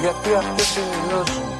[0.00, 1.56] Γιατί αυτές είναι οι γνώσεις μου.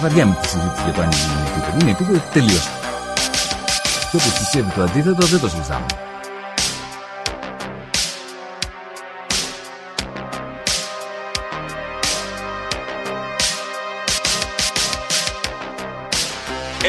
[0.00, 1.78] Βαριά με τη συζήτηση για το αν είναι επίπεδο.
[1.80, 2.60] Είναι επίπεδο τελείω.
[4.10, 5.86] Και όποιο πιστεύει το αντίθετο δεν το συζητάμε.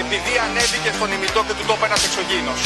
[0.03, 2.61] επειδή ανέβηκε στον ημιτό και του τόπου ένας εξωγήινος.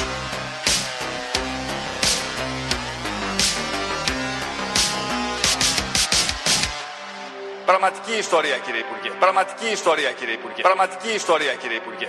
[7.72, 9.10] Πραγματική ιστορία κύριε Υπουργέ.
[9.20, 10.62] Πραγματική ιστορία κύριε Υπουργέ.
[10.62, 12.08] Πραγματική ιστορία κύριε Υπουργέ.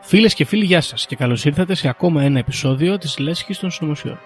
[0.00, 3.70] Φίλες και φίλοι, γεια σας και καλώς ήρθατε σε ακόμα ένα επεισόδιο της Λέσχης των
[3.70, 4.20] Συνωμοσιών.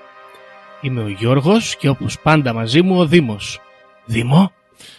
[0.81, 3.61] Είμαι ο Γιώργος και όπως πάντα μαζί μου ο Δήμος.
[4.05, 4.53] Δήμο,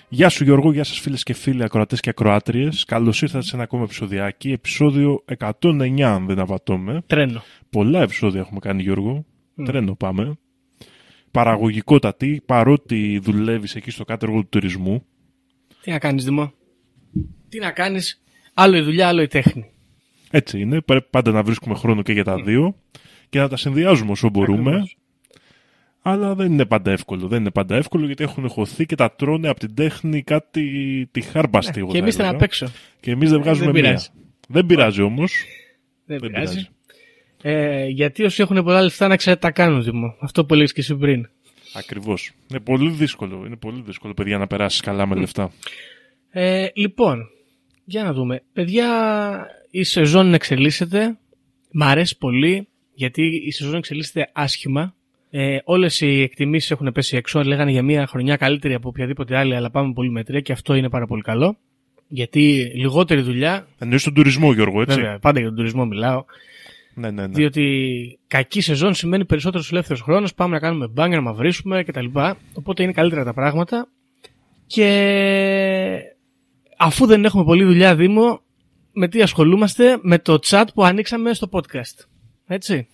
[0.10, 2.84] Γεια σου Γιώργο, γεια σας φίλες και φίλοι ακροατές και ακροάτριες.
[2.84, 7.04] Καλώς ήρθατε σε ένα ακόμα επεισοδιάκι, επεισόδιο 109 αν δεν απατώμε.
[7.08, 7.44] τρένο.
[7.70, 9.26] Πολλά επεισόδια έχουμε κάνει Γιώργο,
[9.66, 10.38] τρένο πάμε.
[11.32, 15.06] Παραγωγικότατη, παρότι δουλεύεις εκεί στο κάτεργο του τουρισμού.
[15.82, 16.54] Τι να κάνεις, Δήμο.
[17.50, 19.66] Τι να κάνεις, άλλο η δουλειά, άλλο η τέχνη.
[20.32, 22.76] Έτσι είναι, πρέπει πάντα να βρίσκουμε χρόνο και για τα δύο
[23.30, 24.70] και να τα συνδυάζουμε όσο μπορούμε.
[24.70, 24.98] Ακριβώς.
[26.02, 27.28] Αλλά δεν είναι πάντα εύκολο.
[27.28, 30.64] Δεν είναι πάντα εύκολο γιατί έχουν χωθεί και τα τρώνε από την τέχνη κάτι
[31.12, 31.80] τη χάρμπαστη.
[31.80, 32.38] εγώ και θα εμείς ήταν έλεγα.
[32.40, 32.68] απ' έξω.
[33.00, 33.84] Και εμείς δεν βγάζουμε δεν μία.
[33.84, 34.08] πειράζει.
[34.48, 35.44] Δεν πειράζει όμως.
[36.06, 36.54] Δεν, Δεν πειράζει.
[36.54, 36.70] πειράζει.
[37.42, 40.16] Ε, γιατί όσοι έχουν πολλά λεφτά να ξέρετε τα κάνουν, Δήμο.
[40.20, 41.30] Αυτό που έλεγες και εσύ πριν.
[41.74, 42.32] Ακριβώς.
[42.50, 43.44] Είναι πολύ δύσκολο.
[43.46, 45.52] Είναι πολύ δύσκολο, παιδιά, να περάσεις καλά με λεφτά.
[46.30, 47.30] Ε, λοιπόν,
[47.84, 48.44] για να δούμε.
[48.54, 48.88] Παιδιά,
[49.70, 51.18] η σεζόν εξελίσσεται.
[51.72, 54.96] Μ' αρέσει πολύ, γιατί η σεζόν εξελίσσεται άσχημα.
[55.40, 57.44] Ε, Όλες οι εκτιμήσεις έχουν πέσει έξω.
[57.44, 60.90] Λέγανε για μια χρονιά καλύτερη από οποιαδήποτε άλλη, αλλά πάμε πολύ μετρία και αυτό είναι
[60.90, 61.58] πάρα πολύ καλό.
[62.08, 63.68] Γιατί λιγότερη δουλειά.
[63.78, 66.26] Εννοείς τον τουρισμό, Γιώργο, έτσι; Βέβαια, πάντα για τον τουρισμό μιλάω.
[66.94, 67.34] Ναι, ναι, ναι.
[67.34, 70.34] Διότι κακή σεζόν σημαίνει περισσότερος ελεύθερος χρόνος.
[70.34, 72.06] Πάμε να κάνουμε μπάνγκ, να μαυρίσουμε κτλ.
[72.54, 73.88] Οπότε είναι καλύτερα τα πράγματα.
[74.68, 74.90] Και
[76.78, 78.42] αφού δεν έχουμε πολλή δουλειά, Δήμο,
[78.92, 82.06] με τι ασχολούμαστε, με το chat που ανοίξαμε στο podcast.
[82.48, 82.88] Έτσι.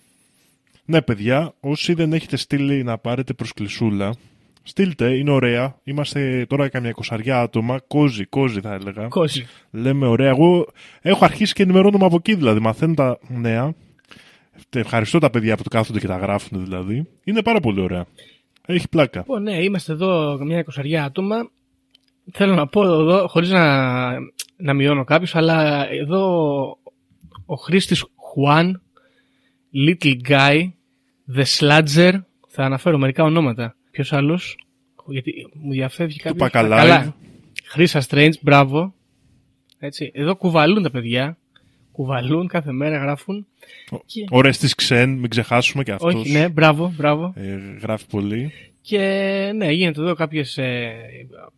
[0.86, 4.14] Ναι, παιδιά, όσοι δεν έχετε στείλει να πάρετε προσκλησούλα,
[4.62, 5.76] στείλτε, είναι ωραία.
[5.84, 9.08] Είμαστε τώρα καμιά εικοσαριά άτομα, κόζι, κόζι θα έλεγα.
[9.08, 9.46] Κόζι.
[9.70, 10.28] Λέμε ωραία.
[10.28, 10.66] Εγώ
[11.00, 12.60] έχω αρχίσει και ενημερώνομαι από εκεί, δηλαδή.
[12.60, 13.74] Μαθαίνω τα νέα.
[14.70, 17.08] Ευχαριστώ τα παιδιά που το κάθονται και τα γράφουν, δηλαδή.
[17.24, 18.06] Είναι πάρα πολύ ωραία.
[18.66, 19.18] Έχει πλάκα.
[19.18, 21.36] Λοιπόν, ναι, είμαστε εδώ μια εικοσαριά άτομα.
[22.32, 24.12] Θέλω να πω εδώ, χωρίς να,
[24.56, 26.62] να μειώνω κάποιους, αλλά εδώ
[27.46, 28.82] ο Χρήστης Χουάν,
[29.74, 30.70] Little Guy,
[31.36, 32.12] The Sludger,
[32.48, 33.76] θα αναφέρω μερικά ονόματα.
[33.90, 34.56] Ποιος άλλος,
[35.06, 36.38] γιατί μου διαφεύγει κάποιος.
[36.38, 36.88] Πακαλάι.
[36.88, 37.16] Καλά.
[37.64, 38.94] Χρήσα Strange, μπράβο.
[39.78, 40.10] Έτσι.
[40.14, 41.38] Εδώ κουβαλούν τα παιδιά.
[41.92, 43.46] Κουβαλούν κάθε μέρα, γράφουν.
[44.06, 46.14] Και- Ωραία της ξεν, μην ξεχάσουμε και αυτός.
[46.14, 47.32] Όχι, ναι, μπράβο, μπράβο.
[47.36, 48.52] Ε, γράφει πολύ.
[48.82, 48.98] Και
[49.54, 50.92] ναι, γίνεται εδώ κάποιες ε,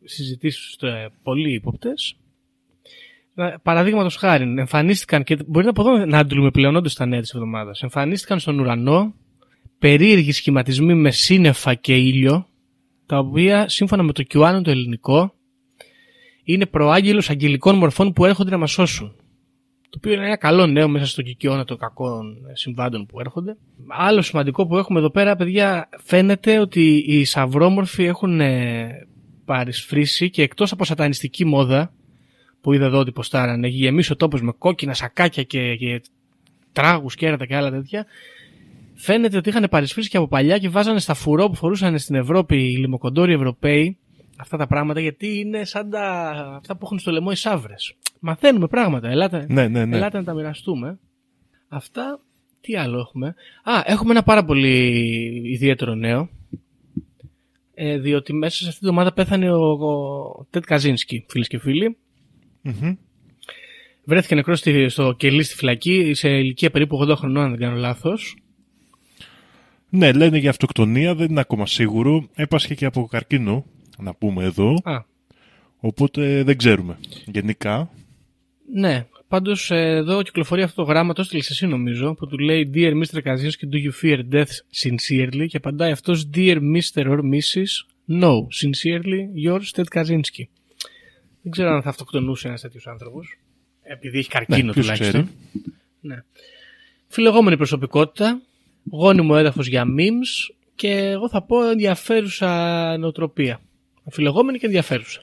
[0.05, 2.17] συζητήσεις ε, πολύ ύποπτες.
[3.63, 7.83] Παραδείγματος χάρη, εμφανίστηκαν και μπορεί από εδώ να αντλούμε πλέον όντως τα νέα της εβδομάδας.
[7.83, 9.15] Εμφανίστηκαν στον ουρανό
[9.79, 12.47] περίεργοι σχηματισμοί με σύννεφα και ήλιο,
[13.07, 15.35] τα οποία σύμφωνα με το QAnon το ελληνικό
[16.45, 19.15] είναι προάγγελος αγγελικών μορφών που έρχονται να μας σώσουν.
[19.91, 23.57] Το οποίο είναι ένα καλό νέο μέσα στο κυκιώνα των κακών συμβάντων που έρχονται.
[23.89, 28.89] Άλλο σημαντικό που έχουμε εδώ πέρα, παιδιά, φαίνεται ότι οι σαυρόμορφοι έχουν ε,
[29.45, 31.93] παρισφρήσει και εκτός από σατανιστική μόδα,
[32.67, 36.03] που είδα εδώ ότι ποστάρανε, έχει γεμίσει ο τόπος με κόκκινα σακάκια και, και
[36.73, 38.07] τράγους, κέρατα και άλλα τέτοια,
[38.95, 42.57] φαίνεται ότι είχαν παρισφρήσει και από παλιά και βάζανε στα φουρό που φορούσαν στην Ευρώπη
[42.57, 43.99] οι λιμοκοντόροι Ευρωπαίοι
[44.37, 47.95] αυτά τα πράγματα γιατί είναι σαν τα, αυτά που έχουν στο λαιμό οι σαύρες.
[48.21, 49.09] Μαθαίνουμε πράγματα.
[49.09, 49.97] Ελάτε, Ναι, ναι, ναι.
[49.97, 50.99] ελάτε να τα μοιραστούμε.
[51.69, 52.21] Αυτά,
[52.61, 55.01] τι άλλο έχουμε; Α, έχουμε ένα πάρα πολύ
[55.45, 56.29] ιδιαίτερο νέο.
[57.75, 61.97] Ε, διότι μέσα σε αυτή την εβδομάδα πέθανε ο, ο Τετ Καζίνσκι, φίλες και φίλοι.
[62.81, 62.95] Μμμ.
[64.05, 67.77] Βρέθηκε νεκρός στη- στο κελί στη φυλακή σε ηλικία περίπου 80 χρονών, αν δεν κάνω
[67.77, 68.37] λάθος.
[69.91, 72.29] Ναι, λένε για αυτοκτονία, δεν είναι ακόμα σίγουρο.
[72.35, 73.65] Έπασχε και από καρκίνο,
[73.99, 74.75] να πούμε εδώ.
[74.85, 74.99] Α,
[75.79, 76.99] Οπότε δεν ξέρουμε.
[77.27, 77.91] Γενικά.
[78.73, 79.07] ναι.
[79.29, 83.23] Πάντως εδώ κυκλοφορεί αυτό το γράμμα, το έστειλες εσύ νομίζω, που του λέει Dear Mr.
[83.23, 84.53] Kaczynski, do you fear death
[84.85, 85.47] sincerely?
[85.49, 87.03] Και απαντάει αυτός Dear Mr.
[87.07, 87.73] or Mrs.
[88.21, 88.33] No,
[88.63, 90.45] sincerely, yours, Ted Kaczynski.
[91.47, 93.39] Δεν ξέρω αν θα αυτοκτονούσε ένας τέτοιος άνθρωπος.
[93.83, 95.23] Επειδή έχει καρκίνο Ναι, ποιος τουλάχιστον.
[95.23, 95.65] ξέρει.
[96.01, 96.23] Ναι.
[97.09, 98.41] Φιλεγόμενη προσωπικότητα,
[98.91, 103.61] γόνιμο έδαφος για memes και εγώ θα πω ενδιαφέρουσα νοοτροπία.
[104.11, 105.23] Φιλεγόμενη και ενδιαφέρουσα.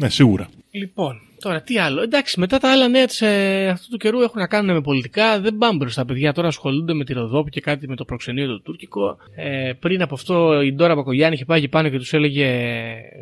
[0.00, 0.48] Ναι, σίγουρα.
[0.70, 2.02] Λοιπόν, τώρα τι άλλο.
[2.02, 5.40] Εντάξει, μετά τα άλλα νέα της, ε, αυτού του καιρού έχουν να κάνουν με πολιτικά.
[5.40, 6.32] Δεν πάμε μπροστά, παιδιά.
[6.32, 9.16] Τώρα ασχολούνται με τη Ροδόπη και κάτι με το προξενείο το τουρκικό.
[9.36, 12.70] Ε, πριν από αυτό η Ντόρα Πακογιάννη είχε πάει εκεί πάνω και τους έλεγε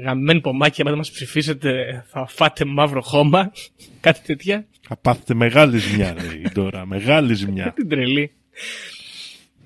[0.05, 3.53] Γαμμένη πομάκια, αν δεν μας ψηφίσετε, θα φάτε μαύρο χώμα.
[4.01, 4.67] κάτι τέτοια.
[4.89, 6.87] Θα πάθετε μεγάλη ζημιά, λέει τώρα.
[6.87, 7.73] Μεγάλη ζημιά.
[7.77, 8.33] Την τρελή.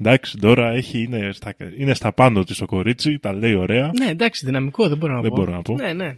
[0.00, 3.90] Εντάξει, τώρα έχει, είναι, στα, είναι στα πάνω της το κορίτσι, τα λέει ωραία.
[3.98, 5.36] Ναι, εντάξει, δυναμικό, δεν μπορώ να Δεν πω.
[5.36, 5.74] μπορώ να πω.
[5.74, 6.16] Ναι, ναι.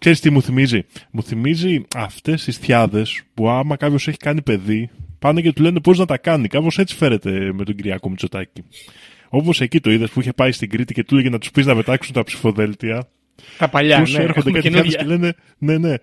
[0.00, 4.90] Ξέρεις τι μου θυμίζει; Μου θυμίζει αυτές τις θιάδες που άμα κάποιος έχει κάνει παιδί,
[5.18, 6.48] πάνε και του λένε πώς να τα κάνει.
[6.48, 8.64] Κάπως έτσι φέρεται με τον Κυριακό Μητσοτάκη.
[9.28, 11.66] Όπως εκεί το είδες που είχε πάει στην Κρήτη και του έλεγε να τους πεις
[11.66, 13.08] να μετάξουν τα ψηφοδέλτια.
[13.58, 14.22] Τα παλιά, Τους ναι.
[14.22, 15.18] έρχονται έχουμε κάτι θιάδες καινούργια.
[15.18, 15.26] και
[15.58, 15.96] λένε, ναι, ναι.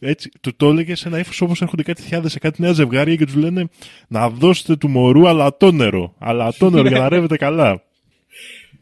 [0.00, 3.16] Έτσι, του το έλεγε σε ένα ύφος όπως έρχονται κάτι θιάδες σε κάτι νέα ζευγάρια
[3.16, 3.68] και τους λένε
[4.08, 6.14] να δώσετε του μωρού αλατόνερο.
[6.18, 7.82] Αλατόνερο για να ρεύετε καλά.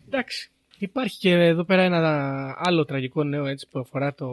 [0.06, 0.50] Εντάξει.
[0.78, 4.26] Υπάρχει και εδώ πέρα ένα άλλο τραγικό νέο έτσι, που αφορά το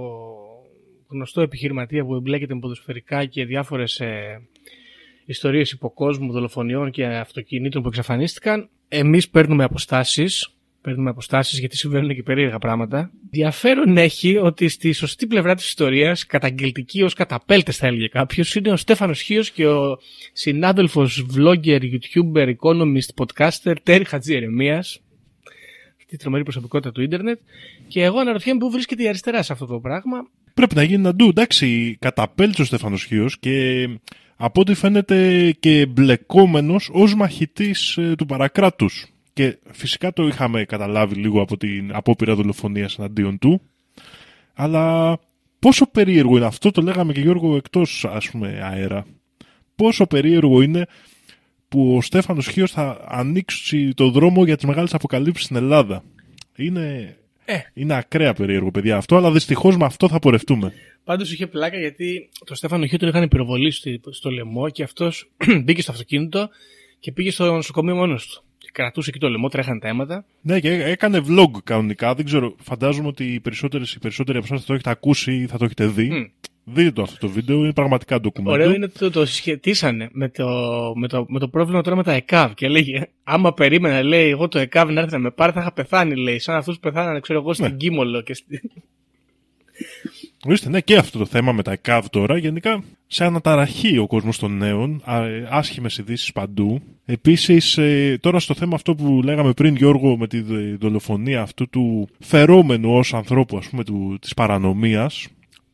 [1.07, 4.41] γνωστό επιχειρηματία που εμπλέκεται με ποδοσφαιρικά και διάφορες ε,
[5.25, 8.69] ιστορίες υποκόσμου, δολοφονιών και αυτοκινήτων που εξαφανίστηκαν.
[8.87, 10.47] Εμείς παίρνουμε αποστάσεις.
[10.81, 13.11] Παίρνουμε αποστάσεις γιατί συμβαίνουν και περίεργα πράγματα.
[13.23, 18.71] Ενδιαφέρον έχει ότι στη σωστή πλευρά της ιστορίας, καταγγελτική ως καταπέλτες θα έλεγε κάποιος, είναι
[18.71, 19.97] ο Στέφανος Χίος και ο
[20.33, 25.02] συνάδελφος vlogger, youtuber, economist, podcaster Τέρι Χατζιερεμίας
[26.17, 27.39] τη τρομερή προσωπικότητα του ίντερνετ.
[27.87, 30.27] Και εγώ αναρωτιέμαι πού βρίσκεται η αριστερά σε αυτό το πράγμα.
[30.53, 31.27] Πρέπει να γίνει αντού.
[31.27, 33.87] Εντάξει, καταπέλτει ο Στέφανος Χίο και
[34.35, 39.07] από ό,τι φαίνεται και μπλεκόμενος ως μαχητής του παρακράτους.
[39.33, 43.61] Και φυσικά το είχαμε καταλάβει λίγο από την απόπειρα δολοφονίας εναντίον του.
[44.53, 45.17] Αλλά
[45.59, 49.05] πόσο περίεργο είναι αυτό, το λέγαμε και Γιώργο εκτός ας πούμε αέρα.
[49.75, 50.85] Πόσο περίεργο είναι
[51.73, 56.03] που ο Στέφανος Χίος θα ανοίξει το δρόμο για τις μεγάλες αποκαλύψεις στην Ελλάδα.
[56.55, 57.57] Είναι, Ε.
[57.73, 60.73] είναι ακραία περίεργο, παιδιά, αυτό, αλλά δυστυχώς με αυτό θα πορευτούμε.
[61.03, 65.31] Πάντως είχε πλάκα γιατί το Στέφανο Χιού τον είχαν πυροβολή στο, στο λαιμό και αυτός
[65.63, 66.49] μπήκε στο αυτοκίνητο
[66.99, 68.43] και πήγε στο νοσοκομείο μόνος του.
[68.57, 70.25] Και κρατούσε εκεί το λαιμό, τρέχαν τα αίματα.
[70.41, 72.15] Ναι, και έκανε vlog κανονικά.
[72.15, 75.47] Δεν ξέρω, φαντάζομαι ότι οι, περισσότερες, οι περισσότεροι από εσάς θα το έχετε ακούσει ή
[75.47, 76.09] θα το έχετε δει.
[76.09, 76.23] Μμ.
[76.65, 78.53] Δείτε το αυτό το βίντεο, είναι πραγματικά ντοκουμέντο.
[78.53, 80.45] Ωραίο είναι ότι το, το συσχετίσανε με το,
[80.95, 82.53] με, το, με το πρόβλημα τώρα με τα ΕΚΑΒ.
[82.53, 85.71] Και λέγε, άμα περίμενα, λέει, εγώ το ΕΚΑΒ να έρθει να με πάρει, θα είχα
[85.73, 86.39] πεθάνει, λέει.
[86.39, 87.71] Σαν αυτούς που πεθάνανε, ξέρω εγώ, στην Ναι.
[87.75, 88.21] Κίμολο.
[88.21, 88.61] Και στη...
[90.45, 92.37] Ορίστε, ναι, και αυτό το θέμα με τα ΕΚΑΒ τώρα.
[92.37, 95.01] Γενικά, σε αναταραχή ο κόσμος των νέων,
[95.49, 96.81] άσχημες ειδήσεις παντού.
[97.05, 97.79] Επίσης,
[98.19, 102.97] τώρα στο θέμα αυτό που λέγαμε πριν, Γιώργο, με τη δ- δολοφονία αυτού του φερόμενου
[102.97, 103.83] ως ανθρώπου, ας πούμε,
[104.19, 105.27] της παρανομίας,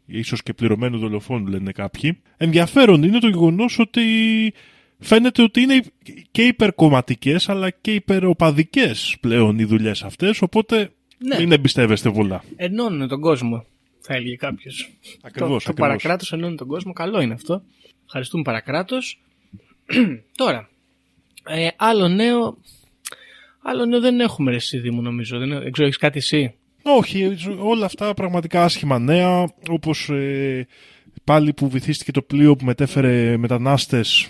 [0.09, 2.21] ίσως και πληρωμένου δολοφόνου, λένε κάποιοι.
[2.37, 4.03] Ενδιαφέρον είναι το γεγονός ότι
[4.99, 5.81] φαίνεται ότι είναι
[6.31, 10.41] και υπερκομματικές αλλά και υπεροπαδικές πλέον οι δουλειές αυτές.
[10.41, 11.39] Οπότε Ναι.
[11.39, 12.43] μην εμπιστεύεστε πολλά.
[12.55, 13.65] Ενώνουν τον κόσμο,
[14.01, 14.89] θα έλεγε κάποιος.
[15.21, 15.75] Ακριβώς, Το, το ακριβώς.
[15.79, 16.93] παρακράτος ενώνει τον κόσμο.
[16.93, 17.63] Καλό είναι αυτό.
[18.05, 19.21] Ευχαριστούμε παρακράτος.
[20.37, 20.69] Τώρα,
[21.45, 22.57] ε, άλλο νέο.
[23.61, 25.37] Άλλο νέο δεν έχουμε ρε εσύ Δήμο νομίζω.
[25.39, 30.67] Δεν, δεν ξέρω, έχεις κάτι εσύ; Όχι, όλα αυτά πραγματικά άσχημα νέα, όπως ε,
[31.23, 34.29] πάλι που βυθίστηκε το πλοίο που μετέφερε μετανάστες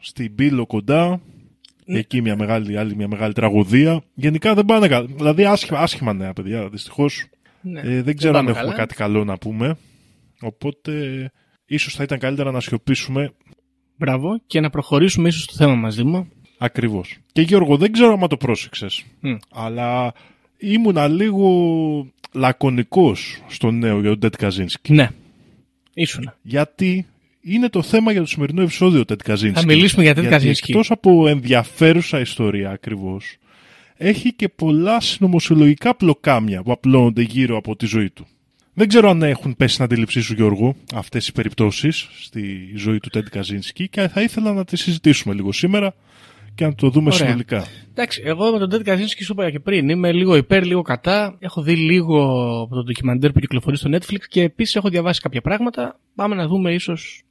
[0.00, 1.20] στην Πύλο κοντά,
[1.84, 1.98] Ναι.
[1.98, 4.02] εκεί μια μεγάλη, άλλη μια μεγάλη τραγωδία.
[4.14, 7.26] Γενικά δεν πάνε καλά, δηλαδή άσχημα, άσχημα νέα παιδιά, δυστυχώς.
[7.60, 7.80] Ναι.
[7.80, 8.76] Ε, δεν ξέρω αν πάμε έχουμε καλά.
[8.78, 9.76] κάτι καλό να πούμε,
[10.40, 10.92] οπότε
[11.66, 13.32] ίσως θα ήταν καλύτερα να σιωπήσουμε
[13.98, 14.40] Μπράβο.
[14.46, 16.28] Και να προχωρήσουμε ίσως στο θέμα μας Δήμο.
[16.58, 17.18] ακριβώς.
[17.32, 19.36] Και Γιώργο, δεν ξέρω αν το πρόσεξες, Μμ.
[19.52, 20.12] αλλά
[20.58, 24.92] ήμουνα λίγο λακωνικός στο νέο για τον Τετ Καζίνσκι.
[24.92, 25.10] Ναι.
[25.94, 26.36] Ήσουνα.
[26.42, 27.06] γιατί
[27.40, 29.60] είναι το θέμα για το σημερινό επεισόδιο Τετ Καζίνσκι.
[29.60, 30.68] Θα μιλήσουμε για Ted Γιατί Kaczynski.
[30.68, 33.36] Εκτός από ενδιαφέρουσα ιστορία ακριβώς,
[33.96, 38.26] έχει και πολλά συνωμοσιολογικά πλοκάμια που απλώνονται γύρω από τη ζωή του.
[38.72, 43.08] Δεν ξέρω αν έχουν πέσει στην αντίληψή σου, Γιώργο, αυτές οι περιπτώσεις στη ζωή του
[43.08, 45.94] Τεντ Καζίνσκι και θα ήθελα να τις συζητήσουμε λίγο σήμερα
[46.56, 47.26] και να το δούμε Ωραία.
[47.26, 47.64] συνολικά.
[47.90, 49.88] Εντάξει, εγώ με τον Ted Kaczynski σου είπα και πριν.
[49.88, 51.36] Είμαι λίγο υπέρ, λίγο κατά.
[51.38, 52.18] Έχω δει λίγο
[52.62, 55.98] από το ντοκιμαντέρ που κυκλοφορεί στο Netflix και επίσης έχω διαβάσει κάποια πράγματα.
[56.14, 57.22] Πάμε να δούμε ίσως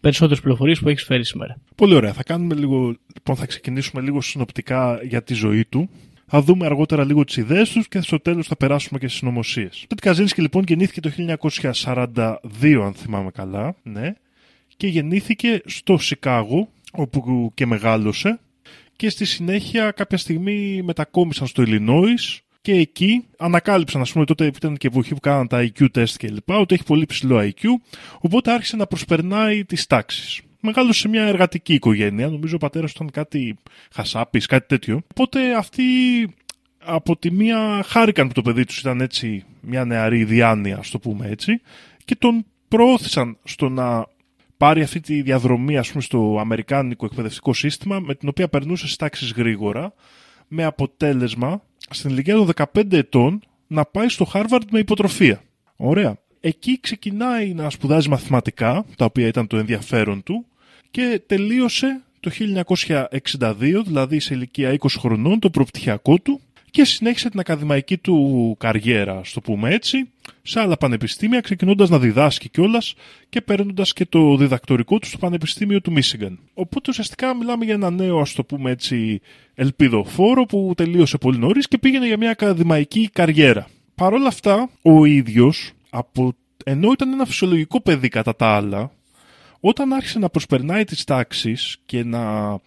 [0.00, 1.56] περισσότερες πληροφορίες που έχεις φέρει σήμερα.
[1.74, 2.12] Πολύ ωραία.
[2.12, 5.88] Θα κάνουμε λίγο, λοιπόν, θα ξεκινήσουμε λίγο συνοπτικά για τη ζωή του.
[6.26, 9.86] Θα δούμε αργότερα λίγο τις ιδέες τους και στο τέλος θα περάσουμε και στις συνωμοσίες.
[9.90, 11.10] Ο Καζίνσκι λοιπόν γεννήθηκε το
[11.82, 12.36] 1942,
[12.84, 14.12] αν θυμάμαι καλά, ναι,
[14.76, 18.40] και γεννήθηκε στο Σικάγο, όπου και μεγάλωσε.
[19.02, 24.76] Και στη συνέχεια κάποια στιγμή μετακόμισαν στο Illinois και εκεί ανακάλυψαν, ας πούμε, τότε ήταν
[24.76, 27.64] και εποχή που κάναν τα IQ test κλπ., ότι έχει πολύ ψηλό IQ,
[28.20, 30.40] οπότε άρχισε να προσπερνάει τις τάξεις.
[30.60, 33.56] Μεγάλωσε σε μια εργατική οικογένεια, νομίζω ο πατέρας ήταν κάτι
[33.92, 35.02] χασάπης, κάτι τέτοιο.
[35.10, 35.82] Οπότε αυτοί
[36.78, 40.98] από τη μία χάρηκαν που το παιδί τους ήταν έτσι μια νεαρή διάνοια, ας το
[40.98, 41.60] πούμε έτσι,
[42.04, 44.06] και τον προώθησαν στο να
[44.62, 48.96] πάρει αυτή τη διαδρομή ας πούμε, στο αμερικάνικο εκπαιδευτικό σύστημα με την οποία περνούσε στις
[48.96, 49.94] τάξεις γρήγορα
[50.48, 55.42] με αποτέλεσμα στην ηλικία των 15 ετών να πάει στο Χάρβαρντ με υποτροφία.
[55.76, 56.16] Ωραία.
[56.40, 60.46] Εκεί ξεκινάει να σπουδάζει μαθηματικά, τα οποία ήταν το ενδιαφέρον του,
[60.90, 62.30] και τελείωσε το
[63.38, 66.40] 1962, δηλαδή σε ηλικία 20 χρονών, το προπτυχιακό του
[66.72, 70.08] και συνέχισε την ακαδημαϊκή του καριέρα, στο πούμε έτσι,
[70.42, 72.94] σε άλλα πανεπιστήμια, ξεκινώντας να διδάσκει κιόλας
[73.28, 76.38] και παίρνοντας και το διδακτορικό του στο Πανεπιστήμιο του Μίσιγκαν.
[76.54, 79.20] Οπότε ουσιαστικά μιλάμε για ένα νέο, ας το πούμε έτσι,
[79.54, 83.66] ελπιδοφόρο που τελείωσε πολύ νωρίς και πήγαινε για μια ακαδημαϊκή καριέρα.
[83.94, 86.34] Παρ' όλα αυτά, ο ίδιος, από...
[86.64, 88.90] ενώ ήταν ένα φυσιολογικό παιδί κατά τα άλλα,
[89.60, 92.58] όταν άρχισε να προσπερνάει τις τάξεις και να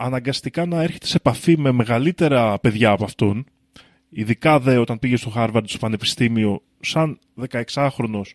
[0.00, 3.44] αναγκαστικά να έρχεται σε επαφή με μεγαλύτερα παιδιά από αυτόν,
[4.08, 8.26] ειδικά δε όταν πήγε στο Χάρβαρντ στο πανεπιστήμιο σαν 16χρονος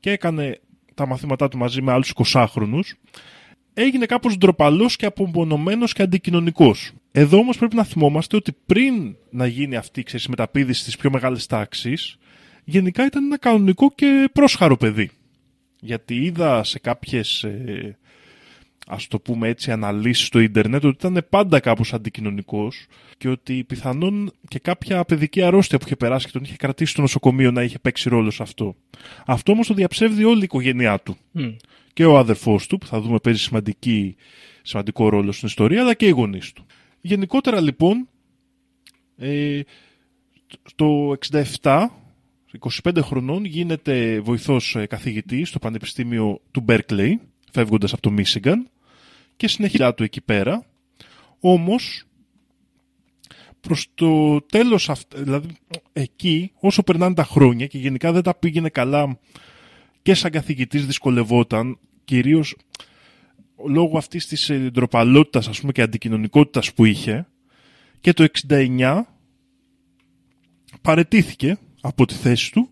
[0.00, 0.60] και έκανε
[0.94, 2.92] τα μαθήματά του μαζί με άλλους 20χρονους,
[3.74, 6.92] έγινε κάπως ντροπαλός και απομονωμένος και αντικοινωνικός.
[7.12, 11.46] Εδώ όμως πρέπει να θυμόμαστε ότι πριν να γίνει αυτή η μεταπίδηση στις πιο μεγάλες
[11.46, 12.16] τάξεις,
[12.64, 15.10] γενικά ήταν ένα κανονικό και πρόσχαρο παιδί.
[15.80, 17.98] Γιατί είδα σε κάποιες ε,
[18.86, 22.86] ας το πούμε έτσι, αναλύσεις στο ίντερνετ ότι ήταν πάντα κάπως αντικοινωνικός
[23.18, 27.00] και ότι πιθανόν και κάποια παιδική αρρώστια που είχε περάσει και τον είχε κρατήσει στο
[27.00, 28.76] νοσοκομείο να είχε παίξει ρόλο σε αυτό.
[29.26, 31.16] Αυτό όμως το διαψεύδει όλη η οικογένειά του.
[31.92, 34.16] Και ο αδερφός του, που θα δούμε παίζει σημαντική,
[34.62, 36.66] σημαντικό ρόλο στην ιστορία, αλλά και οι γονείς του.
[37.00, 38.08] Γενικότερα λοιπόν,
[39.16, 39.60] ε,
[40.74, 41.16] το
[41.62, 41.86] 67
[42.84, 47.20] 25 χρονών γίνεται βοηθός ε, καθηγητής στο Πανεπιστήμιο του Μπέρκλεϊ,
[47.52, 48.70] φεύγοντας από το Μίσιγκαν
[49.36, 50.66] και συνεχίζει του εκεί πέρα.
[51.40, 52.04] Όμως,
[53.60, 55.48] προς το τέλος, δηλαδή
[55.92, 59.18] εκεί, όσο περνάνε τα χρόνια και γενικά δεν τα πήγαινε καλά
[60.02, 62.56] και σαν καθηγητής δυσκολευόταν, κυρίως
[63.68, 67.26] λόγω αυτής της ε, ντροπαλότητας ας πούμε και αντικοινωνικότητας που είχε
[68.00, 69.00] και το 69
[70.82, 72.70] παρετήθηκε από τη θέση του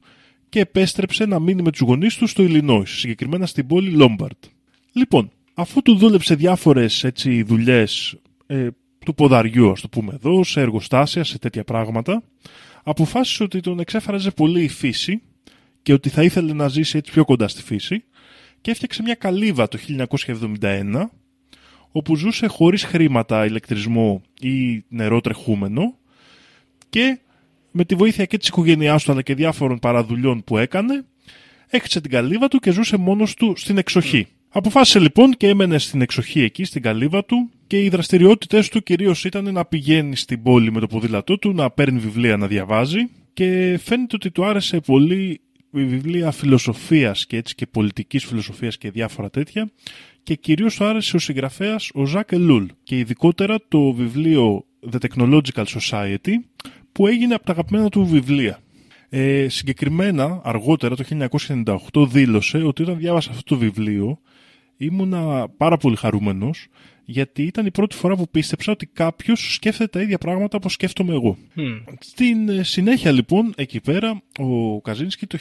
[0.48, 4.44] και επέστρεψε να μείνει με τους γονείς του στο Ιλινόης, συγκεκριμένα στην πόλη Λόμπαρτ.
[4.92, 8.68] Λοιπόν, αφού του δούλεψε διάφορες έτσι, δουλειές ε,
[9.04, 12.22] του ποδαριού, ας το πούμε εδώ, σε εργοστάσια, σε τέτοια πράγματα,
[12.82, 15.22] αποφάσισε ότι τον εξέφραζε πολύ η φύση
[15.82, 18.04] και ότι θα ήθελε να ζήσει έτσι πιο κοντά στη φύση
[18.60, 19.78] και έφτιαξε μια καλύβα το
[20.60, 21.04] 1971
[21.92, 25.98] όπου ζούσε χωρίς χρήματα, ηλεκτρισμό ή νερό τρεχούμενο
[26.88, 27.18] και
[27.70, 31.04] με τη βοήθεια και της οικογένειάς του αλλά και διάφορων παραδουλειών που έκανε
[31.68, 34.26] έχτισε την καλύβα του και ζούσε μόνος του στην εξοχή.
[34.56, 39.24] Αποφάσισε λοιπόν και έμενε στην εξοχή εκεί, στην καλύβα του και οι δραστηριότητες του κυρίως
[39.24, 42.98] ήταν να πηγαίνει στην πόλη με το ποδήλατό του, να παίρνει βιβλία να διαβάζει
[43.32, 45.40] και φαίνεται ότι του άρεσε πολύ
[45.72, 49.70] η βιβλία φιλοσοφίας και έτσι και πολιτικής φιλοσοφίας και διάφορα τέτοια
[50.22, 55.64] και κυρίως του άρεσε ο συγγραφέας ο Ζακ Ελούλ και ειδικότερα το βιβλίο The Technological
[55.64, 56.32] Society
[56.92, 58.58] που έγινε από τα αγαπημένα του βιβλία.
[59.08, 61.04] Ε, συγκεκριμένα, αργότερα το
[61.92, 64.18] 1998 δήλωσε ότι όταν διάβασα αυτό το βιβλίο
[64.76, 66.68] ήμουνα πάρα πολύ χαρούμενος
[67.04, 71.12] γιατί ήταν η πρώτη φορά που πίστεψα ότι κάποιος σκέφτεται τα ίδια πράγματα όπως σκέφτομαι
[71.12, 71.36] εγώ.
[72.00, 75.38] Στην ε, συνέχεια λοιπόν εκεί πέρα ο Καζίνσκι το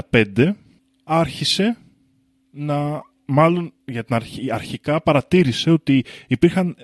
[0.00, 0.50] 1975
[1.04, 1.76] άρχισε
[2.50, 4.16] να μάλλον για την
[4.52, 6.76] αρχικά παρατήρησε ότι υπήρχαν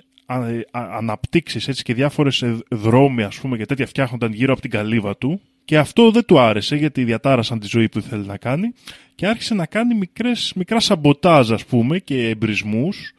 [0.71, 5.17] αναπτύξεις έτσι και διάφορες ε, δρόμοι ας πούμε και τέτοια φτιάχνονταν γύρω από την καλύβα
[5.17, 8.73] του και αυτό δεν του άρεσε γιατί διατάρασαν τη ζωή που ήθελε να κάνει
[9.15, 13.13] και άρχισε να κάνει μικρές, μικρά σαμποτάζ ας πούμε και εμπρισμούς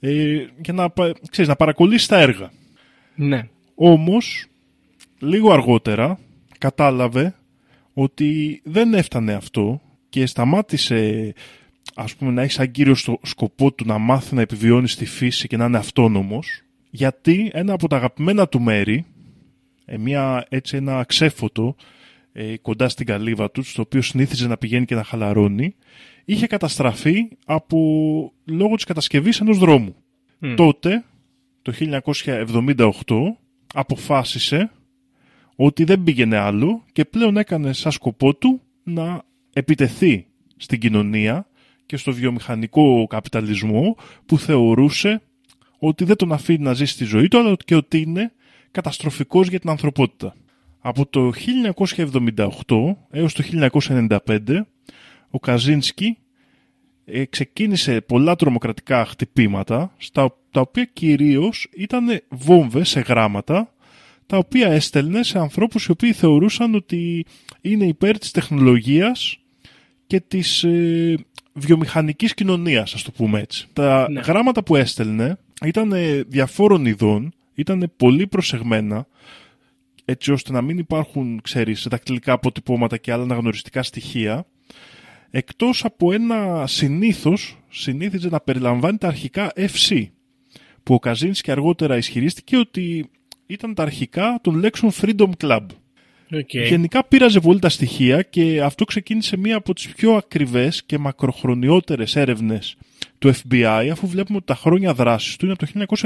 [0.00, 0.92] ε, για να,
[1.30, 2.50] ξέρεις, να παρακολουθήσει τα έργα.
[3.14, 3.48] Ναι.
[3.74, 4.46] Όμως,
[5.18, 6.18] λίγο αργότερα
[6.58, 7.34] κατάλαβε
[7.92, 11.32] ότι δεν έφτανε αυτό και σταμάτησε
[11.94, 15.48] ας πούμε να έχει σαν κύριο στο σκοπό του να μάθει να επιβιώνει στη φύση
[15.48, 19.11] και να είναι αυτόνομος γιατί ένα από τα αγαπημένα του μέρη ε,
[19.98, 21.76] μια, έτσι ένα ξέφωτο
[22.32, 25.74] ε, κοντά στην καλύβα τους, στο οποίο συνήθιζε να πηγαίνει και να χαλαρώνει,
[26.24, 27.78] είχε καταστραφεί από
[28.44, 29.94] λόγω της κατασκευής ενός δρόμου.
[30.56, 31.04] Τότε
[31.62, 32.92] το 1978
[33.74, 34.70] αποφάσισε
[35.56, 39.22] ότι δεν πήγαινε άλλο και πλέον έκανε σαν σκοπό του να
[39.52, 41.46] επιτεθεί στην κοινωνία
[41.86, 43.96] και στο βιομηχανικό καπιταλισμό
[44.26, 45.22] που θεωρούσε
[45.78, 48.32] ότι δεν τον αφήνει να ζήσει τη ζωή του αλλά και ότι είναι
[48.72, 50.34] καταστροφικός για την ανθρωπότητα.
[50.80, 51.32] Από το
[52.36, 52.46] 1978
[53.10, 53.42] έως το
[53.78, 54.18] 1995
[55.30, 56.16] ο Καζίνσκι
[57.04, 63.74] ε, ξεκίνησε πολλά τρομοκρατικά χτυπήματα στα, τα οποία κυρίως ήταν βόμβες σε γράμματα
[64.26, 67.24] τα οποία έστελνε σε ανθρώπους οι οποίοι θεωρούσαν ότι
[67.60, 69.38] είναι υπέρ της τεχνολογίας
[70.06, 71.14] και της ε,
[71.52, 73.66] βιομηχανικής κοινωνίας, ας το πούμε έτσι.
[73.72, 74.20] Τα Ναι.
[74.20, 79.06] γράμματα που έστελνε ήταν ε, διαφόρων ειδών, ήταν πολύ προσεγμένα,
[80.04, 84.46] έτσι ώστε να μην υπάρχουν, ξέρεις, δακτυλικά αποτυπώματα και άλλα αναγνωριστικά στοιχεία,
[85.30, 90.06] εκτός από ένα συνήθως, συνήθιζε να περιλαμβάνει τα αρχικά FC,
[90.82, 93.10] που ο Καζίνσκι αργότερα ισχυρίστηκε ότι
[93.46, 95.66] ήταν τα αρχικά των λέξεων Freedom Club.
[96.34, 96.54] Οκ.
[96.54, 102.16] Γενικά πείραζε πολύ τα στοιχεία και αυτό ξεκίνησε μία από τις πιο ακριβές και μακροχρονιότερες
[102.16, 102.76] έρευνες
[103.18, 105.96] του FBI αφού βλέπουμε ότι τα χρόνια δράσης του είναι από το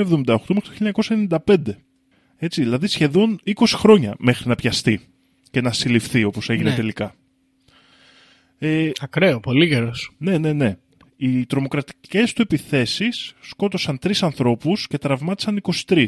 [0.46, 1.56] 1978 μέχρι το 1995.
[2.38, 5.00] Έτσι, δηλαδή σχεδόν 20 χρόνια μέχρι να πιαστεί
[5.50, 6.76] και να συλληφθεί όπως έγινε Ναι.
[6.76, 7.14] τελικά.
[8.58, 10.12] Ε, Ακραίο, πολύς καιρός.
[10.18, 10.76] ναι, ναι, ναι.
[11.16, 16.06] Οι τρομοκρατικές του επιθέσεις σκότωσαν τρεις ανθρώπους και τραυμάτισαν 23.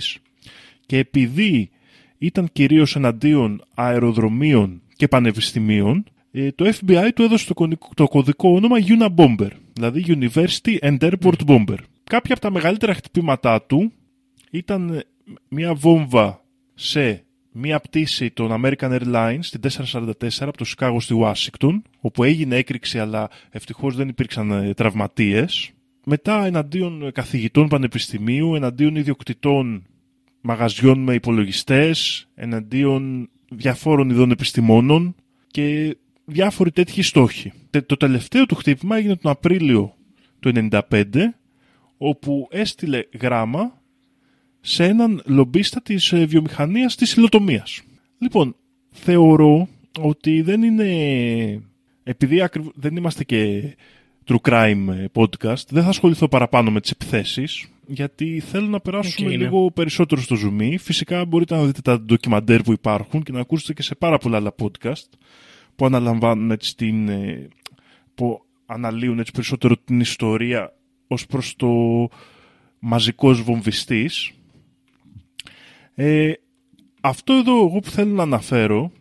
[0.87, 1.71] Και επειδή
[2.19, 8.49] ήταν κυρίως εναντίον αεροδρομίων και πανεπιστημίων, ε, το FBI του έδωσε το, κονικ- το κωδικό
[8.51, 11.79] όνομα Unabomber, δηλαδή University and Airport Bomber.
[12.05, 13.93] Κάποια από τα μεγαλύτερα χτυπήματά του
[14.51, 15.05] ήταν ε,
[15.49, 16.45] μια βόμβα
[16.75, 17.23] σε
[17.53, 19.61] μια πτήση των American Airlines στην
[19.93, 25.71] 444 από το Σικάγο στη Ουάσιγκτον, όπου έγινε έκρηξη αλλά ευτυχώς δεν υπήρξαν ε, τραυματίες.
[26.05, 29.87] Μετά εναντίον ε, καθηγητών πανεπιστημίου, εναντίον ιδιοκτητών
[30.53, 35.15] μαγαζιών με υπολογιστές, εναντίον διαφόρων ειδών επιστημόνων
[35.47, 37.53] και διάφοροι τέτοιοι στόχοι.
[37.71, 39.95] Τε- Το τελευταίο του χτύπημα έγινε τον Απρίλιο
[40.41, 40.81] του 1995,
[41.99, 43.83] όπου έστειλε γράμμα
[44.61, 47.81] σε έναν λομπίστα της ε, βιομηχανίας της υλοτομίας.
[48.19, 48.57] Λοιπόν,
[48.91, 49.69] θεωρώ
[50.01, 51.63] ότι δεν είναι...
[52.03, 53.63] Επειδή ακριβ- δεν είμαστε και
[54.27, 59.31] true crime ε, podcast, δεν θα ασχοληθώ παραπάνω με τις επιθέσεις, γιατί θέλω να περάσουμε
[59.31, 59.45] Οκ, ναι.
[59.45, 60.75] λίγο περισσότερο στο ζουμί.
[60.79, 64.37] Φυσικά μπορείτε να δείτε τα ντοκιμαντέρ που υπάρχουν και να ακούσετε και σε πάρα πολλά
[64.37, 65.09] άλλα podcast
[65.77, 67.09] που αναλαμβάνουν έτσι την...
[67.09, 67.49] ε,
[68.15, 70.73] που αναλύουν έτσι περισσότερο την ιστορία
[71.07, 71.69] ως προς το
[72.79, 74.33] μαζικός βομβιστής.
[75.95, 76.33] Ε,
[77.01, 78.93] αυτό εδώ εγώ που θέλω να αναφέρω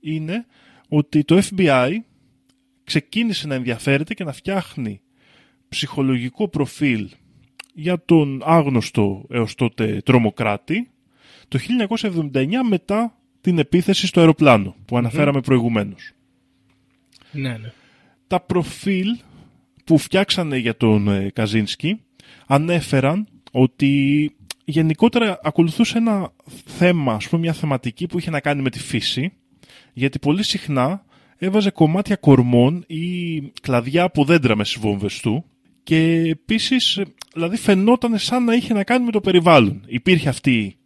[0.00, 0.46] είναι
[0.88, 1.90] ότι το FBI
[2.84, 5.00] ξεκίνησε να ενδιαφέρεται και να φτιάχνει
[5.68, 7.08] ψυχολογικό προφίλ
[7.74, 10.88] για τον άγνωστο έως τότε τρομοκράτη
[11.48, 11.58] το
[12.32, 16.12] 1979 μετά την επίθεση στο αεροπλάνο που αναφέραμε προηγουμένως.
[17.32, 17.72] Ναι, ναι.
[18.26, 19.08] Τα προφίλ
[19.84, 22.00] που φτιάξανε για τον ε, Καζίνσκι
[22.46, 24.30] ανέφεραν ότι
[24.64, 26.32] γενικότερα ακολουθούσε ένα
[26.64, 29.32] θέμα, ας πούμε μια θεματική που είχε να κάνει με τη φύση
[29.92, 31.04] γιατί πολύ συχνά
[31.36, 35.44] έβαζε κομμάτια κορμών ή κλαδιά από δέντρα μες στις βόμβες του
[35.84, 35.96] και
[36.28, 39.82] επίσης ε, δηλαδή φαινόταν σαν να είχε να κάνει με το περιβάλλον.
[39.86, 40.76] Υπήρχε αυτή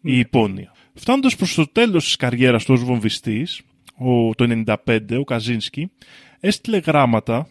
[0.00, 0.72] η υπόνοια.
[0.94, 3.60] Φτάνοντας προς το τέλος της καριέρας του ως βομβιστής,
[3.96, 5.90] ο, το 1995, ο Καζίνσκι,
[6.40, 7.48] έστειλε γράμματα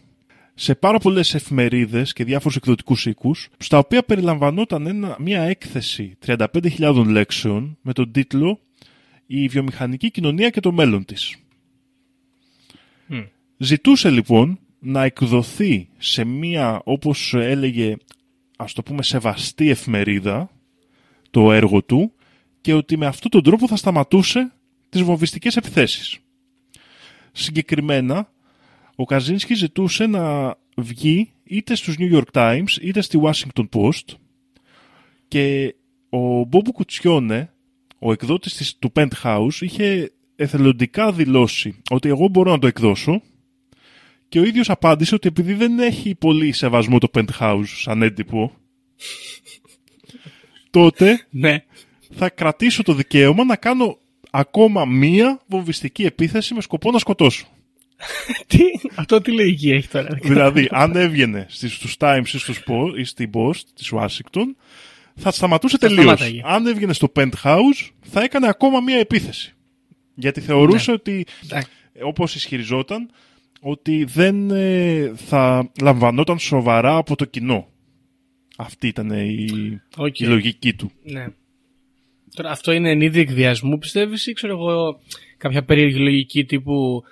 [0.54, 7.04] σε πάρα πολλές εφημερίδες και διάφορους εκδοτικούς οίκους, στα οποία περιλαμβανόταν ένα, μια έκθεση 35.000
[7.06, 8.60] λέξεων με τον τίτλο
[9.26, 11.36] «Η βιομηχανική κοινωνία και το μέλλον της».
[13.06, 13.22] Μμ.
[13.56, 17.96] Ζητούσε λοιπόν να εκδοθεί σε μια, όπως έλεγε,
[18.56, 20.50] ας το πούμε, σεβαστή εφημερίδα
[21.30, 22.12] το έργο του
[22.60, 24.52] και ότι με αυτόν τον τρόπο θα σταματούσε
[24.88, 26.18] τις βομβιστικές επιθέσεις.
[27.32, 28.32] Συγκεκριμένα,
[28.94, 34.14] ο Καζίνσκι ζητούσε να βγει είτε στους New York Times είτε στη Washington Post
[35.28, 35.74] και
[36.08, 37.52] ο Μπόμπου Κουτσιόνε,
[37.98, 43.22] ο εκδότης της, του Penthouse, είχε εθελοντικά δηλώσει ότι εγώ μπορώ να το εκδώσω
[44.28, 48.52] και ο ίδιος απάντησε ότι επειδή δεν έχει πολύ σεβασμό το Penthouse σαν έντυπο,
[50.70, 51.64] τότε Ναι.
[52.14, 53.98] θα κρατήσω το δικαίωμα να κάνω
[54.30, 57.46] ακόμα μία βομβιστική επίθεση με σκοπό να σκοτώσω.
[58.46, 58.58] τι,
[58.94, 63.04] αυτό τι λογική έχει τώρα; δηλαδή, αν έβγαινε στις, στους Times ή, στους, Po- ή
[63.04, 64.44] στην Post της Washington,
[65.16, 66.00] θα σταματούσε τελείως.
[66.00, 66.40] σταμάταγε.
[66.44, 69.54] Αν έβγαινε στο Penthouse, θα έκανε ακόμα μία επίθεση.
[70.14, 70.96] Γιατί θεωρούσε Ναι.
[71.00, 71.70] ότι, Εντάξει.
[72.02, 73.10] όπως ισχυριζόταν,
[73.60, 77.68] ότι δεν ε, θα λαμβανόταν σοβαρά από το κοινό.
[78.56, 79.46] Αυτή ήταν η,
[79.96, 80.20] Οκ.
[80.20, 80.90] η λογική του.
[81.02, 81.26] Ναι.
[82.34, 85.00] Τώρα αυτό είναι εν είδει εκβιασμού πιστεύεις ή ξέρω εγώ
[85.36, 87.02] κάποια περίεργη λογική τύπου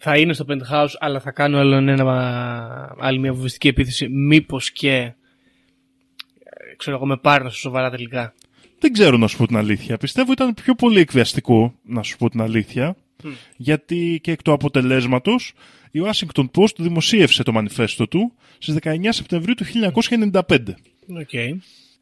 [0.00, 4.92] θα είναι στο Penthouse αλλά θα κάνω άλλο ένα, άλλη μια βομβιστική επίθεση μήπως και
[4.92, 5.14] ε,
[6.76, 8.34] ξέρω εγώ με πάρουν στα σοβαρά τελικά.
[8.78, 9.96] Δεν ξέρω να σου πω την αλήθεια.
[9.96, 12.96] Πιστεύω ήταν πιο πολύ εκβιαστικό, να σου πω την αλήθεια.
[13.56, 15.52] Γιατί και εκ του αποτελέσματος
[15.94, 19.64] η Washington Post δημοσίευσε το μανιφέστο του στις 19 Σεπτεμβρίου του
[20.30, 20.40] 1995.
[21.20, 21.32] Οκ.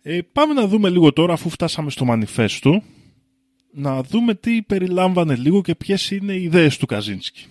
[0.02, 2.82] Ε, πάμε να δούμε λίγο τώρα, αφού φτάσαμε στο μανιφέστο,
[3.72, 7.46] να δούμε τι περιλάμβανε λίγο και ποιες είναι οι ιδέες του Καζίνσκι.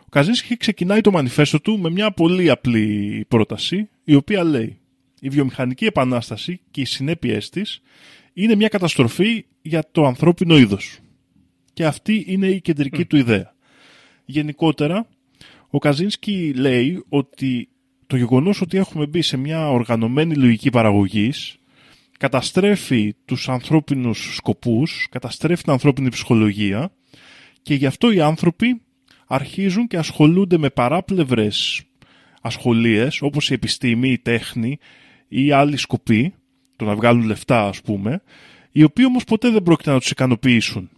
[0.00, 4.78] Ο Καζίνσκι ξεκινάει το μανιφέστο του με μια πολύ απλή πρόταση, η οποία λέει
[5.20, 7.80] «Η βιομηχανική επανάσταση και οι συνέπειές της
[8.32, 10.98] είναι μια καταστροφή για το ανθρώπινο είδος».
[11.72, 13.56] Και αυτή είναι η κεντρική του ιδέα.
[14.30, 15.06] Γενικότερα,
[15.70, 17.68] ο Καζίνσκι λέει ότι
[18.06, 21.56] το γεγονός ότι έχουμε μπει σε μια οργανωμένη λογική παραγωγής
[22.18, 26.92] καταστρέφει τους ανθρώπινους σκοπούς, καταστρέφει την ανθρώπινη ψυχολογία
[27.62, 28.82] και γι' αυτό οι άνθρωποι
[29.26, 31.82] αρχίζουν και ασχολούνται με παράπλευρες
[32.42, 34.78] ασχολίες όπως η επιστήμη, η τέχνη
[35.28, 36.34] ή άλλοι σκοποί,
[36.76, 38.22] το να βγάλουν λεφτά ας πούμε,
[38.72, 40.90] οι οποίοι όμως ποτέ δεν πρόκειται να τους ικανοποιήσουν.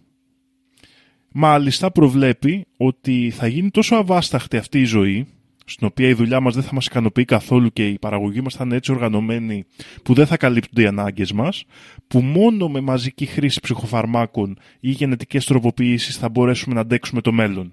[1.33, 5.27] Μάλιστα προβλέπει ότι θα γίνει τόσο αβάσταχτη αυτή η ζωή,
[5.65, 8.63] στην οποία η δουλειά μας δεν θα μας ικανοποιεί καθόλου και η παραγωγή μας θα
[8.63, 9.65] είναι έτσι οργανωμένη
[10.03, 11.63] που δεν θα καλύπτονται οι ανάγκες μας,
[12.07, 17.71] που μόνο με μαζική χρήση ψυχοφαρμάκων ή γενετικές τροποποιήσεις θα μπορέσουμε να αντέξουμε το μέλλον.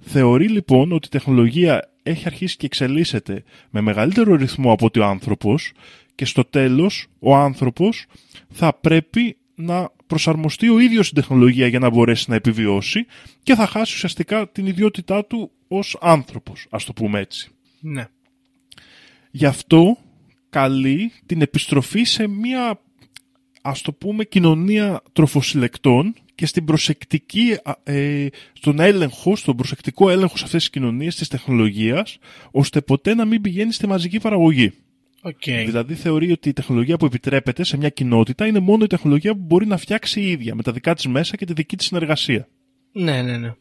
[0.00, 5.04] Θεωρεί λοιπόν ότι η τεχνολογία έχει αρχίσει και εξελίσσεται με μεγαλύτερο ρυθμό από ότι ο
[5.04, 5.72] άνθρωπος
[6.14, 8.06] και στο τέλος ο άνθρωπος
[8.48, 13.06] θα πρέπει να προσαρμοστεί ο ίδιος στην τεχνολογία για να μπορέσει να επιβιώσει
[13.42, 17.50] και θα χάσει ουσιαστικά την ιδιότητά του ως άνθρωπος, ας το πούμε έτσι.
[17.80, 18.08] Ναι.
[19.30, 19.98] Γι' αυτό
[20.50, 22.80] καλεί την επιστροφή σε μια
[23.62, 30.36] ας το πούμε κοινωνία τροφοσυλλεκτών και στην προσεκτική, α, ε, στον έλεγχο, στον προσεκτικό έλεγχο
[30.36, 32.18] σε αυτές τις κοινωνίες της τεχνολογίας
[32.50, 34.72] ώστε ποτέ να μην πηγαίνει στη μαζική παραγωγή.
[35.26, 35.42] Οκ.
[35.44, 39.42] Δηλαδή θεωρεί ότι η τεχνολογία που επιτρέπεται σε μια κοινότητα είναι μόνο η τεχνολογία που
[39.42, 42.48] μπορεί να φτιάξει η ίδια με τα δικά της μέσα και τη δική της συνεργασία.
[42.92, 43.54] Ναι, ναι, ναι.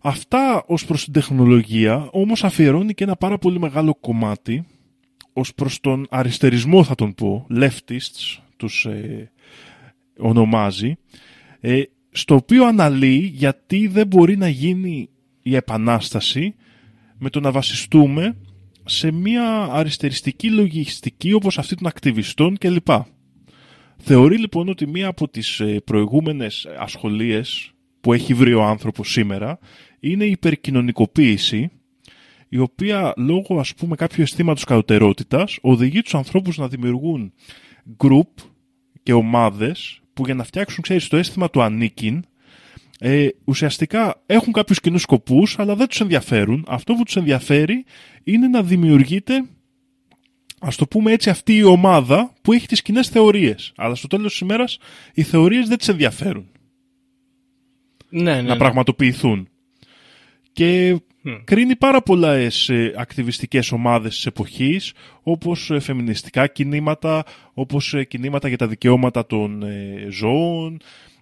[0.00, 4.66] Αυτά ως προς την τεχνολογία όμως αφιερώνει και ένα πάρα πολύ μεγάλο κομμάτι
[5.32, 9.30] ως προς τον αριστερισμό θα τον πω, leftists τους ε,
[10.18, 10.96] ονομάζει,
[11.60, 15.08] ε, στο οποίο αναλύει γιατί δεν μπορεί να γίνει
[15.42, 16.54] η επανάσταση
[17.18, 18.36] με το να βασιστούμε
[18.88, 22.88] σε μια αριστεριστική λογιστική όπως αυτή των ακτιβιστών κλπ.
[23.98, 29.58] Θεωρεί λοιπόν ότι μία από τις ε, προηγούμενες ασχολίες που έχει βρει ο άνθρωπος σήμερα
[30.00, 31.70] είναι η υπερκοινωνικοποίηση
[32.48, 37.32] η οποία λόγω ας πούμε κάποιου αισθήματος κατωτερότητας οδηγεί τους ανθρώπους να δημιουργούν
[37.96, 38.42] group
[39.02, 42.24] και ομάδες που για να φτιάξουν ξέρεις, το αίσθημα του ανήκειν
[42.98, 46.64] ε, ουσιαστικά έχουν κάποιους κοινούς σκοπούς αλλά δεν τους ενδιαφέρουν.
[46.68, 47.84] Αυτό που τους ενδιαφέρει
[48.24, 49.44] είναι να δημιουργείται
[50.60, 53.72] ας το πούμε έτσι αυτή η ομάδα που έχει τις κοινές θεωρίες.
[53.76, 54.78] Αλλά στο τέλος της ημέρας
[55.14, 56.50] οι θεωρίες δεν τις ενδιαφέρουν
[58.08, 58.42] Ναι, ναι.
[58.42, 58.56] να ναι.
[58.56, 59.48] πραγματοποιηθούν.
[60.52, 60.96] Και
[61.44, 62.50] κρίνει πάρα πολλά ε,
[62.96, 69.62] ακτιβιστικές ομάδες της εποχής, όπως ε, φεμινιστικά κινήματα, όπως ε, κινήματα για τα δικαιώματα των
[69.62, 70.80] ε, ζώων,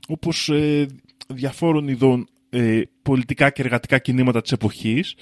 [0.09, 0.87] όπως ε,
[1.27, 5.15] διαφόρων ειδών ε, πολιτικά και εργατικά κινήματα της εποχής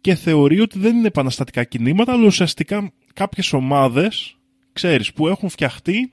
[0.00, 4.36] και θεωρεί ότι δεν είναι επαναστατικά κινήματα, αλλά ουσιαστικά κάποιες ομάδες,
[4.72, 6.12] ξέρεις, που έχουν φτιαχτεί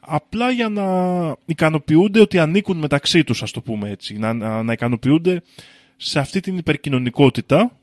[0.00, 0.86] απλά για να
[1.44, 4.18] ικανοποιούνται ότι ανήκουν μεταξύ τους, ας το πούμε έτσι.
[4.18, 5.42] Να, να, να ικανοποιούνται
[5.96, 7.76] σε αυτή την υπερκοινωνικότητα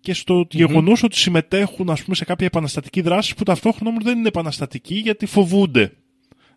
[0.00, 4.18] και στο γεγονός ότι συμμετέχουν ας πούμε, σε κάποια επαναστατική δράση που ταυτόχρονα όμως δεν
[4.18, 5.92] είναι επαναστατική γιατί φοβούνται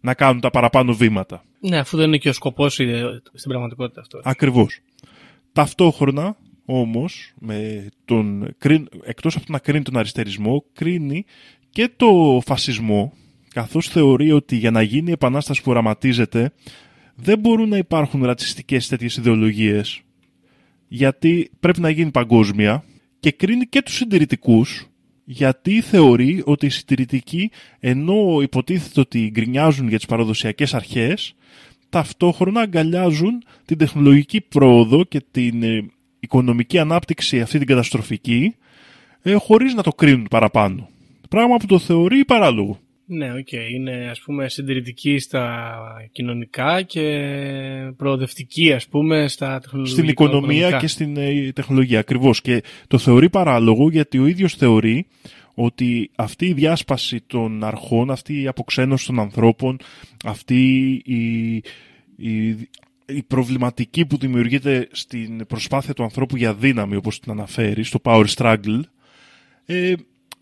[0.01, 1.43] να κάνουν τα παραπάνω βήματα.
[1.59, 4.19] Ναι, αφού δεν είναι και ο σκοπός ε, στην πραγματικότητα αυτό.
[4.23, 4.79] Ακριβώς.
[5.53, 11.25] Ταυτόχρονα όμως, με τον, κριν- εκτός από το να κρίνει τον αριστερισμό, κρίνει
[11.69, 13.13] και το φασισμό,
[13.53, 16.51] καθώς θεωρεί ότι για να γίνει η επανάσταση που οραματίζεται,
[17.15, 20.01] δεν μπορούν να υπάρχουν ρατσιστικές τέτοιες ιδεολογίες,
[20.87, 22.83] γιατί πρέπει να γίνει παγκόσμια
[23.19, 24.90] και κρίνει και τους συντηρητικούς,
[25.23, 31.35] γιατί θεωρεί ότι οι συντηρητικοί, ενώ υποτίθεται ότι γκρινιάζουν για τις παραδοσιακές αρχές,
[31.89, 35.85] ταυτόχρονα αγκαλιάζουν την τεχνολογική πρόοδο και την ε,
[36.19, 38.55] οικονομική ανάπτυξη αυτή την καταστροφική,
[39.21, 40.89] ε, χωρίς να το κρίνουν παραπάνω.
[41.29, 42.79] Πράγμα που το θεωρεί παράλογο.
[43.13, 43.51] Ναι, οκ.
[43.51, 45.73] Είναι ας πούμε συντηρητική στα
[46.11, 49.97] κοινωνικά και προοδευτική ας πούμε στα τεχνολογικά.
[49.97, 51.99] στην οικονομία και στην ε, τεχνολογία.
[51.99, 52.41] Ακριβώς.
[52.41, 55.05] Και το θεωρεί παράλογο γιατί ο ίδιος θεωρεί
[55.53, 59.77] ότι αυτή η διάσπαση των αρχών, αυτή η αποξένωση των ανθρώπων,
[60.25, 61.55] αυτή η,
[62.15, 62.47] η,
[63.05, 68.25] η προβληματική που δημιουργείται στην προσπάθεια του ανθρώπου για δύναμη, όπως την αναφέρει, στο power
[68.35, 68.79] struggle,
[69.65, 69.93] ε,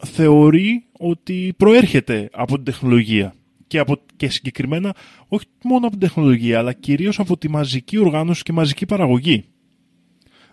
[0.06, 3.34] θεωρεί ότι προέρχεται από την τεχνολογία
[3.68, 4.96] και, από, και συγκεκριμένα
[5.28, 9.46] όχι μόνο από την τεχνολογία αλλά κυρίως από τη μαζική οργάνωση και μαζική παραγωγή.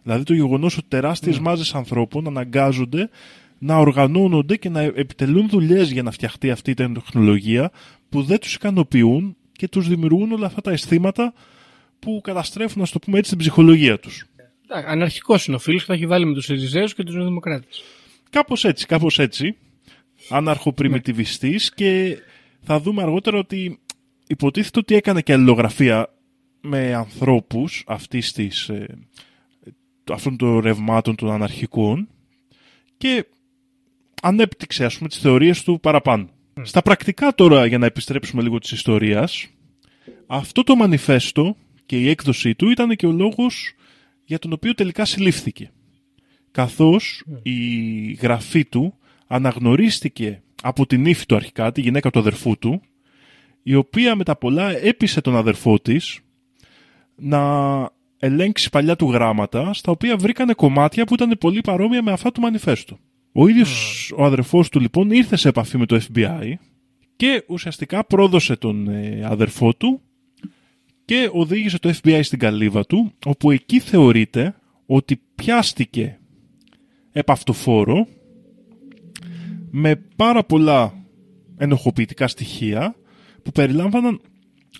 [0.02, 1.40] Δηλαδή το γεγονός ότι τεράστιες mm.
[1.40, 3.08] μάζες ανθρώπων αναγκάζονται
[3.58, 7.70] να οργανώνονται και να επιτελούν δουλειές για να φτιαχτεί αυτή η τεχνολογία
[8.08, 11.32] που δεν τους ικανοποιούν και τους δημιουργούν όλα αυτά τα αισθήματα
[11.98, 14.26] που καταστρέφουν, να το πούμε έτσι, την ψυχολογία τους.
[14.86, 17.82] Αναρχικός είναι ο φίλο που θα έχει βάλει με τους Ελιζέου και τους Δημοκράτες.
[18.30, 19.56] Κάπως έτσι, κάπως έτσι.
[20.28, 21.56] Αναρχοπριμιτιβιστή ναι.
[21.74, 22.18] και
[22.62, 23.78] θα δούμε αργότερα ότι
[24.26, 26.14] υποτίθεται ότι έκανε και αλληλογραφία
[26.60, 28.98] με ανθρώπους αυτής της, ε,
[30.12, 32.08] αυτών των ρευμάτων των αναρχικών
[32.96, 33.26] και
[34.22, 36.28] ανέπτυξε ας πούμε τις θεωρίες του παραπάνω.
[36.62, 39.48] Στα πρακτικά τώρα για να επιστρέψουμε λίγο της ιστορίας
[40.26, 43.74] αυτό το μανιφέστο και η έκδοσή του ήταν και ο λόγος
[44.24, 45.70] για τον οποίο τελικά συλλήφθηκε.
[46.56, 47.58] Καθώς η
[48.12, 48.94] γραφή του
[49.26, 52.80] αναγνωρίστηκε από την ύφη του αρχικά, τη γυναίκα του αδερφού του,
[53.62, 56.20] η οποία με τα πολλά έπεισε τον αδερφό της
[57.16, 57.40] να
[58.18, 62.40] ελέγξει παλιά του γράμματα, στα οποία βρήκανε κομμάτια που ήταν πολύ παρόμοια με αυτά του
[62.40, 62.98] μανιφέστου.
[63.32, 66.52] Ο ίδιος ο αδερφός του λοιπόν ήρθε σε επαφή με το FBI
[67.16, 70.00] και ουσιαστικά πρόδωσε τον ε, αδερφό του
[71.04, 74.54] και οδήγησε το FBI στην καλύβα του, όπου εκεί θεωρείται
[74.86, 76.18] ότι πιάστηκε
[77.18, 78.06] επαυτοφόρο
[79.70, 81.04] με πάρα πολλά
[81.56, 82.94] ενοχοποιητικά στοιχεία
[83.42, 84.20] που περιλάμβαναν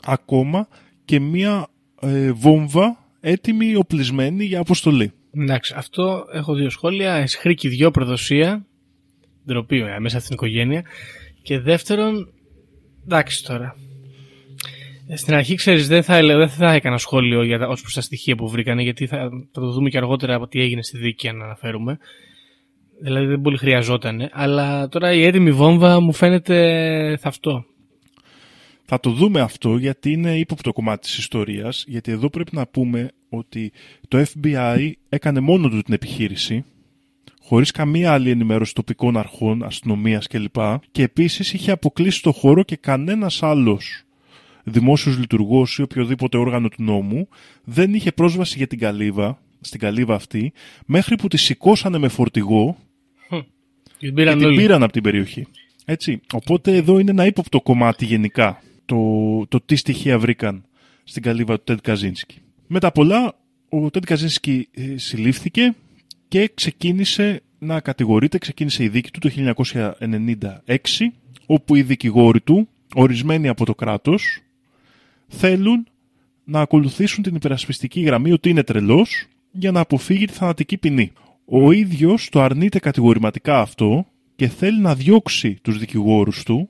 [0.04, 0.68] ακόμα
[1.04, 1.66] και μία
[2.00, 5.12] ε, βόμβα έτοιμη οπλισμένη για αποστολή.
[5.34, 7.14] Εντάξει, αυτό έχω δύο σχόλια.
[7.14, 8.66] Εσχρήκη δυο προδοσία,
[9.46, 10.84] ντροπή ε, μέσα στην οικογένεια.
[11.42, 12.32] Και δεύτερον,
[13.04, 13.76] εντάξει τώρα.
[15.08, 18.36] Ε, στην αρχή, ξέρεις, δεν θα, δεν θα έκανα σχόλιο για, ως προς τα στοιχεία
[18.36, 19.18] που βρήκανε, γιατί θα,
[19.52, 21.98] θα το δούμε και αργότερα από τι έγινε στη δίκη, αν αναφέρουμε.
[23.00, 24.28] Δηλαδή δεν πολύ χρειαζόταν.
[24.32, 27.64] Αλλά τώρα η έτοιμη βόμβα μου φαίνεται θαυτό.
[28.84, 33.10] Θα το δούμε αυτό γιατί είναι ύποπτο κομμάτι της ιστορίας, γιατί εδώ πρέπει να πούμε
[33.28, 33.72] ότι
[34.08, 36.64] το FBI έκανε μόνο του την επιχείρηση,
[37.42, 40.56] χωρίς καμία άλλη ενημέρωση τοπικών αρχών, αστυνομίας κλπ.
[40.90, 44.05] Και επίσης είχε αποκλείσει το χώρο και κανένας άλλος
[44.68, 47.28] δημόσιος λειτουργός ή οποιοδήποτε όργανο του νόμου
[47.64, 50.52] δεν είχε πρόσβαση για την καλύβα, στην καλύβα αυτή,
[50.86, 52.76] μέχρι που τη σηκώσανε με φορτηγό
[53.98, 55.46] και την πήραν από την περιοχή.
[55.84, 56.20] Έτσι.
[56.32, 58.96] Οπότε εδώ είναι ένα ύποπτο κομμάτι γενικά το,
[59.48, 60.64] το τι στοιχεία βρήκαν
[61.04, 62.38] στην καλύβα του Τέντ Καζίνσκι.
[62.66, 63.34] Με τα πολλά,
[63.68, 65.74] ο Τέντ Καζίνσκι ε, συλλήφθηκε
[66.28, 69.54] και ξεκίνησε να κατηγορείται, ξεκίνησε η δίκη του το
[69.98, 70.78] 1996,
[71.46, 74.40] όπου οι δικηγόροι του, ορισμένοι από το κράτος,
[75.28, 75.86] θέλουν
[76.44, 81.12] να ακολουθήσουν την υπερασπιστική γραμμή ότι είναι τρελός για να αποφύγει τη θανατική ποινή.
[81.44, 86.68] Ο ίδιος το αρνείται κατηγορηματικά αυτό και θέλει να διώξει τους δικηγόρους του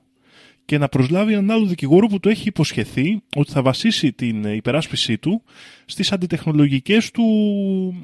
[0.65, 5.17] και να προσλάβει έναν άλλο δικηγόρο που του έχει υποσχεθεί ότι θα βασίσει την υπεράσπιση
[5.17, 5.43] του
[5.85, 7.23] στις αντιτεχνολογικές του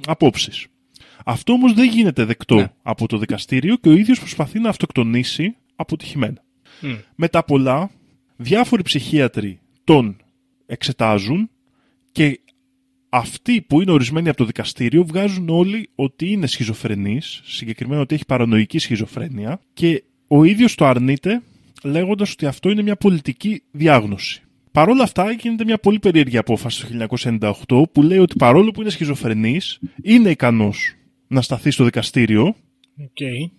[0.05, 0.67] απόψεις.
[1.25, 2.67] Αυτό όμως δεν γίνεται δεκτό ναι.
[2.81, 6.43] από το δικαστήριο και ο ίδιος προσπαθεί να αυτοκτονήσει αποτυχημένα.
[6.81, 6.99] Mm.
[7.15, 7.89] Μετά πολλά,
[8.35, 10.22] διάφοροι ψυχίατροι τον
[10.65, 11.49] εξετάζουν
[12.11, 12.39] και
[13.09, 18.25] αυτοί που είναι ορισμένοι από το δικαστήριο βγάζουν όλοι ότι είναι σχιζοφρενής, συγκεκριμένα ότι έχει
[18.25, 21.41] παρανοϊκή σχιζοφρένεια και ο ίδιος το αρνείται
[21.83, 24.41] λέγοντας ότι αυτό είναι μια πολιτική διάγνωση.
[24.71, 27.07] Παρ' όλα αυτά γίνεται μια πολύ περίεργη απόφαση το
[27.69, 30.95] 1998 που λέει ότι παρόλο που είναι σχιζοφρενής είναι ικανός
[31.27, 32.55] να σταθεί στο δικαστήριο
[32.99, 33.51] okay.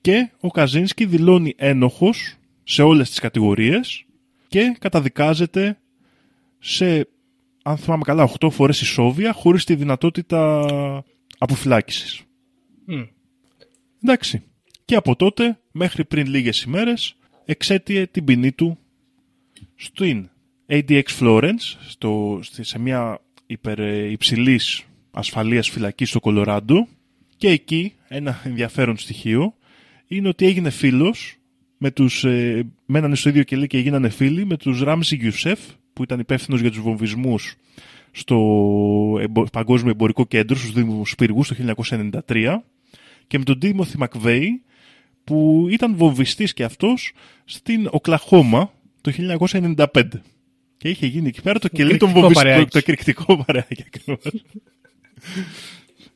[0.00, 4.04] και ο Καζίνσκι δηλώνει ένοχος σε όλες τις κατηγορίες
[4.48, 5.78] και καταδικάζεται
[6.66, 7.08] σε
[7.62, 10.64] αν θυμάμαι καλά, 8 φορές ισόβια χωρίς τη δυνατότητα
[11.38, 12.22] αποφυλάκησης.
[12.88, 13.08] Mm.
[14.02, 14.42] Εντάξει.
[14.84, 18.78] Και από τότε, μέχρι πριν λίγες ημέρες, εξέτειε την ποινή του
[19.74, 20.28] στην
[20.68, 23.78] ADX Florence, στο, σε μια υπερ,
[24.10, 26.88] υψηλής ασφαλείας φυλακή στο Κολοράντο
[27.36, 29.54] και εκεί ένα ενδιαφέρον στοιχείο
[30.06, 31.36] είναι ότι έγινε φίλος
[31.78, 35.60] με τους, ε, μένανε στο ίδιο κελί και έγιναν φίλοι με τους Ράμζι Γιουσέφ
[35.94, 37.56] που ήταν υπεύθυνος για τους βομβισμούς
[38.10, 38.38] στο
[39.52, 41.74] Παγκόσμιο Εμπορικό Κέντρο, στους Δήμους Πυργούς το
[42.26, 42.62] 1993
[43.26, 44.62] και με τον Τίμωθη Μακβέη
[45.24, 47.12] που ήταν βομβιστής και αυτός
[47.44, 50.02] στην Οκλαχώμα το 1995.
[50.76, 52.68] Και είχε γίνει εκεί πέρα το, το κελί των βομβιστών.
[52.68, 53.84] Το εκρηκτικό παρεάκι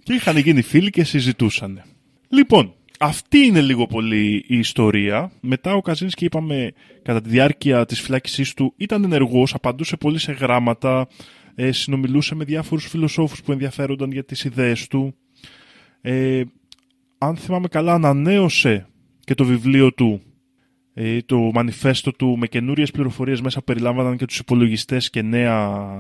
[0.03, 1.83] και είχαν γίνει φίλοι και συζητούσαν.
[2.29, 5.31] Λοιπόν, αυτή είναι λίγο πολύ η ιστορία.
[5.41, 10.33] Μετά ο Καζίνσκι, είπαμε, κατά τη διάρκεια της φυλάκισής του ήταν ενεργός, απαντούσε πολύ σε
[10.33, 11.09] γράμματα,
[11.55, 15.15] ε, συνομιλούσε με διάφορους φιλοσόφους που ενδιαφέρονταν για τις ιδέες του.
[16.01, 16.43] Ε,
[17.19, 18.87] αν θυμάμαι καλά, ανανέωσε
[19.25, 20.21] και το βιβλίο του,
[20.95, 25.91] ε, το μανιφέστο του, με καινούριες πληροφορίες μέσα περιλάμβαναν και τους υπολογιστές και νέα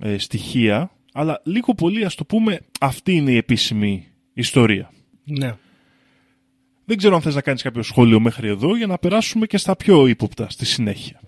[0.00, 0.90] ε, στοιχεία.
[1.12, 4.90] Αλλά λίγο πολύ, ας το πούμε, αυτή είναι η επίσημη ιστορία.
[5.24, 5.54] Ναι.
[6.84, 9.76] Δεν ξέρω αν θες να κάνεις κάποιο σχόλιο μέχρι εδώ για να περάσουμε και στα
[9.76, 11.20] πιο ύποπτα στη συνέχεια.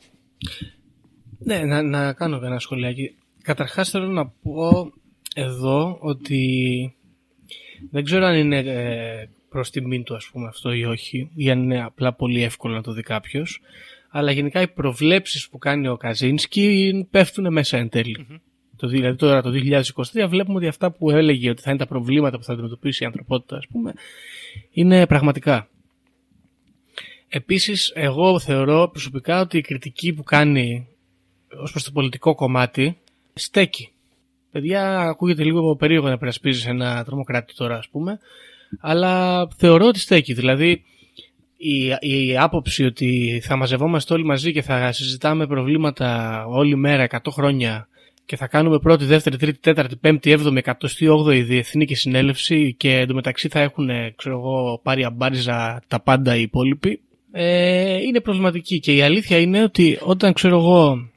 [1.38, 3.14] Ναι, να, να κάνω ένα σχολιάκι.
[3.43, 4.93] Καταρχάς θέλω να πω
[5.35, 6.95] εδώ ότι
[7.90, 11.62] δεν ξέρω αν είναι ε, προς τιμήν του ας πούμε αυτό ή όχι ή αν
[11.62, 13.61] είναι απλά πολύ εύκολο να το δει κάποιος.
[14.11, 18.27] αλλά γενικά οι προβλέψεις που κάνει ο Καζίνσκι πέφτουν μέσα εν τελει
[18.77, 19.51] Το, δηλαδή τώρα το
[20.23, 23.07] 2023 βλέπουμε ότι αυτά που έλεγε ότι θα είναι τα προβλήματα που θα αντιμετωπίσει η
[23.07, 23.93] ανθρωπότητα ας πούμε
[24.75, 25.69] είναι πραγματικά.
[27.29, 30.87] Επίσης εγώ θεωρώ προσωπικά ότι η κριτική που κάνει
[31.63, 32.99] ως προς το πολιτικό κομμάτι
[33.35, 33.89] στέκει.
[34.53, 38.19] Παιδιά, ακούγεται λίγο περίεργο να περασπίζεις ένα τρομοκράτη τώρα, ας πούμε,
[38.81, 40.33] αλλά θεωρώ ότι στέκει.
[40.33, 40.85] Δηλαδή,
[41.57, 47.19] η, η άποψη ότι θα μαζευόμαστε όλοι μαζί και θα συζητάμε προβλήματα όλη μέρα, 100
[47.31, 47.89] χρόνια
[48.27, 52.99] και θα κάνουμε πρώτη, δεύτερη, τρίτη, τέταρτη, πέμπτη, έβδομη, εκατοστή, όγδοη διεθνή και συνέλευση και
[52.99, 57.01] εντωμεταξύ θα έχουν, ξέρω εγώ, πάρει αμπάριζα τα πάντα οι υπόλοιποι,
[57.37, 58.81] ε, είναι προβληματική.
[58.81, 61.09] Και η αλήθεια είναι ότι όταν, ξέρω εγώ,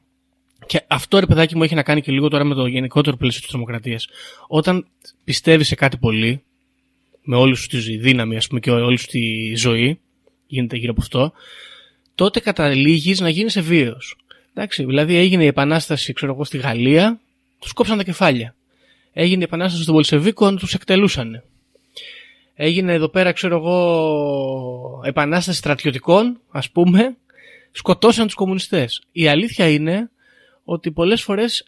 [0.66, 3.40] και αυτό ρε παιδάκι μου έχει να κάνει και λίγο τώρα με το γενικότερο πλαίσιο
[3.40, 4.08] της τρομοκρατίας.
[4.46, 4.86] Όταν
[5.24, 6.42] πιστεύεις σε κάτι πολύ,
[7.22, 10.00] με όλη σου τη δύναμη ας πούμε, και όλη σου τη ζωή,
[10.46, 11.32] γίνεται γύρω από αυτό,
[12.14, 14.16] τότε καταλήγεις να γίνει βίαιος.
[14.58, 17.20] Εντάξει, δηλαδή έγινε η επανάσταση, ξέρω εγώ, στη Γαλλία,
[17.58, 18.54] τους κόψαν τα κεφάλια.
[19.12, 21.42] Έγινε η επανάσταση των Πολσεβίκων, τους εκτελούσαν.
[22.54, 27.16] Έγινε εδώ πέρα, ξέρω εγώ, επανάσταση στρατιωτικών, ας πούμε,
[27.72, 29.02] σκοτώσαν τους κομμουνιστές.
[29.12, 30.10] Η αλήθεια είναι
[30.64, 31.66] ότι πολλές φορές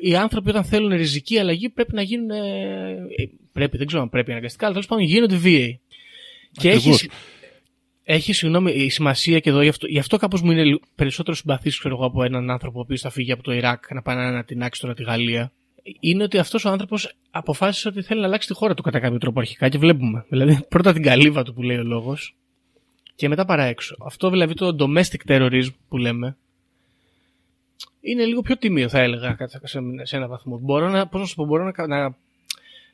[0.00, 2.30] οι άνθρωποι όταν θέλουν ριζική αλλαγή πρέπει να γίνουν.
[2.30, 3.06] Ε,
[3.52, 5.80] πρέπει, δεν ξέρω αν πρέπει αναγκαστικά, αλλά τέλος πάντων γίνονται βίαιοι.
[6.52, 7.08] Και έχει,
[8.08, 11.78] έχει συγγνώμη, η σημασία και εδώ, γι' αυτό, γι αυτό κάπως μου είναι περισσότερο συμπαθής
[11.78, 14.80] ξέρω από έναν άνθρωπο ο οποίος θα φύγει από το Ιράκ να πάει να τεινάξει
[14.80, 15.52] τώρα τη Γαλλία.
[16.00, 19.18] Είναι ότι αυτός ο άνθρωπος αποφάσισε ότι θέλει να αλλάξει τη χώρα του κατά κάποιο
[19.18, 20.24] τρόπο αρχικά και βλέπουμε.
[20.30, 22.36] Δηλαδή πρώτα την καλύβα του που λέει ο λόγος
[23.14, 23.96] και μετά παρά έξω.
[24.04, 26.36] Αυτό δηλαδή το domestic terrorism που λέμε
[28.00, 29.36] είναι λίγο πιο τιμίο θα έλεγα
[30.02, 30.58] σε ένα βαθμό.
[30.58, 32.16] Μπορώ να, πώς να σου πω, μπορώ να, να,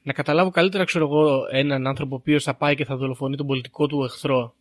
[0.02, 3.46] να καταλάβω καλύτερα ξέρω εγώ έναν άνθρωπο ο οποίος θα πάει και θα δολοφονεί τον
[3.46, 4.54] πολιτικό του εχθρό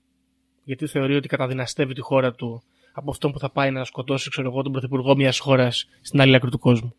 [0.64, 4.50] γιατί θεωρεί ότι καταδυναστεύει τη χώρα του από αυτόν που θα πάει να σκοτώσει ξέρω
[4.50, 6.96] εγώ, τον πρωθυπουργό μιας χώρας στην άλλη άκρη του κόσμου.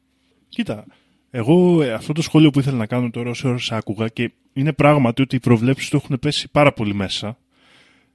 [0.48, 0.87] Κοίτα,
[1.31, 4.72] εγώ ε, αυτό το σχόλιο που ήθελα να κάνω τώρα όσο ώρες άκουγα και είναι
[4.72, 7.38] πράγματι ότι οι προβλέψεις του έχουν πέσει πάρα πολύ μέσα.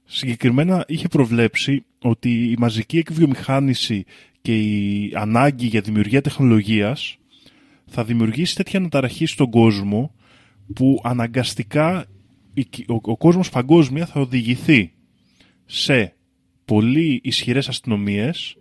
[0.04, 4.04] Συγκεκριμένα είχε προβλέψει ότι η μαζική εκβιομηχάνηση
[4.42, 7.18] και η ανάγκη για δημιουργία τεχνολογίας
[7.86, 10.14] θα δημιουργήσει τέτοια αναταραχή στον κόσμο
[10.74, 12.06] που αναγκαστικά
[12.86, 14.92] ο, ο κόσμος παγκόσμια θα οδηγηθεί
[15.70, 16.14] σε
[16.64, 18.56] πολύ ισχυρές αστυνομίες,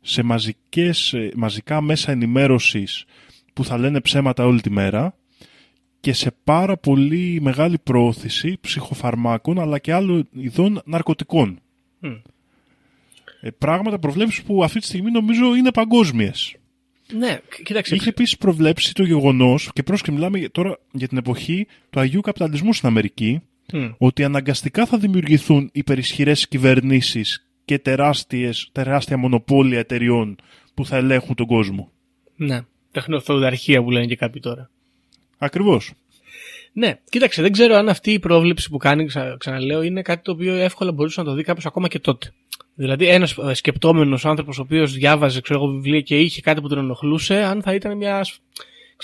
[0.00, 3.04] σε μαζικές, μαζικά μέσα ενημέρωσης
[3.52, 5.16] που θα λένε ψέματα όλη τη μέρα
[6.00, 11.58] και σε πάρα πολύ μεγάλη προώθηση ψυχοφαρμάκων αλλά και άλλων ειδών ναρκωτικών.
[13.40, 16.56] Ε, πράγματα, προβλέψεις που αυτή τη στιγμή νομίζω είναι παγκόσμιες.
[17.12, 17.94] Ναι, κοίταξε.
[17.94, 22.72] Είχε επίσης προβλέψει το γεγονός, και πρόσεχε, μιλάμε τώρα για την εποχή του Αγίου Καπιταλισμού
[22.72, 23.40] στην Αμερική,
[23.98, 30.36] ότι αναγκαστικά θα δημιουργηθούν υπερισχυρές κυβερνήσεις και τεράστιες, τεράστια μονοπόλια εταιριών
[30.74, 31.90] που θα ελέγχουν τον κόσμο.
[32.36, 32.60] Ναι,
[32.92, 34.70] τεχνοφεουδαρχία που λένε και κάποιοι τώρα.
[35.38, 35.92] Ακριβώς.
[36.72, 40.32] Ναι, κοίταξε, δεν ξέρω αν αυτή η πρόβλεψη που κάνει, ξα, ξαναλέω, είναι κάτι το
[40.32, 42.32] οποίο εύκολα μπορούσε να το δει κάποιος ακόμα και τότε.
[42.74, 46.78] Δηλαδή, ένας σκεπτόμενος άνθρωπος ο οποίος διάβαζε ξέρω εγώ, βιβλία και είχε κάτι που τον
[46.78, 48.26] ενοχλούσε, αν θα ήταν μια,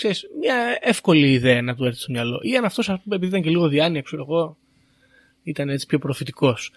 [0.01, 2.39] ξέρεις, μια εύκολη ιδέα να του έρθει στο μυαλό.
[2.41, 4.57] Ή αν αυτός, ας πούμε, επειδή ήταν και λίγο διάνοια, ξέρω εγώ,
[5.43, 6.71] ήταν έτσι πιο προφητικός.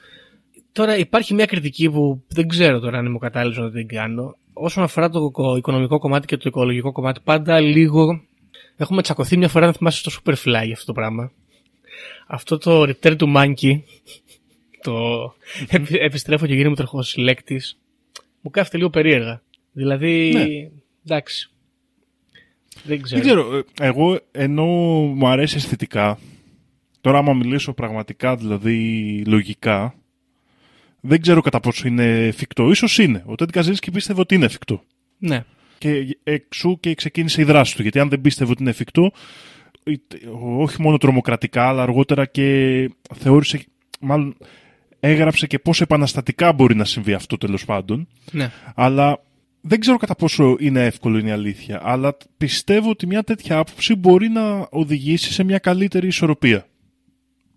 [0.72, 4.36] Τώρα υπάρχει μια κριτική που δεν ξέρω τώρα αν είμαι κατάλληλος να την κάνω.
[4.52, 8.22] Όσον αφορά το οικονομικό κομμάτι και το οικολογικό κομμάτι, πάντα λίγο
[8.76, 11.32] έχουμε τσακωθεί μια φορά να θυμάσαι στο Superfly για αυτό το πράγμα.
[12.26, 13.80] Αυτό το Return to Monkey,
[14.82, 14.94] το
[16.00, 17.78] επιστρέφω και γίνομαι τροχοσυλλέκτης,
[18.40, 19.42] μου κάθεται λίγο περίεργα.
[19.72, 20.46] Δηλαδή, ναι.
[21.04, 21.48] εντάξει.
[22.84, 23.22] Δεν ξέρω.
[23.22, 23.56] Δεν ξέρω.
[23.56, 24.64] Ε, εγώ ενώ
[25.14, 26.18] μου αρέσει αισθητικά,
[27.00, 29.94] τώρα άμα μιλήσω πραγματικά, δηλαδή λογικά,
[31.00, 32.70] δεν ξέρω κατά πόσο είναι εφικτό.
[32.70, 33.22] Ίσως είναι.
[33.26, 34.82] Ο Τέντ Καζίνσκι πίστευε ότι είναι εφικτό.
[35.18, 35.44] Ναι.
[35.78, 37.82] Και εξού και ξεκίνησε η δράση του.
[37.82, 39.12] Γιατί αν δεν πίστευε ότι είναι εφικτό,
[40.58, 43.64] όχι μόνο τρομοκρατικά, αλλά αργότερα και θεώρησε,
[44.00, 44.36] μάλλον
[45.00, 48.08] έγραψε και πώς επαναστατικά μπορεί να συμβεί αυτό τέλος πάντων.
[48.30, 48.50] Ναι.
[48.74, 49.20] Αλλά
[49.66, 51.80] δεν ξέρω κατά πόσο είναι εύκολο είναι η αλήθεια.
[51.82, 56.66] Αλλά πιστεύω ότι μια τέτοια άποψη μπορεί να οδηγήσει σε μια καλύτερη ισορροπία.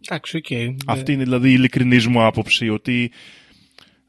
[0.10, 0.46] Εντάξει, οκ.
[0.86, 2.70] Αυτή είναι δηλαδή η ειλικρινής μου άποψη.
[2.70, 3.12] Ότι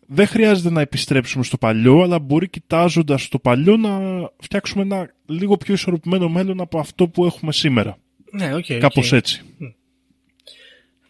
[0.06, 3.98] δεν χρειάζεται να επιστρέψουμε στο παλιό, αλλά μπορεί κοιτάζοντας το παλιό να
[4.38, 7.98] φτιάξουμε ένα λίγο πιο ισορροπημένο μέλλον από αυτό που έχουμε σήμερα.
[8.32, 8.64] Ναι, οκ.
[8.70, 8.78] οκ.
[8.78, 9.42] Κάπως έτσι.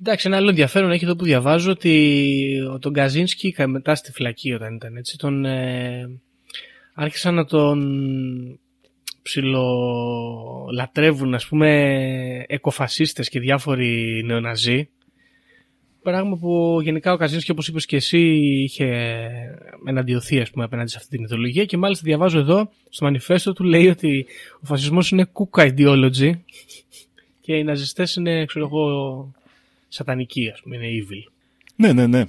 [0.01, 4.13] Εντάξει, ένα άλλο ενδιαφέρον έχει εδώ που διαβάζω ότι ο- τον Καζίνσκι κα- μετά στη
[4.13, 6.11] φυλακή όταν ήταν έτσι, τον ε,
[7.01, 7.79] άρχισαν να τον
[9.23, 14.89] ψιλολατρεύουν ας πούμε οικοφασίστες και διάφοροι νεοναζί
[16.03, 18.19] πράγμα που γενικά ο Καζίνσκι όπως είπες και εσύ
[18.65, 18.87] είχε
[19.87, 23.65] εναντιωθεί ας πούμε απέναντι σε αυτή την ιδεολογία και μάλιστα διαβάζω εδώ στο μανιφέστο του
[23.65, 24.27] λέει ότι
[24.61, 26.31] ο φασισμός είναι κούκα ideology
[27.41, 28.85] και οι ναζιστές είναι ξέρω εγώ
[29.89, 31.33] σατανικοί ας πούμε είναι evil
[31.77, 32.25] Ναι, ναι, ναι.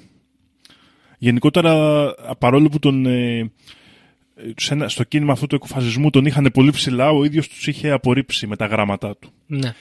[1.22, 3.51] Γενικότερα, παρόλο που τον, ε, σε ένα-
[4.85, 8.55] στο κίνημα αυτού του εκοφασισμού τον είχαν πολύ ψηλά, ο ίδιος τους είχε απορρίψει με
[8.55, 9.29] τα γράμματά του.
[9.47, 9.73] ναι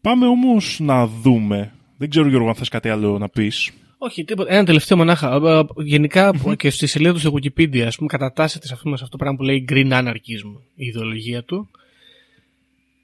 [0.00, 1.72] Πάμε όμως να δούμε.
[1.96, 3.70] Δεν ξέρω Γιώργο αν θες κάτι άλλο να πεις.
[3.98, 4.54] Όχι, τίποτα.
[4.54, 5.34] Ένα τελευταίο μονάχα.
[5.34, 8.94] Ε, ε, Γενικά και στη σελίδα του στο Wikipedia, ας πούμε, κατατάσσεται σε αυτό, σε
[8.94, 11.68] αυτό το πράγμα που λέει Green Anarchism, η ιδεολογία του.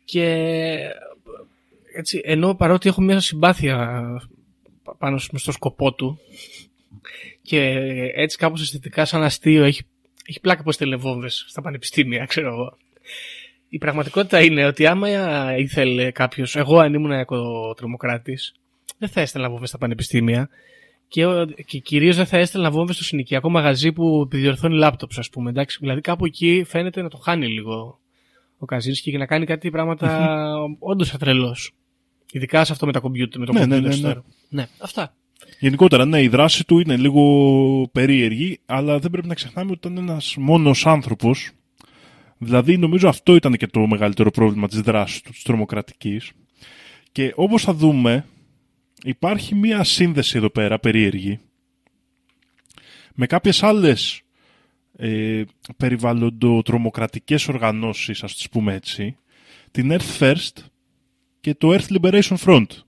[0.05, 0.47] Και
[1.97, 4.03] έτσι, ενώ παρότι έχω μια συμπάθεια
[4.99, 6.18] πάνω στο σκοπό του
[7.43, 7.61] και
[8.14, 9.82] έτσι κάπως αισθητικά σαν αστείο έχει,
[10.27, 12.77] έχει πλάκα πως τελεβόμβες στα πανεπιστήμια, ξέρω εγώ.
[13.68, 15.09] Η πραγματικότητα είναι ότι άμα
[15.57, 17.24] ήθελε κάποιος, εγώ αν ήμουν
[17.77, 18.55] τρομοκράτης,
[18.99, 20.49] δεν θα έστελνα βόμβες στα πανεπιστήμια
[21.09, 21.24] και,
[21.66, 25.51] και κυρίως δεν θα έστελνα βόμβες στο συνοικιακό μαγαζί που επιδιορθώνει λάπτοψ, ας πούμε.
[25.51, 27.99] Εντάξει, δηλαδή κάπου εκεί φαίνεται να το χάνει λίγο
[28.59, 30.39] ο Καζίνσκι και να κάνει κάτι πράγματα
[30.79, 31.74] όντως ατρελώς.
[32.33, 33.41] Ειδικά σε αυτό με τα κομπιούτερ.
[33.41, 34.14] Με το Ναι, ναι, κομπιούτερ ναι, ναι.
[34.14, 34.24] τώρα.
[34.49, 35.14] ναι, αυτά.
[35.61, 39.97] Γενικότερα, ναι, η δράση του είναι λίγο περίεργη, αλλά δεν πρέπει να ξεχνάμε ότι ήταν
[40.09, 41.51] ένας μόνος άνθρωπος.
[42.39, 46.30] Δηλαδή, νομίζω αυτό ήταν και το μεγαλύτερο πρόβλημα της δράσης του, της τρομοκρατικής.
[47.12, 48.26] Και όπως θα δούμε,
[49.05, 51.39] υπάρχει μία σύνδεση εδώ πέρα, περίεργη,
[53.14, 54.20] με κάποιες άλλες
[54.97, 55.43] ε,
[55.76, 59.16] περιβαλλοντοτρομοκρατικές οργανώσεις, ας τις πούμε έτσι,
[59.70, 60.62] την Earth First
[61.41, 62.80] και το Earth Liberation Front, τη-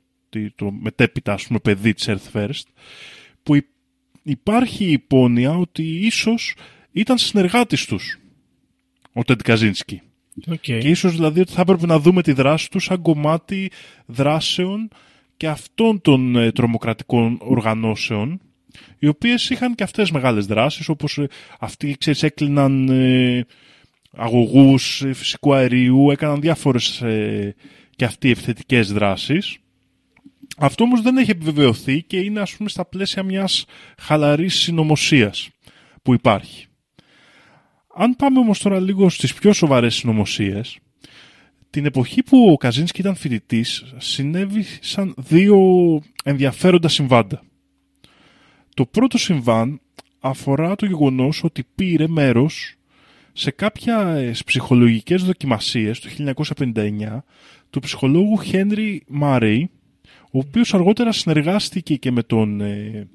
[0.54, 2.62] το μετέπειτα ας πούμε παιδί της Earth First,
[3.42, 3.68] που υ-
[4.22, 6.54] υπάρχει η υπόνοια ότι ίσως
[6.92, 8.18] ήταν συνεργάτης τους
[9.12, 10.02] ο Τεντ Καζίνσκι.
[10.50, 10.58] Okay.
[10.58, 13.70] Και ίσως δηλαδή ότι θα έπρεπε να δούμε τη δράση τους σαν κομμάτι
[14.06, 14.88] δράσεων
[15.36, 18.40] και αυτών των ε, τρομοκρατικών οργανώσεων
[18.98, 23.46] οι οποίες είχαν και αυτές μεγάλες δράσεις όπως ε, αυτοί ξέρεις έκλειναν ε,
[24.12, 27.54] αγωγούς ε, φυσικού αερίου, έκαναν διάφορες ε,
[27.96, 29.58] και αυτοί ευθετικές δράσεις.
[30.56, 33.64] Αυτό όμως δεν έχει επιβεβαιωθεί και είναι ας πούμε στα πλαίσια μιας
[33.98, 35.48] χαλαρής συνωμοσίας
[36.02, 36.66] που υπάρχει.
[37.94, 40.78] Αν πάμε όμως τώρα λίγο στις πιο σοβαρές συνωμοσίες,
[41.70, 45.58] την εποχή που ο Καζίνσκι ήταν φοιτητής, συνέβησαν δύο
[46.24, 47.42] ενδιαφέροντα συμβάντα.
[48.74, 49.80] Το πρώτο συμβάν
[50.20, 52.74] αφορά το γεγονός ότι πήρε μέρος
[53.32, 56.08] σε κάποιες ψυχολογικές δοκιμασίες το
[56.56, 57.24] 1959
[57.70, 59.70] του ψυχολόγου Χένρι Μάρεϊ,
[60.30, 62.60] ο οποίος αργότερα συνεργάστηκε και με τον...
[62.60, 63.08] Ε,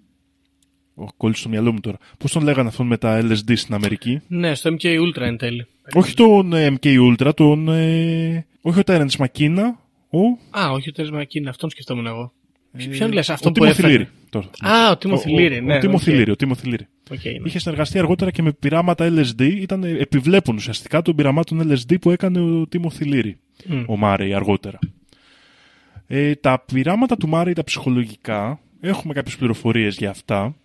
[0.96, 1.98] ο, κόλλησε στο μυαλό μου τώρα.
[2.18, 5.66] Πώς τον λέγανε αυτόν με τα LSD στην Αμερική; Ναι, στο MK Ultra εν τέλει.
[5.94, 7.68] Όχι τον ε, MK Ultra, τον...
[7.70, 10.20] Ε, όχι ο Terence Μακίνα, ο...
[10.60, 12.34] Α, όχι ο Τέρι Μακίνη, αυτόν σκεφτόμουν εγώ.
[12.78, 14.50] ε, Ποιον λες, αυτό ο που Τίμο έφερε; Θηλύρη, τώρα.
[14.60, 15.76] Α, ο Τίμο Θηλύρη, ναι.
[15.76, 16.02] Ο Τίμο οκ.
[16.04, 16.88] Θηλύρη, ο Τίμο Θηλύρη.
[17.12, 17.32] Οκ, ναι.
[17.46, 22.12] Είχε συνεργαστεί αργότερα και με πειράματα LSD, ήταν ε, επιβλέπουν ουσιαστικά των πειραμάτων LSD που
[22.12, 23.84] έκανε ο Τίμο Θηλύρη, Μμ.
[23.88, 24.80] ο Μάρεϊ αργότερα.
[26.08, 30.56] Ε, τα πειράματα του Μάρεϊ, τα ψυχολογικά, έχουμε κάποιες πληροφορίες για αυτά,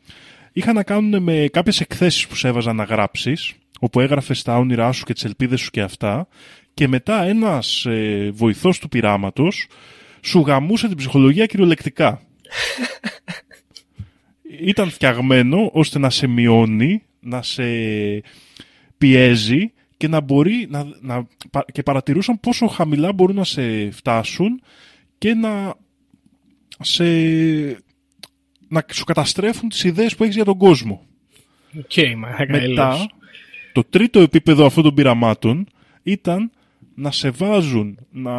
[0.53, 4.93] είχαν να κάνουν με κάποιες εκθέσεις που σε έβαζαν να γράψεις, όπου έγραφες τα όνειρά
[4.93, 6.29] σου και τις ελπίδες σου και αυτά,
[6.75, 9.67] και μετά ένας ε, βοηθός του πειράματος
[10.21, 12.21] σου γαμούσε την ψυχολογία κυριολεκτικά.
[14.61, 17.65] Ήταν φτιαγμένο ώστε να σε μειώνει, να σε
[18.99, 24.63] πιέζει και να μπορεί να, να, πα- και παρατηρούσαν πόσο χαμηλά μπορούν να σε φτάσουν
[25.19, 25.75] και να
[26.81, 27.05] σε
[28.69, 31.07] να σου καταστρέφουν τις ιδέες που έχεις για τον κόσμο.
[31.79, 32.69] Οκ, μαλάκα, έλεος.
[32.69, 33.09] Μετά,
[33.73, 35.67] το τρίτο επίπεδο αυτών των πειραμάτων
[36.03, 36.51] ήταν
[36.95, 38.35] να σε βάζουν να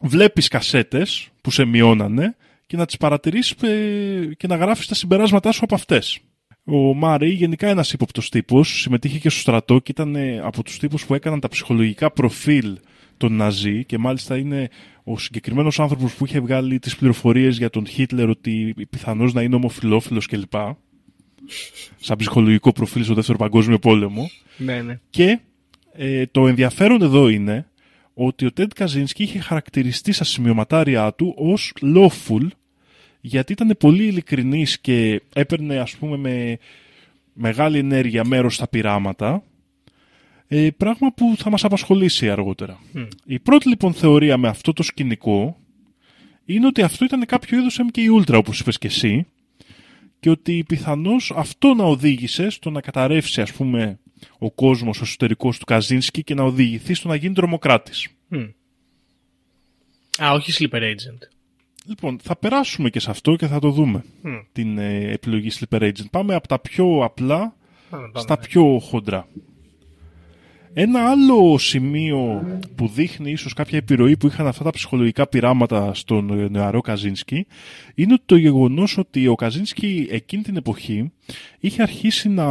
[0.00, 2.36] βλέπεις κασέτες που σε μειώνανε
[2.66, 6.18] και να τις παρατηρήσεις ε, και να γράφεις τα συμπεράσματά σου από αυτές.
[6.64, 10.78] Ο Μάρεϊ, γενικά ένας ύποπτος τύπος, συμμετείχε και στο στρατό και ήταν ε, από τους
[10.78, 12.78] τύπους που έκαναν τα ψυχολογικά προφίλ
[13.22, 14.68] τον Ναζί και μάλιστα είναι
[15.04, 19.54] ο συγκεκριμένος άνθρωπος που είχε βγάλει τις πληροφορίες για τον Χίτλερ ότι πιθανώς να είναι
[19.54, 20.52] ομοφιλόφιλος κλπ.
[22.00, 24.30] Σαν ψυχολογικό προφίλ στο δεύτερο παγκόσμιο πόλεμο.
[24.56, 24.98] Ναι, ναι.
[25.10, 25.40] Και
[25.92, 27.66] ε, το ενδιαφέρον εδώ είναι
[28.14, 32.46] ότι ο Τέντ Καζίνσκι είχε χαρακτηριστεί στα σημειωματάρια του ως lawful
[33.20, 36.58] γιατί ήταν πολύ ειλικρινής και έπαιρνε ας πούμε με
[37.32, 39.42] μεγάλη ενέργεια μέρος στα πειράματα
[40.54, 42.78] ε, πράγμα που θα μας απασχολήσει αργότερα.
[43.24, 45.56] Η πρώτη λοιπόν θεωρία με αυτό το σκηνικό
[46.44, 49.26] είναι ότι αυτό ήταν κάποιο είδος MK Ultra όπως είπες και εσύ
[50.20, 53.98] και ότι πιθανώς αυτό να οδήγησε στο να καταρρεύσει ας πούμε
[54.38, 58.08] ο κόσμος ο εσωτερικός του Καζίνσκι και να οδηγηθεί στο να γίνει τρομοκράτης.
[60.22, 61.28] Α, όχι sleeper agent.
[61.86, 64.04] Λοιπόν, θα περάσουμε και σε αυτό και θα το δούμε.
[64.22, 64.34] Μμ.
[64.52, 66.10] Την ε, επιλογή Sleeper Agent.
[66.10, 67.56] Πάμε από τα πιο απλά
[67.90, 68.20] Πάμε, πάμε.
[68.20, 69.28] στα πιο χοντρά.
[70.74, 76.40] Ένα άλλο σημείο που δείχνει ίσως κάποια επιρροή που είχαν αυτά τα ψυχολογικά πειράματα στον
[76.40, 77.46] ε, νεαρό Καζίνσκι
[77.94, 81.12] είναι το γεγονός ότι ο Καζίνσκι εκείνη την εποχή
[81.58, 82.46] είχε αρχίσει να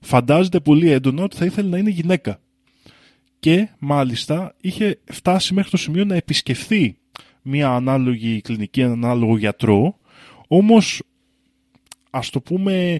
[0.00, 2.40] φαντάζεται πολύ έντονα ότι θα ήθελε να είναι γυναίκα.
[3.38, 6.96] Και μάλιστα είχε φτάσει μέχρι το σημείο να επισκεφθεί
[7.42, 9.98] μια ανάλογη κλινική, έναν ανάλογο γιατρό,
[10.48, 11.02] όμως
[12.10, 12.98] ας το πούμε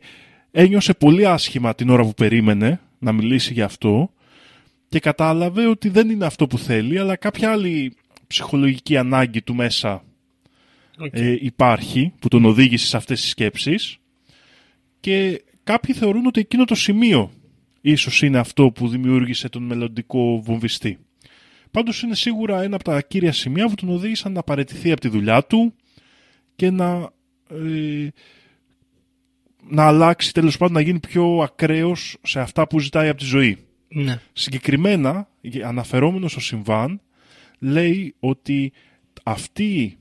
[0.51, 4.09] ένιωσε πολύ άσχημα την ώρα που περίμενε να μιλήσει για αυτό
[4.95, 10.05] και κατάλαβε ότι δεν είναι αυτό που θέλει, αλλά κάποια άλλη ψυχολογική ανάγκη του μέσα
[10.99, 11.13] Οκ.
[11.13, 13.99] ε, υπάρχει που τον οδήγησε σε αυτές τις σκέψεις
[15.01, 17.31] και κάποιοι θεωρούν ότι εκείνο το σημείο
[17.81, 20.99] ίσως είναι αυτό που δημιούργησε τον μελλοντικό βομβιστή.
[21.71, 25.09] Πάντως είναι σίγουρα ένα από τα κύρια σημεία που τον οδήγησαν να παραιτηθεί από τη
[25.09, 25.75] δουλειά του
[26.57, 27.11] και να,
[27.51, 28.09] ε,
[29.69, 33.59] να αλλάξει τέλος πάντων να γίνει πιο ακραίος σε αυτά που ζητάει από τη ζωή.
[33.95, 34.21] Ναι.
[34.33, 35.29] Συγκεκριμένα,
[35.65, 37.01] αναφερόμενος στο συμβάν,
[37.59, 38.73] λέει ότι
[39.23, 39.99] αυτή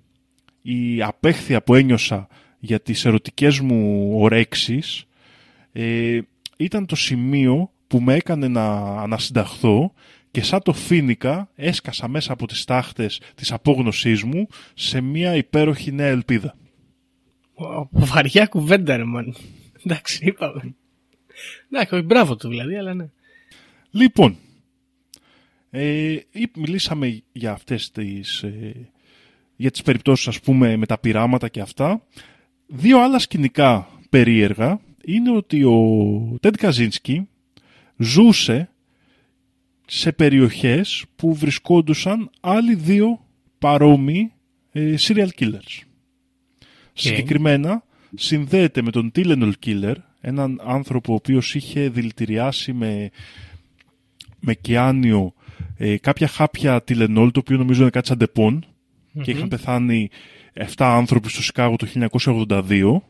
[0.61, 2.27] η απέχθεια που ένιωσα
[2.59, 5.05] για τις ερωτικές μου ορέξεις
[5.71, 6.19] ε,
[6.57, 8.65] ήταν το σημείο που με έκανε να
[9.01, 9.93] ανασυνταχθώ
[10.31, 15.91] και σαν το φίνικα έσκασα μέσα από τις τάχτες της απόγνωσής μου σε μια υπέροχη
[15.91, 16.55] νέα ελπίδα.
[17.53, 19.35] Ω, Βαριά κουβέντα, ρε μαν.
[19.85, 20.75] Εντάξει, είπαμε.
[21.71, 23.09] Εντάξει, όχι, μπράβο του δηλαδή, αλλά ναι.
[23.95, 24.37] Λοιπόν,
[25.69, 28.89] ε, ή- μιλήσαμε για αυτές τις, ε,
[29.55, 32.05] για τις περιπτώσεις ας πούμε με τα πειράματα και αυτά.
[32.67, 37.27] Δύο άλλα σκηνικά περίεργα είναι ότι ο Τέντ Καζίνσκι
[37.97, 38.69] ζούσε
[39.87, 43.25] σε περιοχές που βρισκόντουσαν άλλοι δύο
[43.59, 44.31] παρόμοιοι
[44.71, 45.81] ε, serial killers.
[46.93, 47.83] Συγκεκριμένα
[48.15, 53.09] συνδέεται με τον Tylenol Killer, έναν άνθρωπο ο οποίος είχε δηλητηριάσει με,
[54.45, 55.33] με κυάνιο
[55.77, 58.65] ε, κάποια χάπια Tylenol, το οποίο νομίζω είναι κάτι σαν Depon,
[59.21, 60.09] και είχαν πεθάνει
[60.53, 63.01] 7 άνθρωποι στο Σικάγο το 1982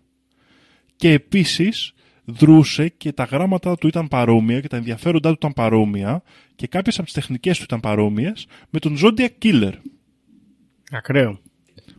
[0.95, 1.93] και επίσης
[2.25, 6.23] δρούσε και τα γράμματα του ήταν παρόμοια και τα ενδιαφέροντά του ήταν παρόμοια
[6.55, 9.73] και κάποιες από τις τεχνικές του ήταν παρόμοιες με τον Zodiac Killer.
[10.91, 11.39] Ακραίο.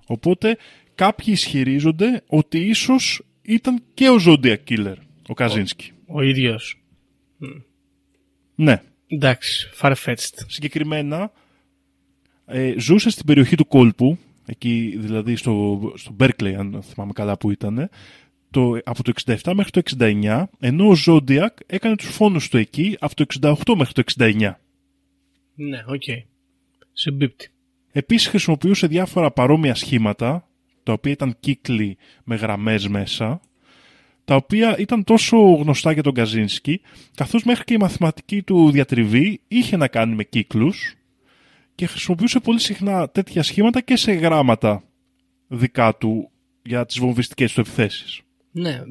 [0.06, 0.56] Οπότε
[0.94, 5.92] κάποιοι ισχυρίζονται ότι ίσως ήταν και ο Zodiac Killer, ο Καζίνσκι.
[6.06, 6.82] Ο ίδιος.
[8.54, 8.82] Ναι.
[9.14, 10.44] Εντάξει, far-fetched.
[10.46, 11.32] Συγκεκριμένα
[12.46, 17.50] ε, ζούσε στην περιοχή του κόλπου, εκεί δηλαδή στο, στο Berkeley, αν θυμάμαι καλά που
[17.50, 17.90] ήταν,
[18.50, 22.96] το, από το 67 μέχρι το 69, ενώ ο Zodiac έκανε τους φόνους του εκεί
[23.00, 24.52] από το 68 μέχρι το 69.
[25.54, 26.02] Ναι, οκ.
[26.92, 27.48] Συμπίπτει.
[27.92, 30.48] Επίσης χρησιμοποιούσε διάφορα παρόμοια σχήματα,
[30.82, 33.40] τα οποία ήταν κύκλοι με γραμμές μέσα,
[34.24, 36.80] τα οποία ήταν τόσο γνωστά για τον Καζίνσκι,
[37.14, 40.94] καθώς μέχρι και η μαθηματική του διατριβή είχε να κάνει με κύκλους
[41.74, 44.82] και χρησιμοποιούσε πολύ συχνά τέτοια σχήματα και σε γράμματα
[45.48, 46.30] δικά του
[46.62, 48.20] για τις βομβιστικές του επιθέσεις.
[48.50, 48.82] Ναι,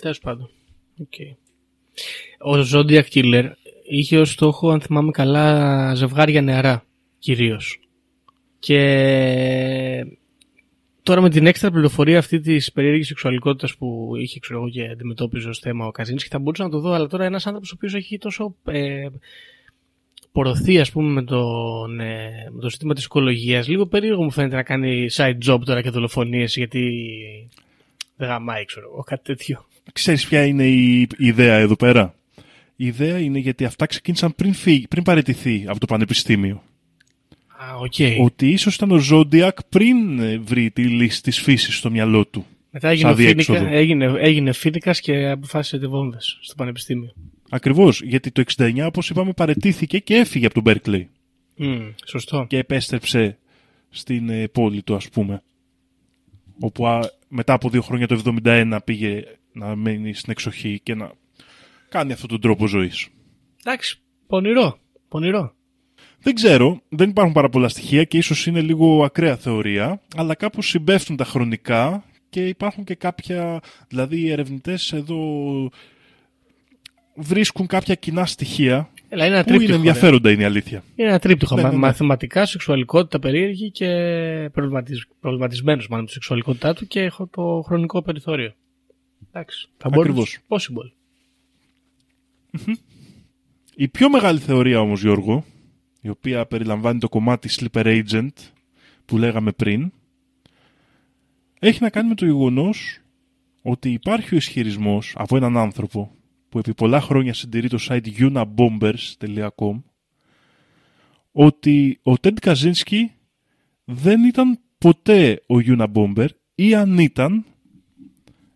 [0.00, 0.50] τέλος πάντων.
[1.00, 1.14] Οκ.
[2.38, 3.50] Ο Zodiac Killer
[3.88, 6.84] είχε ως στόχο, αν θυμάμαι καλά, ζευγάρια νεαρά,
[7.18, 7.80] κυρίως.
[8.58, 8.76] Και
[11.06, 15.48] τώρα με την έξτρα πληροφορία αυτή της περίεργης σεξουαλικότητας που είχε, ξέρω εγώ, και αντιμετώπιζε
[15.48, 17.94] ως θέμα ο Καζίνσκι, θα μπορούσα να το δω, αλλά τώρα ένας άνθρωπος ο οποίος
[17.94, 19.06] έχει τόσο ε,
[20.32, 24.56] πορωθεί, ας πούμε, με, τον, ε, με το ζήτημα της οικολογίας, λίγο περίεργο μου φαίνεται
[24.56, 26.90] να κάνει side job τώρα και δολοφονίες, γιατί
[28.16, 29.66] δεν γαμάει, ξέρω εγώ, κάτι τέτοιο.
[29.92, 32.14] Ξέρεις ποια είναι η η ιδέα εδώ πέρα;
[32.76, 36.62] Η ιδέα είναι γιατί αυτά ξεκίνησαν πριν, φύγει, πριν παραιτηθεί από το πανεπιστήμιο.
[37.58, 38.24] Α, οκ.
[38.24, 42.46] Ότι ίσως ήταν ο Zodiac πριν ε, βρει τη λύση της φύσης στο μυαλό του.
[42.70, 43.76] Μετά έγινε, σαν φοίνικα, διέξοδο.
[43.76, 47.12] έγινε, έγινε φοίνικας και αποφάσισε τις βόμβες στο πανεπιστήμιο.
[47.50, 51.04] Ακριβώς, γιατί το 69 όπως είπαμε παραιτήθηκε και έφυγε από τον Berkeley.
[51.56, 52.46] Μμ, σωστό.
[52.48, 53.38] και επέστρεψε
[53.90, 55.42] στην ε, πόλη του ας πούμε.
[56.60, 61.12] Όπου α, μετά από δύο χρόνια το 71 πήγε να μένει στην εξοχή και να
[61.88, 63.08] κάνει αυτόν τον τρόπο ζωής.
[63.64, 64.78] Εντάξει, πονηρό.
[65.08, 65.55] Πονηρό.
[66.20, 70.68] Δεν ξέρω, δεν υπάρχουν πάρα πολλά στοιχεία και ίσως είναι λίγο ακραία θεωρία, αλλά κάπως
[70.68, 75.20] συμπέφτουν τα χρονικά και υπάρχουν και κάποια, δηλαδή οι ερευνητές εδώ
[77.14, 79.82] βρίσκουν κάποια κοινά στοιχεία Έλα, είναι ένα που είναι τρίπτυχο.
[79.82, 79.88] ρε.
[79.88, 80.82] ενδιαφέροντα είναι η αλήθεια.
[80.96, 81.54] Είναι ένα τρίπτυχο.
[81.56, 81.80] Ναι, Μα- ναι, ναι.
[81.80, 83.86] Μαθηματικά, σεξουαλικότητα περίεργη και
[84.52, 85.06] προβληματισ...
[85.20, 88.54] προβληματισμένος μάλλον με τη σεξουαλικότητά του και έχω το χρονικό περιθώριο.
[89.32, 89.68] Εντάξει.
[89.76, 90.14] Θα Ακριβώς.
[90.14, 90.40] μπορούσε.
[90.48, 90.90] Possible.
[93.74, 95.44] Η πιο μεγάλη θεωρία όμως Γιώργο,
[96.06, 98.32] η οποία περιλαμβάνει το κομμάτι Sleeper Agent
[99.04, 99.92] που λέγαμε πριν,
[101.58, 103.00] έχει να κάνει με το γεγονός
[103.62, 106.10] ότι υπάρχει ο ισχυρισμός από έναν άνθρωπο
[106.48, 109.82] που επί πολλά χρόνια συντηρεί το site unabombers.com
[111.32, 113.00] ότι ο Ted Kaczynski
[113.84, 117.44] δεν ήταν ποτέ ο Unabomber ή αν ήταν,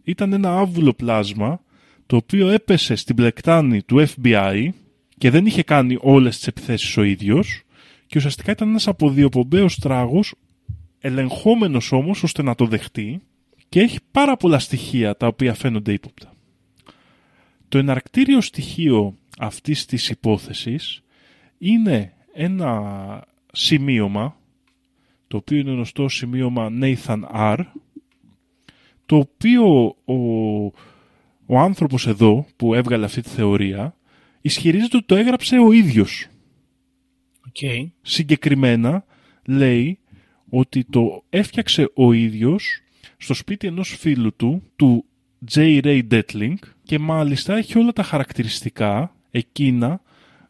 [0.02, 1.62] ήταν ένα άβουλο πλάσμα
[2.06, 4.68] το οποίο έπεσε στην πλεκτάνη του FBI
[5.20, 7.62] και δεν είχε κάνει όλες τις επιθέσεις ο ίδιος
[8.06, 10.34] και ουσιαστικά ήταν ένας αποδιοπομπαίος τράγος
[11.00, 13.20] ελεγχόμενος όμως ώστε να το δεχτεί
[13.68, 16.32] και έχει πάρα πολλά στοιχεία τα οποία φαίνονται ύποπτα.
[17.68, 21.02] Το εναρκτήριο στοιχείο αυτής της υπόθεσης
[21.58, 24.36] είναι ένα σημείωμα
[25.28, 27.58] το οποίο είναι γνωστό σημείωμα Nathan R
[29.06, 30.14] το οποίο ο,
[31.46, 33.94] ο άνθρωπος εδώ που έβγαλε αυτή τη θεωρία
[34.40, 36.26] ισχυρίζεται ότι το έγραψε ο ίδιος.
[37.46, 37.90] Οκ.
[38.02, 39.04] Συγκεκριμένα
[39.46, 39.98] λέει
[40.48, 42.82] ότι το έφτιαξε ο ίδιος
[43.16, 45.04] στο σπίτι ενός φίλου του, του
[45.54, 45.80] J.
[45.84, 50.00] Ray Detling και μάλιστα έχει όλα τα χαρακτηριστικά εκείνα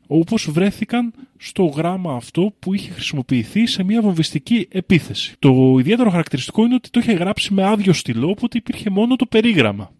[0.06, 5.34] όπως βρέθηκαν στο γράμμα αυτό που είχε χρησιμοποιηθεί σε μια βομβιστική επίθεση.
[5.38, 9.26] Το ιδιαίτερο χαρακτηριστικό είναι ότι το είχε γράψει με άδειο στυλό, οπότε υπήρχε μόνο το
[9.26, 9.92] περίγραμμα.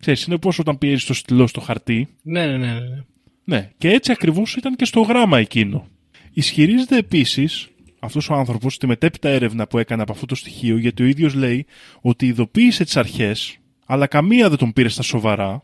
[0.00, 2.72] Ξέρεις, είναι πως όταν πιέζεις το στυλό στο χαρτί, Ναι, ναι, ναι.
[2.72, 3.04] ναι,
[3.44, 3.56] ναι.
[3.56, 5.86] ναι, και έτσι ακριβώς ήταν και στο γράμμα εκείνο.
[6.32, 7.68] Ισχυρίζεται επίσης
[7.98, 11.34] αυτός ο άνθρωπος στη μετέπειτα έρευνα που έκανε από αυτό το στοιχείο, γιατί ο ίδιος
[11.34, 11.66] λέει
[12.00, 15.62] ότι ειδοποίησε τις αρχές, αλλά καμία δεν τον πήρε στα σοβαρά,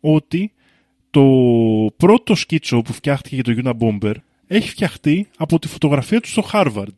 [0.00, 0.52] ότι
[1.10, 1.24] το
[1.96, 4.14] πρώτο σκίτσο που φτιάχτηκε για το Unabomber
[4.46, 6.94] έχει φτιαχτεί από τη φωτογραφία του στο Harvard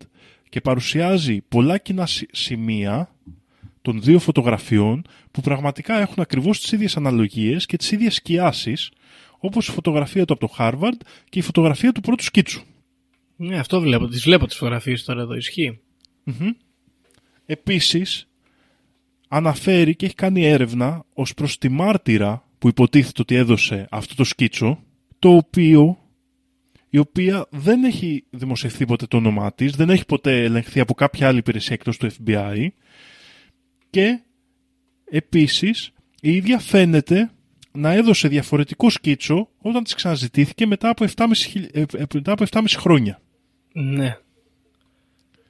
[0.48, 3.14] και παρουσιάζει πολλά κοινά σι- σημεία
[3.82, 8.90] των δύο φωτογραφιών που πραγματικά έχουν ακριβώς τις ίδιες αναλογίες και τις ίδιες σκιάσεις
[9.40, 12.62] όπως η φωτογραφία του από το Harvard και η φωτογραφία του πρώτου σκίτσου.
[13.36, 14.06] Ναι, αυτό βλέπω.
[14.06, 15.34] Τις βλέπω τις φωτογραφίες τώρα εδώ.
[15.34, 15.80] Ισχύει.
[17.46, 18.28] Επίσης,
[19.28, 24.24] αναφέρει και έχει κάνει έρευνα ως προς τη μάρτυρα που υποτίθεται ότι έδωσε αυτό το
[24.24, 24.82] σκίτσο,
[25.18, 25.98] το οποίο,
[26.88, 31.28] η οποία δεν έχει δημοσιευθεί ποτέ το όνομά της, δεν έχει ποτέ ελεγχθεί από κάποια
[31.28, 32.68] άλλη υπηρεσία εκτός του FBI
[33.90, 34.20] και
[35.04, 37.30] επίσης η ίδια φαίνεται
[37.72, 42.44] να έδωσε διαφορετικό σκίτσο όταν της ξαναζητήθηκε μετά από 7,5, χιλ- ε, ε, μετά από
[42.50, 43.20] 7,5 χρόνια.
[43.72, 44.16] Ναι.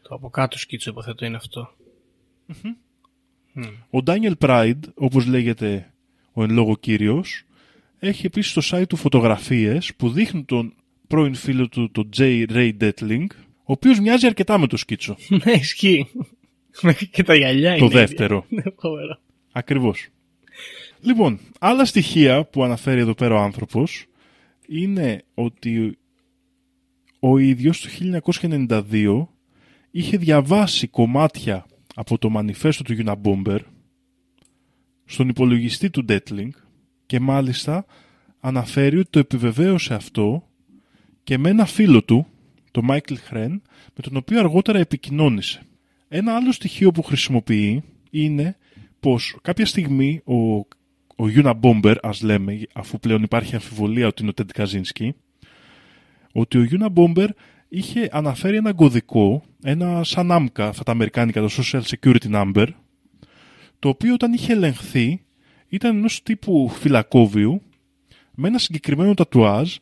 [0.02, 1.70] Το από κάτω σκίτσο υποθέτω είναι αυτό.
[3.90, 5.92] Ο Daniel Pride, όπως λέγεται
[6.32, 7.44] ο εν λόγω κύριος,
[7.98, 10.74] έχει επίσης στο site του φωτογραφίες που δείχνουν τον
[11.06, 12.46] πρώην φίλο του, τον J.
[12.50, 15.16] Ray Detling, ο οποίος μοιάζει αρκετά με το σκίτσο.
[15.44, 16.06] ναι, ισχύει.
[16.82, 17.94] Μέχρι και τα γυαλιά το είναι.
[17.94, 18.44] δεύτερο.
[18.48, 19.18] Ναι, φοβερό.
[19.52, 20.08] Ακριβώς.
[21.00, 24.06] Λοιπόν, άλλα στοιχεία που αναφέρει εδώ πέρα ο άνθρωπος
[24.68, 25.98] είναι ότι
[27.20, 27.88] ο ίδιος το
[28.48, 29.26] 1992
[29.90, 33.58] είχε διαβάσει κομμάτια από το μανιφέστο του Unabomber
[35.04, 36.50] στον υπολογιστή του Detling
[37.06, 37.84] και μάλιστα
[38.40, 40.48] αναφέρει ότι το επιβεβαίωσε αυτό
[41.22, 42.26] και με ένα φίλο του,
[42.70, 43.60] το Michael Hren,
[43.94, 45.62] με τον οποίο αργότερα επικοινώνησε.
[46.08, 48.56] Ένα άλλο στοιχείο που χρησιμοποιεί είναι
[49.00, 50.66] πως κάποια στιγμή ο,
[51.20, 55.08] ο Unabomber, ας λέμε, αφού πλέον υπάρχει αμφιβολία ότι είναι ο Ted Kaczynski,
[56.32, 57.28] ότι ο Unabomber
[57.68, 62.66] είχε αναφέρει ένα κωδικό, ένα σαν άμκα, αυτά τα αμερικάνικα, το Social Security Number,
[63.78, 65.22] το οποίο όταν είχε ελεγχθεί
[65.68, 67.62] ήταν ενός τύπου φυλακόβιου
[68.34, 69.76] με ένα συγκεκριμένο τατουάζ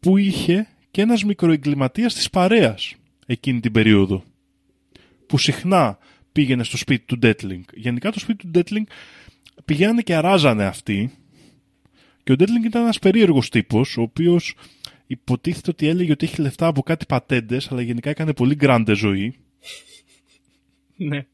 [0.00, 2.94] που είχε και ένας μικροεγκληματίας της παρέας
[3.26, 4.24] εκείνη την περίοδο
[5.26, 5.98] που συχνά
[6.32, 7.62] πήγαινε στο σπίτι του Ντέτλινγκ.
[7.74, 8.86] Γενικά το σπίτι του Ντέτλινγκ
[9.64, 11.10] πηγαίνανε και αράζανε αυτοί
[12.22, 14.54] και ο Ντέτλινγκ ήταν ένας περίεργος τύπος ο οποίος
[15.06, 19.34] υποτίθεται ότι έλεγε ότι έχει λεφτά από κάτι πατέντες αλλά γενικά έκανε πολύ γκράντε ζωή
[20.96, 21.26] Ναι.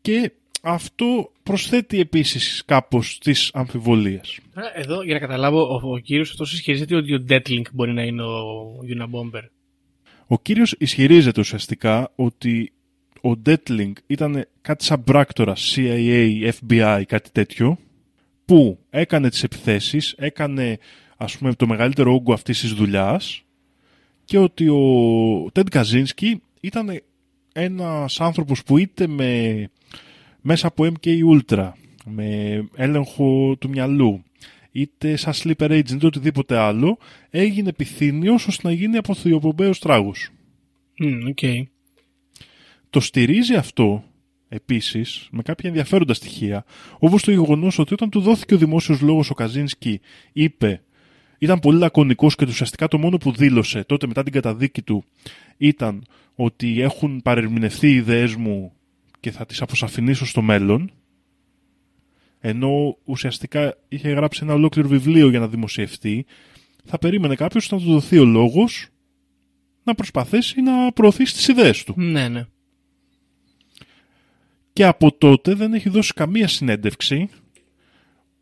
[0.00, 4.38] και αυτό προσθέτει επίσης κάπως τις αμφιβολίες.
[4.54, 8.02] Άρα, Εδώ, για να καταλάβω, ο, ο κύριος αυτός ισχυρίζεται ότι ο Detling μπορεί να
[8.02, 9.42] είναι ο Unabomber.
[10.26, 12.72] Ο κύριος ισχυρίζεται ουσιαστικά ότι
[13.26, 17.78] ο Ντέτλινγκ ήταν κάτι σαν πράκτορα CIA, FBI, κάτι τέτοιο,
[18.44, 20.78] που έκανε τις επιθέσεις, έκανε
[21.16, 23.42] ας πούμε το μεγαλύτερο όγκο αυτής της δουλειάς
[24.24, 24.82] και ότι ο
[25.52, 27.02] Τέντ Καζίνσκι ήταν
[27.52, 29.70] ένας άνθρωπος που είτε με,
[30.40, 31.70] μέσα από MK Ultra,
[32.04, 34.22] με έλεγχο του μυαλού,
[34.72, 36.98] είτε σαν sleeper agent είτε οτιδήποτε άλλο,
[37.30, 40.30] έγινε επιθύμιος ώστε να γίνει αποδιοπομπαίος τράγος.
[40.98, 41.68] Μμ, οκ.
[42.96, 44.04] Το στηρίζει αυτό
[44.48, 46.64] επίσης με κάποια ενδιαφέροντα στοιχεία,
[46.98, 50.00] όπως το γεγονός ότι όταν του δόθηκε ο δημόσιος λόγος ο Καζίνσκι
[50.32, 50.82] είπε
[51.38, 55.04] ήταν πολύ λακωνικός και ουσιαστικά το μόνο που δήλωσε τότε μετά την καταδίκη του
[55.56, 58.72] ήταν ότι έχουν παρερμηνευτεί οι ιδέες μου
[59.20, 60.90] και θα τις αποσαφηνίσω στο μέλλον
[62.40, 66.26] ενώ ουσιαστικά είχε γράψει ένα ολόκληρο βιβλίο για να δημοσιευτεί
[66.84, 68.88] θα περίμενε κάποιος να του δοθεί ο λόγος
[69.82, 71.94] να προσπαθήσει να προωθήσει τις ιδέες του.
[71.96, 72.46] Ναι, ναι.
[74.76, 77.28] Και από τότε δεν έχει δώσει καμία συνέντευξη,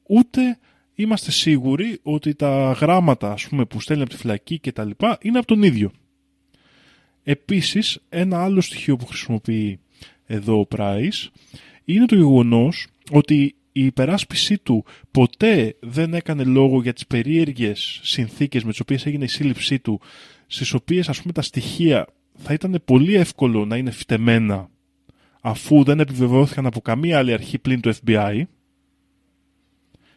[0.08, 0.58] ούτε
[0.94, 5.18] είμαστε σίγουροι ότι τα γράμματα ας πούμε, που στέλνει από τη φυλακή και τα λοιπά
[5.22, 5.90] είναι από τον ίδιο.
[7.22, 9.78] Επίσης, ένα άλλο στοιχείο που χρησιμοποιεί
[10.26, 11.30] εδώ ο Πράις
[11.84, 18.64] είναι το γεγονός ότι η υπεράσπιση του ποτέ δεν έκανε λόγο για τις περίεργες συνθήκες
[18.64, 20.00] με τις οποίες έγινε η σύλληψή του,
[20.46, 22.06] στις οποίες ας πούμε τα στοιχεία
[22.36, 24.72] θα ήταν πολύ εύκολο να είναι φτεμένα
[25.46, 28.42] αφού δεν επιβεβαιώθηκαν από καμία άλλη αρχή πλην του FBI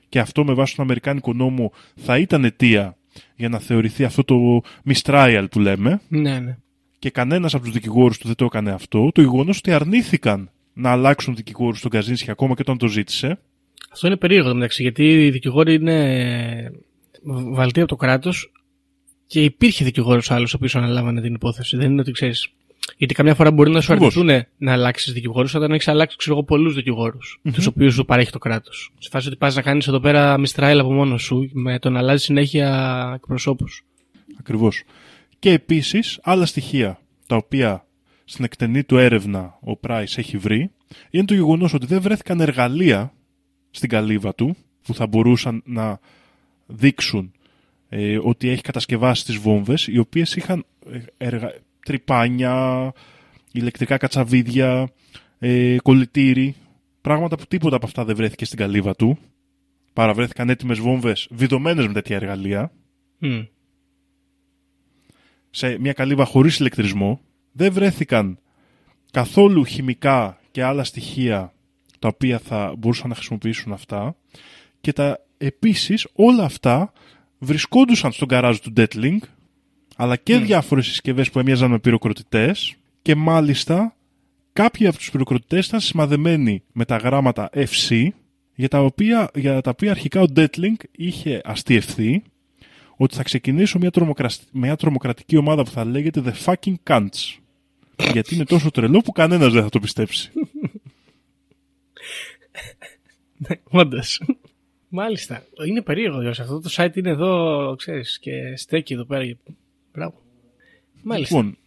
[0.09, 2.97] και αυτό με βάση τον Αμερικάνικο νόμο θα ήταν αιτία
[3.36, 6.57] για να θεωρηθεί αυτό το mistrial που λέμε Ναι, ναι.
[6.99, 10.91] και κανένας από τους δικηγόρους του δεν το έκανε αυτό, το γεγονό ότι αρνήθηκαν να
[10.91, 13.39] αλλάξουν δικηγόρους στον Καζίνσκι ακόμα και όταν το ζήτησε.
[13.91, 16.71] Αυτό είναι περίεργο μεταξύ, γιατί οι δικηγόροι είναι
[17.51, 18.32] βαλτοί από το κράτο
[19.28, 21.78] και υπήρχε δικηγόρο άλλο ο οποίο αναλάμβανε την υπόθεση.
[21.78, 22.34] Δεν είναι ότι ξέρει.
[22.97, 24.17] Γιατί καμιά φορά μπορεί να σου Ακριβώς.
[24.17, 28.31] αρνηθούν να αλλάξεις δικηγόρους όταν έχεις αλλάξει, ξέρω εγώ, πολλούς δικηγόρους, τους οποίους σου παρέχει
[28.31, 28.91] το κράτος.
[28.99, 31.99] Σε φάση ότι πας να κάνεις εδώ πέρα μιστράιλ από μόνος σου με το να
[31.99, 33.85] αλλάζεις συνέχεια εκπροσώπους.
[34.39, 34.83] Ακριβώς.
[35.39, 37.85] Και επίσης άλλα στοιχεία τα οποία
[38.25, 40.71] στην εκτενή του έρευνα ο Πράις έχει βρει
[41.09, 43.13] είναι το γεγονός ότι δεν βρέθηκαν εργαλεία
[43.71, 45.99] στην καλύβα του που θα μπορούσαν να
[46.65, 47.31] δείξουν
[47.89, 51.53] ε, ότι έχει κατασκευάσει τις βόμβες οι οποίες είχαν ε, εργα...
[51.88, 52.91] τρυπάνια,
[53.51, 54.89] ηλεκτρικά κατσαβίδια,
[55.39, 56.55] ε, κολλητήρι
[57.01, 59.17] πράγματα που τίποτα από αυτά δεν βρέθηκε στην καλύβα του
[59.97, 62.71] παραβρέθηκαν έτοιμες βόμβες βιδωμένες με τέτοια εργαλεία
[63.17, 63.41] Μμ.
[65.49, 67.21] σε μια καλύβα χωρίς ηλεκτρισμό.
[67.51, 68.39] Δεν βρέθηκαν
[69.11, 71.53] καθόλου χημικά και άλλα στοιχεία
[71.99, 74.15] τα οποία θα μπορούσαν να χρησιμοποιήσουν αυτά.
[74.81, 76.93] Και τα επίσης όλα αυτά
[77.38, 79.17] βρισκόντουσαν στον καράζ του Detling
[80.00, 83.95] αλλά και διάφορες συσκευές που έμοιαζαν με πυροκροτητές και μάλιστα
[84.54, 88.08] κάποιοι από τους πυροκροτητές ήταν σημαδεμένοι με τα γράμματα FC
[88.56, 92.24] για τα οποία, για τα οποία αρχικά ο Detling είχε αστιευθεί
[92.98, 97.38] ότι θα ξεκινήσω μια, τρομοκρασ- μια τρομοκρατική ομάδα που θα λέγεται The Fucking Cunts.
[98.14, 100.32] Γιατί είναι τόσο τρελό που κανένας δεν θα το πιστέψει.
[103.64, 104.00] Όντω.
[104.89, 105.43] Μάλιστα.
[105.68, 106.43] Είναι περίεργο Γιώργο.
[106.43, 109.24] Αυτό το site είναι εδώ, ξέρεις, και στέκει εδώ πέρα.
[109.98, 110.22] Μπράβο.
[111.04, 111.36] Μάλιστα.
[111.36, 111.58] Λοιπόν,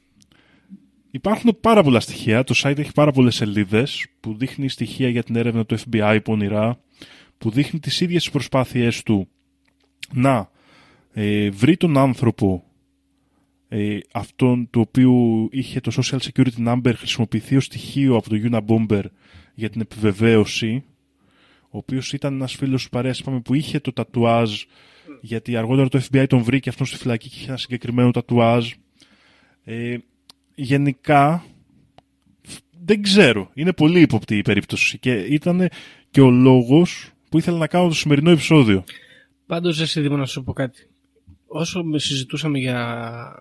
[1.11, 2.45] υπάρχουν πάρα πολλά στοιχεία.
[2.45, 6.81] Το site έχει πάρα πολλές σελίδες που δείχνει στοιχεία για την έρευνα του FBI πονηρά,
[7.39, 9.29] που δείχνει τις ίδιες τις προσπάθειές του
[10.13, 10.51] να
[11.13, 12.65] ε, βρει τον άνθρωπο
[13.69, 19.05] ε, αυτόν του οποίου είχε το Social Security Number χρησιμοποιηθεί ως στοιχείο από το Unabomber
[19.55, 20.85] για την επιβεβαίωση
[21.71, 24.63] ο οποίος ήταν ένας φίλος της παρέας είπαμε, που είχε το τατουάζ
[25.21, 28.71] γιατί αργότερα το FBI τον βρήκε αυτόν στη φυλακή και είχε ένα συγκεκριμένο τατουάζ
[29.65, 29.97] ε,
[30.55, 31.45] γενικά
[32.85, 33.51] δεν ξέρω.
[33.55, 35.69] Είναι πολύ ύποπτη η περίπτωση και ήταν
[36.11, 38.85] και ο λόγος που ήθελα να κάνω το σημερινό επεισόδιο.
[39.47, 40.89] Πάντως, εσύ Δήμο, να σου πω κάτι.
[41.47, 42.79] Όσο με συζητούσαμε για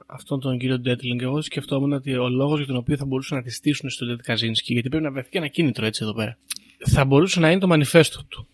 [0.05, 3.43] αυτόν τον κύριο Ντέτλινγκ, εγώ σκεφτόμουν ότι ο λόγος για τον οποίο θα μπορούσαν να
[3.43, 6.37] τη στήσουν στον Ντέτ Καζίνσκι, γιατί πρέπει να βρεθεί και ένα κίνητρο έτσι εδώ πέρα,
[6.85, 8.47] θα μπορούσε να είναι το μανιφέστο του.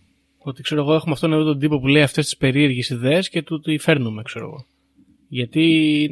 [0.48, 3.42] Ότι ξέρω εγώ, έχουμε αυτόν εδώ τον τύπο που λέει αυτές τις περίεργες ιδέες και
[3.42, 4.66] του τι φέρνουμε, ξέρω εγώ.
[5.28, 6.10] Γιατί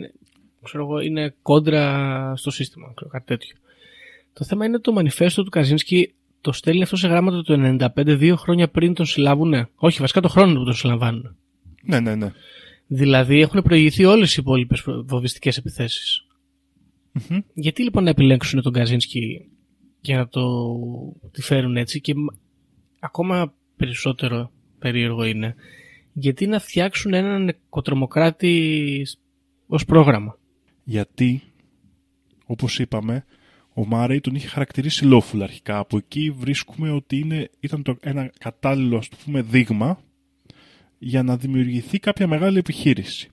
[0.64, 3.56] ξέρω εγώ, είναι κόντρα στο σύστημα, ξέρω, κάτι τέτοιο.
[4.34, 8.36] Το θέμα είναι το μανιφέστο του Καζίνσκι το στέλνει αυτό σε γράμματα του 95, δύο
[8.36, 9.70] χρόνια πριν τον συλλάβουνε.
[9.76, 11.36] Όχι, βασικά το χρόνο που τον συλλαμβάνουν.
[11.84, 12.32] Ναι, ναι, ναι.
[12.88, 16.26] Δηλαδή έχουν προηγηθεί όλες οι υπόλοιπες βομβιστικέ επιθέσεις.
[17.54, 19.46] Γιατί λοιπόν να επιλέξουν τον Καζίνσκι
[20.02, 20.44] για να το
[21.32, 22.36] τη φέρουν έτσι και μ-
[23.00, 25.56] ακόμα περισσότερο περίεργο είναι
[26.14, 29.08] γιατί να φτιάξουν έναν οικοτρομοκράτη
[29.68, 30.38] ως πρόγραμμα;
[30.84, 31.42] Γιατί
[32.46, 33.26] όπως είπαμε,
[33.74, 35.78] ο Μάρεϊ τον είχε χαρακτηρίσει lawful αρχικά.
[35.78, 40.00] Από εκεί βρίσκουμε ότι είναι, ήταν το, ένα κατάλληλο ας το πούμε δείγμα
[40.98, 43.30] για να δημιουργηθεί κάποια μεγάλη επιχείρηση.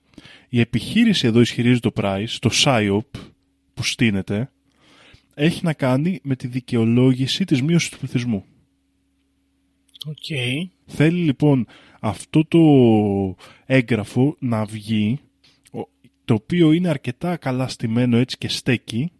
[0.49, 3.19] Η επιχείρηση εδώ ισχυρίζεται ο Price, το PSYOP
[3.73, 4.51] που στήνεται,
[5.33, 8.45] έχει να κάνει με τη δικαιολόγηση της μείωσης του πληθυσμού.
[10.05, 10.25] Οκ.
[10.85, 11.67] Θέλει λοιπόν
[11.99, 12.59] αυτό το
[13.65, 15.19] έγγραφο να βγει,
[15.71, 15.87] ο-
[16.25, 19.11] το οποίο είναι αρκετά καλά στημένο έτσι και στέκει,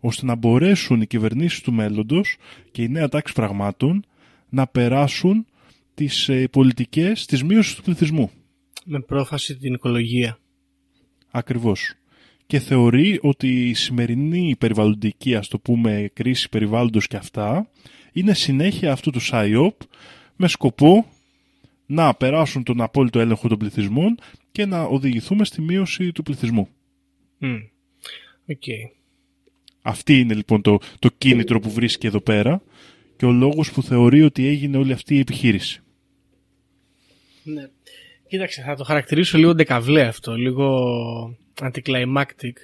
[0.00, 2.36] ώστε να μπορέσουν οι κυβερνήσεις του μέλλοντος
[2.70, 4.04] και η νέα τάξη πραγμάτων
[4.48, 5.46] να περάσουν
[5.94, 8.30] τις ε, πολιτικές της μείωσης του πληθυσμού.
[8.84, 10.38] Με πρόφαση την οικολογία.
[11.30, 11.94] Ακριβώς.
[12.46, 17.70] Και θεωρεί ότι η σημερινή περιβαλλοντική, ας το πούμε, κρίση περιβάλλοντος και αυτά,
[18.12, 19.80] είναι συνέχεια αυτού του ΣΑΙΟΠ
[20.38, 21.06] με σκοπό
[21.86, 24.18] να περάσουν τον απόλυτο έλεγχο των πληθυσμών
[24.52, 26.68] και να οδηγηθούμε στη μείωση του πληθυσμού.
[27.38, 27.56] Μμ.
[28.48, 28.62] Οκ.
[29.82, 32.62] Αυτή είναι λοιπόν το, το κίνητρο που βρίσκει εδώ πέρα
[33.16, 35.82] και ο λόγος που θεωρεί ότι έγινε όλη αυτή η επιχείρηση.
[37.42, 37.68] Ναι.
[38.28, 42.56] Κοίταξε, θα το χαρακτηρίσω λίγο ντεκαβλέ αυτό, λίγο anticlimactic.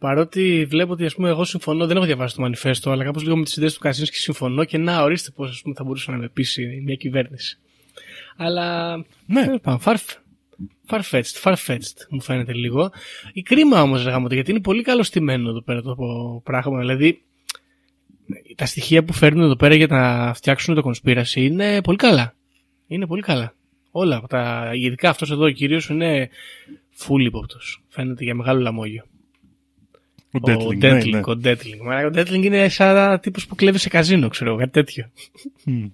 [0.00, 3.36] Παρότι βλέπω ότι ας πούμε, εγώ συμφωνώ, δεν έχω διαβάσει το μανιφέστο, αλλά κάπως λίγο
[3.36, 6.16] με τις ιδέες του Καζίνσκι συμφωνώ και να ορίστε πώς ας πούμε, θα μπορούσε να
[6.16, 7.58] με πείσει μια κυβέρνηση.
[8.36, 8.96] Αλλά.
[9.26, 9.44] Ναι.
[9.44, 9.96] τέλος πάντων, far,
[10.90, 12.90] far-fetched, far-fetched μου φαίνεται λίγο.
[13.32, 15.96] Η κρίμα όμως, λέγαμε γιατί είναι πολύ καλό στημένο εδώ πέρα το
[16.44, 16.78] πράγμα.
[16.78, 17.22] Δηλαδή,
[18.54, 22.34] τα στοιχεία που φέρνουν εδώ πέρα για να φτιάξουν το conspiracy είναι πολύ καλά.
[22.86, 23.54] Είναι πολύ καλά.
[23.90, 24.70] Όλα από τα.
[24.74, 26.28] Ειδικά αυτός εδώ κυρίω είναι
[26.98, 27.82] full ύποπτος.
[27.88, 29.09] Φαίνεται για μεγάλο λαμόγιο.
[30.32, 30.82] Ο Ο Ντέτλινγκ.
[30.82, 31.14] ναι, Ντέτλινγκ.
[31.14, 31.20] ναι.
[31.24, 31.80] Ο Ντέτλινγκ.
[31.82, 35.10] Μα, Ο Ντέτλινγκ είναι σαν τύπος που κλέβει σε καζίνο, ξέρω εγώ, κάτι τέτοιο.
[35.64, 35.86] Μμ.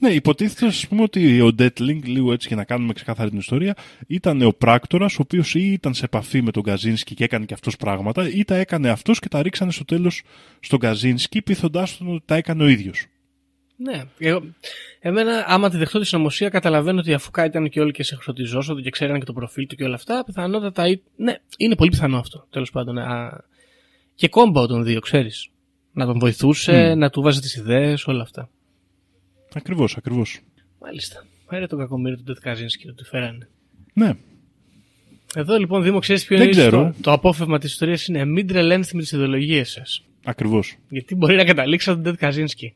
[0.00, 3.76] Ναι, υποτίθεται ας πούμε ότι ο Ντέτλινγκ, λίγο έτσι για να κάνουμε ξεκάθαρη την ιστορία,
[4.06, 7.54] ήταν ο πράκτορας ο οποίος ή ήταν σε επαφή με τον Καζίνσκι και έκανε και
[7.54, 10.22] αυτός πράγματα, ή τα έκανε αυτός και τα ρίξανε στο τέλος
[10.60, 13.06] στον Καζίνσκι, πείθοντάς τον ότι τα έκανε ο ίδιος.
[13.80, 14.02] Ναι.
[14.18, 14.42] Εγώ,
[15.00, 18.14] εμένα, άμα τη δεχτώ τη συνωμοσία, καταλαβαίνω ότι αφού κάτι ήταν και όλοι και σε
[18.14, 20.88] χρησιμοποιζόσοδο και ξέρανε και το προφίλ του και όλα αυτά, πιθανότατα.
[20.88, 22.46] ή- Ναι, είναι πολύ πιθανό αυτό.
[22.50, 22.98] Τέλος πάντων.
[22.98, 23.44] Α,
[24.14, 25.48] και κόμπα των δύο, ξέρεις.
[25.92, 26.98] Να τον βοηθούσε, Μμ.
[26.98, 28.50] να του βάζει τις ιδέες, όλα αυτά.
[29.54, 30.40] Ακριβώς, ακριβώς.
[30.80, 31.24] Μάλιστα.
[31.48, 33.48] Φέρε τον κακομίρι του Ντετ Καζίνσκι, το τι φέρανε.
[33.94, 34.12] Ναι,
[35.34, 36.82] Εδώ λοιπόν, Δήμο, ξέρεις ποιο Δεν είναι ξέρω.
[36.82, 40.04] το, το απόφευμα της ιστορίας είναι μην τρελαίνεστε με τις ιδεολογίες σας.
[40.24, 40.76] ακριβώς.
[40.88, 42.74] Γιατί μπορεί να καταλήξετε τον Ντετ Καζίνσκι.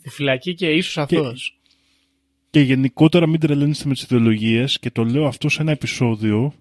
[0.00, 1.32] Στη φυλακή και ίσως Και- αυτό.
[2.50, 6.54] Και γενικότερα μην τρελαίνεστε με τις ιδεολογίες και το λέω αυτό σε ένα επεισόδιο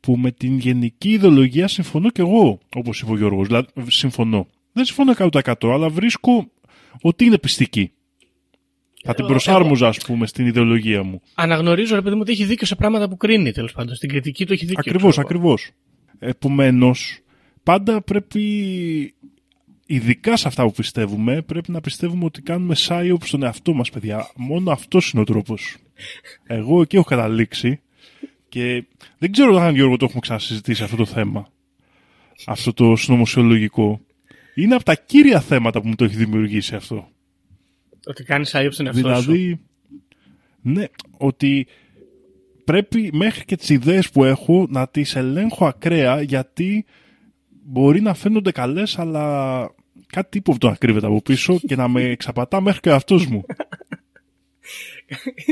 [0.00, 3.46] που με την γενική ιδεολογία συμφωνώ και εγώ, όπως είπε ο Γιώργος.
[3.46, 4.46] Δηλαδή, συμφωνώ.
[4.72, 6.50] Δεν συμφωνώ 100% αλλά βρίσκω
[7.02, 7.90] ότι είναι πιστική.
[9.02, 11.20] Θα την Εγώ- προσάρμοζα, ας πούμε, στην ιδεολογία μου.
[11.34, 13.94] Αναγνωρίζω, ρε παιδί μου, ότι έχει δίκιο σε πράγματα που κρίνει, τέλος πάντων.
[13.94, 14.82] Στην κριτική του έχει δίκιο.
[14.86, 15.36] Ακριβώς, ξέρω εγώ.
[15.38, 15.70] ακριβώς.
[16.18, 17.18] Επομένως,
[17.62, 18.42] πάντα πρέπει,
[19.86, 24.30] ειδικά σε αυτά που πιστεύουμε, πρέπει να πιστεύουμε ότι κάνουμε psyop στον εαυτό μας, παιδιά.
[24.36, 25.76] Μόνο αυτός είναι ο τρόπος.
[26.46, 27.80] Εγώ εκεί έχω καταλήξει
[28.48, 28.84] και
[29.18, 31.48] δεν ξέρω αν Γιώργο το έχουμε ξανασυζητήσει αυτό το θέμα.
[32.46, 34.00] Αυτό το συνωμοσιολογικό.
[34.54, 37.08] Είναι από τα κύρια θέματα που μου το έχει δημιουργήσει αυτό.
[38.06, 39.20] Ότι κάνεις άγιο στον εαυτό σου.
[39.20, 39.60] Δηλαδή,
[40.62, 40.84] ναι,
[41.16, 41.66] ότι
[42.64, 46.84] πρέπει μέχρι και τις ιδέες που έχω να τις ελέγχω ακραία γιατί
[47.66, 49.70] μπορεί να φαίνονται καλές αλλά
[50.06, 53.44] κάτι ύποπτο να κρύβεται από πίσω και να με εξαπατά μέχρι και αυτός μου.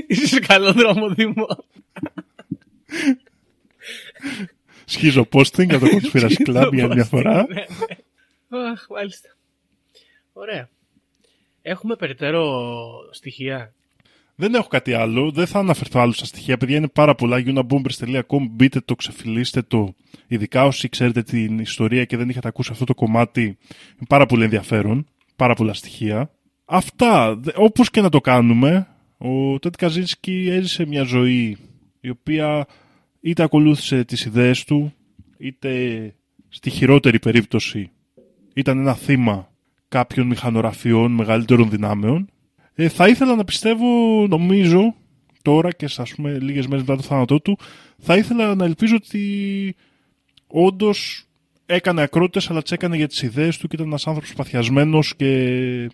[0.06, 1.46] Είσαι σε καλό δρόμο, Δήμο.
[4.84, 7.46] Σχίζω posting για το Conspiracy Club για μια φορά.
[7.48, 8.70] Ναι, ναι.
[8.70, 9.36] Αχ, μάλιστα.
[10.32, 10.68] Ωραία.
[11.62, 12.68] Έχουμε περαιτέρω
[13.10, 13.74] στοιχεία.
[14.36, 16.56] Δεν έχω κάτι άλλο, δεν θα αναφερθώ άλλο στα στοιχεία.
[16.56, 17.42] Παιδιά είναι πάρα πολλά.
[17.46, 19.94] unabombers.com μπείτε το, ξεφυλίστε το.
[20.26, 23.42] Ειδικά όσοι ξέρετε την ιστορία και δεν είχατε ακούσει αυτό το κομμάτι.
[23.42, 25.06] Είναι πάρα πολύ ενδιαφέρον.
[25.36, 26.30] Πάρα πολλά στοιχεία.
[26.64, 28.86] Αυτά, δε- όπως και να το κάνουμε,
[29.18, 31.56] ο Τέντ Καζίνσκι έζησε μια ζωή
[32.00, 32.66] η οποία
[33.20, 34.92] είτε ακολούθησε τις ιδέες του,
[35.38, 36.14] είτε
[36.48, 37.90] στη χειρότερη περίπτωση
[38.54, 39.48] ήταν ένα θύμα
[39.88, 42.28] κάποιων μηχανογραφιών μεγαλύτερων δυνάμεων
[42.74, 43.86] ε, θα ήθελα να πιστεύω,
[44.28, 44.94] νομίζω,
[45.42, 47.58] τώρα και ας πούμε λίγες μέρες μετά το θάνατό του,
[47.98, 49.74] θα ήθελα να ελπίζω ότι
[50.46, 51.26] όντως
[51.66, 55.90] έκανε ακρότητες, αλλά τις έκανε για τις ιδέες του και ήταν ένας άνθρωπος παθιασμένος και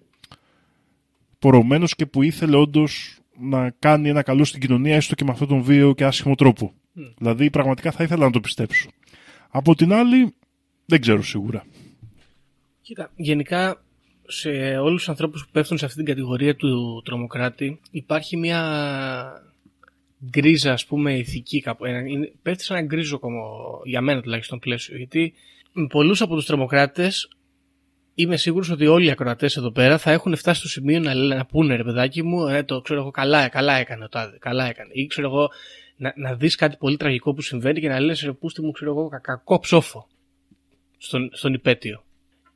[1.38, 5.48] πορωμένος και που ήθελε όντως να κάνει ένα καλό στην κοινωνία, έστω και με αυτόν
[5.48, 6.72] τον βίαιο και άσχημο τρόπο.
[7.18, 8.90] Δηλαδή, πραγματικά θα ήθελα να το πιστέψω.
[9.50, 10.34] Από την άλλη,
[10.86, 11.64] δεν ξέρω σίγουρα.
[12.82, 13.84] Κοίτα, γενικά
[14.30, 18.62] σε όλους τους ανθρώπους που πέφτουν σε αυτή την κατηγορία του τρομοκράτη υπάρχει μια
[20.30, 21.84] γκρίζα ας πούμε ηθική κάπου.
[21.84, 23.42] Ένα, είναι, πέφτει σε ένα γκρίζο κομμο,
[23.84, 25.34] για μένα τουλάχιστον πλαίσιο γιατί
[25.72, 27.28] με πολλούς από τους τρομοκράτες
[28.14, 31.36] είμαι σίγουρος ότι όλοι οι ακροατές εδώ πέρα θα έχουν φτάσει στο σημείο να, λένε-
[31.38, 34.68] να πούνε ρε παιδάκι μου, ε, το ξέρω εγώ, καλά, καλά έκανε ο τάδε, καλά
[34.68, 34.90] έκανε.
[34.92, 35.50] Ή ξέρω εγώ,
[35.96, 38.90] να, να δεις κάτι πολύ τραγικό που συμβαίνει και να λες ρε πούστη μου, ξέρω
[38.90, 40.08] εγώ, κα- κακό ψόφο
[40.98, 42.04] στον, στον υπέτειο.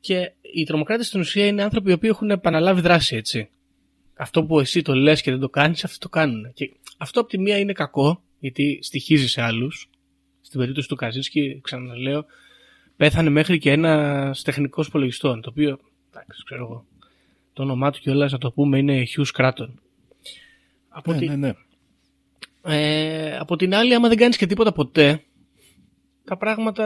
[0.05, 3.49] Και οι τρομοκράτες στην ουσία είναι άνθρωποι οι οποίοι έχουν επαναλάβει δράση, έτσι.
[4.17, 6.53] Αυτό που εσύ το λες και δεν το κάνεις, αυτό το κάνουν.
[6.55, 9.91] Και αυτό από τη μία είναι κακό, γιατί στοιχίζει σε άλλους.
[10.41, 12.25] Στην περίπτωση του Καζίνσκι, ξαναλέω,
[12.97, 15.79] πέθανε μέχρι και ένας τεχνικός υπολογιστών, το οποίο,
[16.11, 16.85] εντάξει, ξέρω εγώ,
[17.53, 19.69] το όνομά του κιόλας να το πούμε είναι Hughes Cratton.
[20.89, 21.53] Από, Ναι, τη- ναι, ναι.
[22.63, 25.23] ε, από την άλλη, άμα δεν κάνεις και τίποτα ποτέ,
[26.25, 26.85] τα πράγματα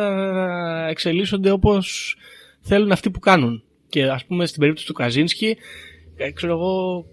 [0.88, 2.16] εξελίσσονται όπως
[2.68, 3.62] θέλουν αυτοί που κάνουν.
[3.88, 5.56] Και ας πούμε στην περίπτωση του Καζίνσκι,
[6.16, 7.04] ε, ξέρω εγώ,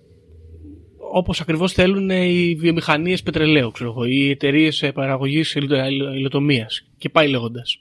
[1.11, 5.55] όπως ακριβώς θέλουν οι βιομηχανίες πετρελαίου, ξέρω εγώ, οι εταιρείες παραγωγής
[6.15, 7.79] υλοτομίας και πάει λέγοντας.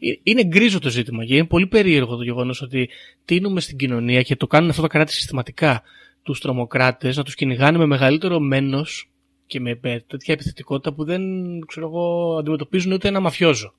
[0.00, 2.88] Ε, Είναι γκρίζο το ζήτημα και είναι πολύ περίεργο το γεγονός ότι
[3.24, 5.82] τίνουμε στην κοινωνία και το κάνουν αυτό τα κράτη συστηματικά
[6.22, 9.10] τους τρομοκράτες να τους κυνηγάνε με μεγαλύτερο μένος
[9.46, 11.22] και με με τέτοια επιθετικότητα που δεν
[11.66, 13.74] ξέρω εγώ, αντιμετωπίζουν ούτε ένα μαφιόζο.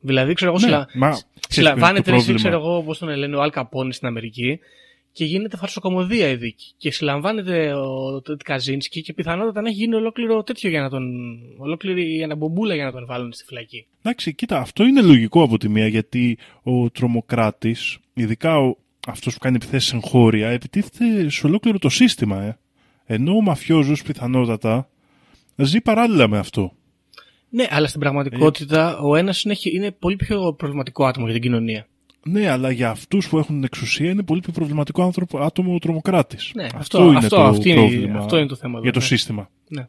[0.00, 0.88] Δηλαδή, ξέρω εγώ, Ναι, συλλα...
[0.94, 2.72] μα ξέρεις ποιο συλλαμβάνεται είναι το εσύ, ξέρω πρόβλημα.
[2.72, 4.58] εγώ, όπως τον λένε, ο Αλ Καπόνι στην Αμερική
[5.12, 6.72] και γίνεται φαρσοκομωδία η δίκη.
[6.76, 11.04] Και συλλαμβάνεται ο Τετ Καζίνσκι και πιθανότατα να έχει γίνει ολόκληρο τέτοιο για να τον.
[11.58, 13.86] ολόκληρη αναμπομπούλα για να τον βάλουν στη φυλακή.
[14.02, 18.76] Εντάξει, κοίτα, αυτό είναι λογικό από τη μία, γιατί ο τρομοκράτης, ειδικά ο,
[19.06, 22.58] αυτός που κάνει επιθέσεις εγχώρια, επιτίθεται σε ολόκληρο το σύστημα, ε.
[23.04, 24.88] Ενώ ο μαφιόζος πιθανότατα
[25.56, 26.75] ζει παράλληλα με αυτό.
[27.50, 31.86] Ναι, αλλά στην πραγματικότητα ο ένας είναι, είναι πολύ πιο προβληματικό άτομο για την κοινωνία.
[32.28, 35.78] Ναι, αλλά για αυτούς που έχουν την εξουσία είναι πολύ πιο προβληματικό άνθρωπο, άτομο ο
[35.78, 36.50] τρομοκράτης.
[36.54, 38.82] Ναι, αυτό, αυτό- είναι αυτό- το αυτή είναι η- πρόβλημα αυτό είναι το θέμα εδώ,
[38.82, 39.04] για το ναι.
[39.04, 39.50] σύστημα.
[39.68, 39.86] Ναι.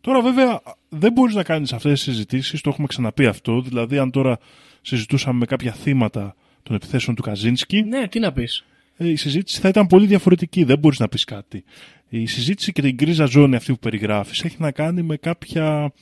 [0.00, 4.10] Τώρα βέβαια δεν μπορείς να κάνεις αυτές τις συζητήσεις, το έχουμε ξαναπεί αυτό, δηλαδή αν
[4.10, 4.38] τώρα
[4.82, 8.64] συζητούσαμε με κάποια θύματα των επιθέσεων του Καζίνσκι, Ναι, τι να πεις.
[8.96, 10.64] ε, η συζήτηση θα ήταν πολύ διαφορετική.
[10.64, 11.64] Δεν μπορείς να πεις κάτι.
[12.08, 15.92] Η συζήτηση και την γκρίζα ζώνη αυτή που περιγράφεις έχει να κάνει με κάποια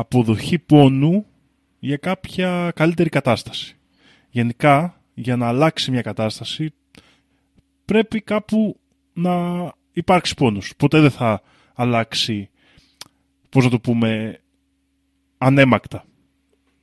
[0.00, 1.26] αποδοχή πόνου
[1.78, 3.76] για κάποια καλύτερη κατάσταση.
[4.30, 6.72] Γενικά, για να αλλάξει μια κατάσταση
[7.84, 8.80] πρέπει κάπου
[9.12, 9.32] να
[9.92, 10.72] υπάρξει πόνος.
[10.76, 11.42] Ποτέ δεν θα
[11.74, 12.50] αλλάξει,
[13.48, 14.38] πώς να το πούμε,
[15.38, 16.04] ανέμακτα.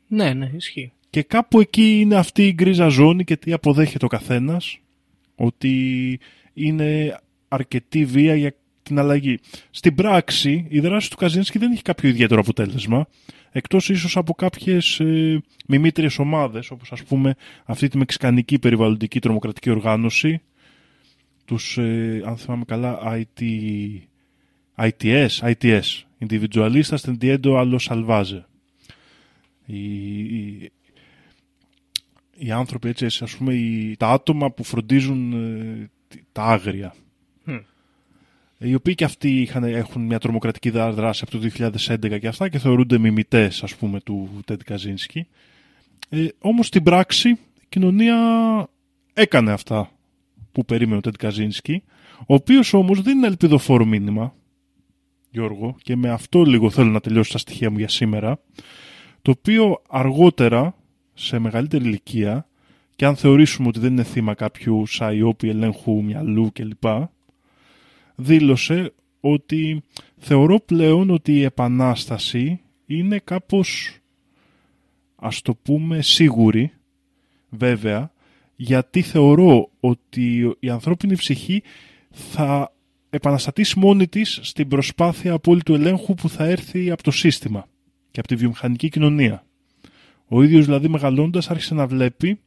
[0.08, 0.92] Ναι, ναι, ισχύει.
[1.10, 4.80] Και κάπου εκεί είναι αυτή η γκρίζα ζώνη και τι αποδέχεται ο καθένας
[5.36, 6.20] ότι
[6.54, 8.56] είναι αρκετή βία για
[8.88, 9.40] την αλλαγή.
[9.70, 13.08] Στην πράξη η δράση του Καζίνσκι δεν έχει κάποιο ιδιαίτερο αποτέλεσμα
[13.52, 17.36] εκτός ίσως από κάποιες ε, μιμήτριες ομάδες όπως ας πούμε
[17.66, 20.42] αυτή τη μεξικανική περιβαλλοντική τρομοκρατική οργάνωση
[21.46, 23.42] τους, ε, αν θυμάμαι καλά, IT,
[24.78, 25.82] ITS, ITS,
[26.20, 28.44] Individualistas Tendiendo a los Salvaje.
[29.66, 30.72] Οι, οι,
[32.38, 36.96] οι άνθρωποι έτσι, ας πούμε, οι, τα άτομα που φροντίζουν ε, τι- τα άγρια.
[38.60, 38.70] Μμ.
[38.70, 42.50] Οι οποίοι και αυτοί είχαν, έχουν μια τρομοκρατική δρα- δράση από το 2011 και αυτά
[42.50, 45.28] και θεωρούνται μιμητές, ας πούμε, του Τέντ Καζίνσκι.
[46.10, 48.18] Ε, όμως στην πράξη η κοινωνία
[49.14, 49.92] έκανε αυτά
[50.52, 51.84] που περίμενε ο Τέντ Καζίνσκι,
[52.20, 54.36] ο οποίος όμως δεν είναι ελπιδοφόρο μήνυμα,
[55.30, 58.40] Γιώργο, και με αυτό λίγο θέλω να τελειώσω τα στοιχεία μου για σήμερα,
[59.22, 60.76] το οποίο αργότερα,
[61.14, 62.48] σε μεγαλύτερη ηλικία,
[62.96, 66.86] και αν θεωρήσουμε ότι δεν είναι θύμα κάποιου σαϊόπι ελέγχου μυαλού κλπ,
[68.18, 69.84] δήλωσε ότι
[70.18, 73.98] θεωρώ πλέον ότι η επανάσταση είναι κάπως,
[75.16, 76.72] ας το πούμε, σίγουρη,
[77.50, 78.12] βέβαια,
[78.56, 81.64] γιατί θεωρώ ότι η ανθρώπινη ψυχή
[82.10, 82.72] θα
[83.10, 87.68] επαναστατήσει μόνη της στην προσπάθεια απόλυτου ελέγχου που θα έρθει από το σύστημα
[88.12, 89.46] και από τη βιομηχανική κοινωνία.
[90.28, 92.40] Ο ίδιος δηλαδή μεγαλώντας άρχισε να βλέπει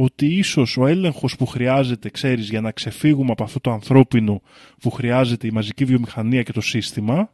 [0.00, 4.42] ότι ίσως ο έλεγχος που χρειάζεται, ξέρεις, για να ξεφύγουμε από αυτό το ανθρώπινο
[4.80, 7.32] που χρειάζεται η μαζική βιομηχανία και το σύστημα,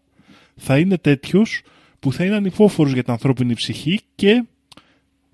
[0.57, 1.63] θα είναι τέτοιος
[1.99, 4.45] που θα είναι ανυπόφορος για την ανθρώπινη ψυχή και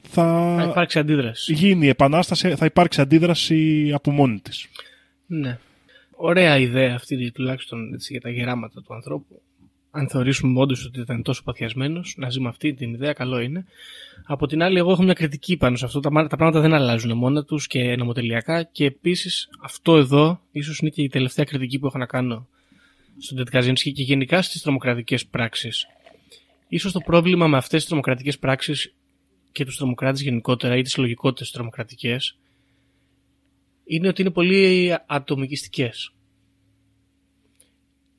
[0.02, 1.52] θα, Θα υπάρξει αντίδραση.
[1.52, 4.66] γίνει επανάσταση, θα υπάρξει αντίδραση από μόνη της.
[5.26, 5.58] Ναι.
[6.10, 9.42] Ωραία ιδέα αυτή τουλάχιστον έτσι, για τα γεράματα του ανθρώπου.
[9.90, 13.64] Αν θεωρήσουμε όντως ότι ήταν τόσο παθιασμένος, να ζει με αυτή την ιδέα, καλό είναι.
[14.32, 16.00] Από την άλλη, εγώ έχω μια κριτική πάνω σε αυτό.
[16.00, 18.62] Τα, τα πράγματα δεν αλλάζουν μόνα τους και νομοτελειακά.
[18.62, 22.48] Και επίσης, αυτό εδώ, ίσως είναι και η τελευταία κριτική που έχω να κάνω
[23.18, 25.86] στον Τετκαζίνσκι και γενικά στις τρομοκρατικές πράξεις.
[26.78, 28.94] Σω το πρόβλημα με αυτές τις τρομοκρατικές πράξεις
[29.52, 32.38] και τους τρομοκράτες γενικότερα ή τις λογικότητες τρομοκρατικές
[33.84, 36.12] είναι ότι είναι πολύ ατομικιστικές.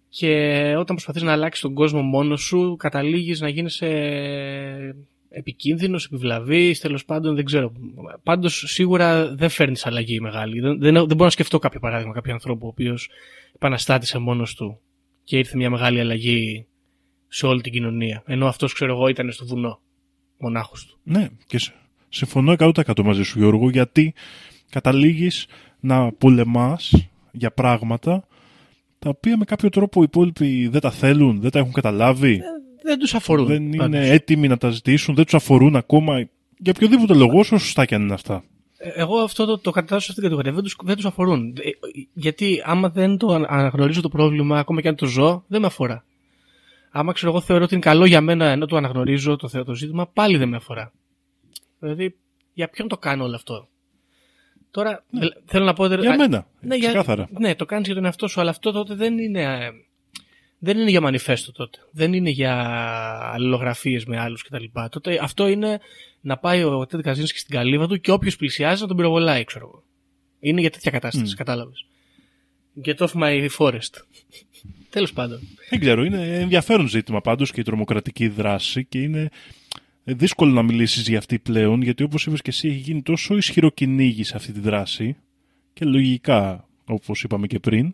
[0.09, 3.87] Και όταν προσπαθείς να αλλάξεις τον κόσμο μόνος σου, καταλήγεις να γίνεσαι
[5.33, 7.71] επικίνδυνος, επιβλαβής, τέλος πάντων δεν ξέρω.
[8.23, 10.59] Πάντως σίγουρα δεν φέρνεις αλλαγή μεγάλη.
[10.59, 13.09] Δεν, δεν, δεν μπορώ να σκεφτώ κάποιο παράδειγμα, κάποιο ανθρώπου ο οποίος
[13.55, 14.79] επαναστάτησε μόνος του
[15.23, 16.65] και ήρθε μια μεγάλη αλλαγή
[17.27, 18.23] σε όλη την κοινωνία.
[18.25, 19.79] Ενώ αυτός ξέρω εγώ ήταν στο βουνό,
[20.37, 20.97] μονάχος του.
[21.03, 21.73] Ναι, και σε-
[22.09, 24.13] συμφωνώ 100% μαζί σου Γιώργο, γιατί
[24.69, 25.45] καταλήγεις
[25.79, 28.25] να πολεμάς για πράγματα
[28.99, 32.41] τα οποία με κάποιο τρόπο οι υπόλοιποι δεν τα θέλουν, δεν τα έχουν καταλάβει,
[32.83, 33.45] Δεν τους αφορούν.
[33.45, 33.99] δεν είναι πάντως.
[34.09, 38.01] έτοιμοι να τα ζητήσουν, δεν τους αφορούν ακόμα για οποιοδήποτε λόγο, όσο σωστά και αν
[38.01, 38.43] είναι αυτά.
[38.77, 40.51] Ε, Εγώ αυτό το, το κατατάσσω σε αυτήν την κατηγορία.
[40.51, 41.53] Δεν τους, δεν τους αφορούν.
[41.57, 41.69] Ε,
[42.13, 45.67] Γιατί άμα δεν το ανα- αναγνωρίζω το πρόβλημα, ακόμα και αν το ζω, δεν με
[45.67, 46.03] αφορά.
[46.91, 49.73] Άμα ξέρω εγώ θεωρώ ότι είναι καλό για μένα ενώ το αναγνωρίζω το, θε- το
[49.73, 50.91] ζήτημα, πάλι δεν με αφορά.
[51.79, 52.15] Δηλαδή,
[52.53, 53.67] για ποιον το κάνω όλο αυτό;
[54.71, 55.83] Τώρα, ε, θέλω να πω...
[55.83, 57.27] ότι- Για α, μένα, ναι, για- ξεκάθαρα.
[57.39, 59.69] ναι, το κάνεις για τον εαυτό σου, αλλά αυτό τότε δεν είναι, ε,
[60.63, 61.79] δεν είναι για μανιφέστο τότε.
[61.91, 62.53] Δεν είναι για
[63.33, 64.63] αλληλογραφίες με άλλους κτλ.
[64.89, 65.79] Τότε αυτό είναι
[66.21, 69.67] να πάει ο Τέντ Καζίνσκι στην καλύβα του και όποιος πλησιάζει να τον πυροβολάει, ξέρω
[69.67, 69.83] εγώ.
[70.39, 71.35] Είναι για τέτοια κατάσταση, Μμ.
[71.35, 71.85] κατάλαβες.
[72.85, 73.93] Get off my forest.
[74.89, 75.39] Τέλος πάντων.
[75.69, 79.29] Δεν ξέρω, είναι ενδιαφέρον ζήτημα πάντως και η τρομοκρατική δράση και είναι
[80.03, 83.69] δύσκολο να μιλήσεις για αυτή πλέον γιατί όπως είπες και εσύ έχει γίνει τόσο ισχυρό
[83.69, 85.15] κυνήγι σε αυτή τη δράση
[85.73, 87.93] και λογικά όπως είπαμε και πριν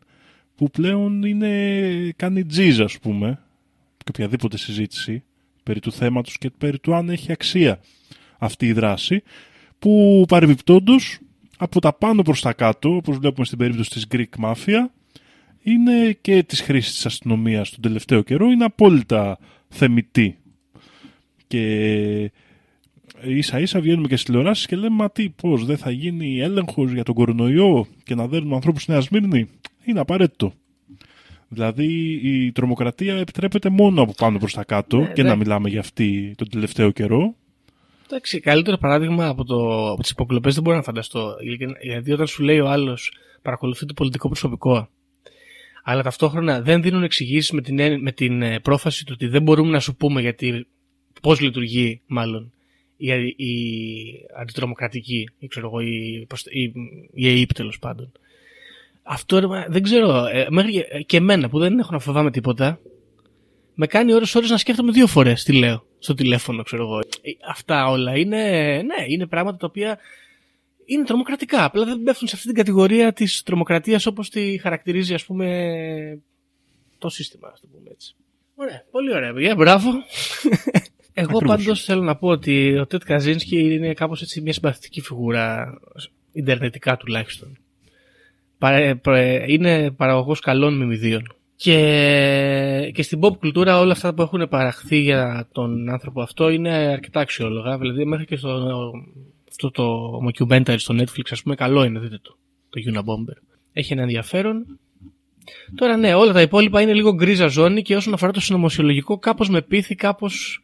[0.57, 3.39] που πλέον είναι, κάνει τζίζ ας πούμε
[3.97, 5.23] και οποιαδήποτε συζήτηση
[5.63, 7.79] περί του θέματος και περί του αν έχει αξία
[8.37, 9.23] αυτή η δράση
[9.79, 11.19] που παρεμπιπτόντως
[11.57, 14.85] από τα πάνω προς τα κάτω όπως βλέπουμε στην περίπτωση της Greek Mafia
[15.69, 19.37] είναι και της χρήσης της αστυνομίας τον τελευταίο καιρό είναι απόλυτα
[19.69, 20.37] θεμητή.
[21.47, 22.31] Και
[23.23, 26.91] ίσα ίσα βγαίνουμε και στις τηλεοράσεις και λέμε μα τι, πώς δεν θα γίνει έλεγχος
[26.91, 29.49] για τον κορονοϊό και να δέρνουμε ανθρώπους στη Νέα Σμύρνη;
[29.87, 30.53] Είναι απαραίτητο.
[31.49, 35.29] Δηλαδή η τρομοκρατία επιτρέπεται μόνο από πάνω προς τα κάτω Ναι, και ναι.
[35.29, 37.35] να μιλάμε για αυτή τον τελευταίο καιρό.
[38.05, 41.35] Εντάξει, καλύτερο παράδειγμα από, το, από τις υποκλοπές δεν μπορώ να φανταστώ.
[41.81, 43.11] Γιατί όταν σου λέει ο άλλος
[43.41, 44.89] παρακολουθεί το πολιτικό προσωπικό,
[45.83, 49.41] αλλά ταυτόχρονα δεν δίνουν εξηγήσεις με την, έν- με την ε, πρόφαση του ότι δεν
[49.41, 50.67] μπορούμε να σου πούμε γιατί
[51.21, 52.51] πώς λειτουργεί, μάλλον,
[52.97, 53.55] η, η
[54.39, 56.73] αντιτρομοκρατική, ή ξέρω εγώ, η, πώς- η,
[57.13, 58.11] η ΑΕΠ τέλος πάντων.
[59.09, 62.79] Αυτό ρε, μα, δεν ξέρω, ε, μέχρι και εμένα που δεν έχω να φοβάμαι τίποτα,
[63.73, 66.99] με κάνει ώρες ώρες να σκέφτομαι δύο φορές τι λέω στο τηλέφωνο, ξέρω εγώ.
[66.99, 68.41] Ε, Αυτά όλα είναι,
[68.85, 69.97] ναι, είναι πράγματα τα οποία
[70.85, 71.63] είναι τρομοκρατικά.
[71.63, 76.21] Απλά δεν πέφτουν σε αυτή την κατηγορία της τρομοκρατίας όπως τη χαρακτηρίζει, ας πούμε,
[76.97, 78.15] το σύστημα, ας το πούμε έτσι.
[78.55, 79.89] Ωραία, πολύ ωραία, παιδιά, μπράβο.
[81.19, 81.57] Εγώ Ακριβώς.
[81.57, 85.77] πάντως θέλω να πω ότι ο Τετ Καζίνσκι είναι κάπως έτσι μια συμπαθητική φιγούρα,
[86.31, 87.57] ιντερνετικά τουλάχιστον.
[88.57, 91.23] Παρα- προ- είναι παραγωγός καλών μιμιδίων.
[91.55, 96.73] Και, και στην pop κουλτούρα όλα αυτά που έχουν παραχθεί για τον άνθρωπο αυτό είναι
[96.73, 97.77] αρκετά αξιόλογα.
[97.77, 98.91] Δηλαδή μέχρι και στο,
[99.49, 102.37] αυτό το documentary στο Netflix ας πούμε καλό είναι, δείτε το,
[102.69, 103.41] το Unabomber.
[103.73, 104.79] Έχει ένα ενδιαφέρον.
[105.75, 109.49] Τώρα ναι, όλα τα υπόλοιπα είναι λίγο γκρίζα ζώνη και όσον αφορά το συνωμοσιολογικό κάπως
[109.49, 110.61] με πείθει, κάπως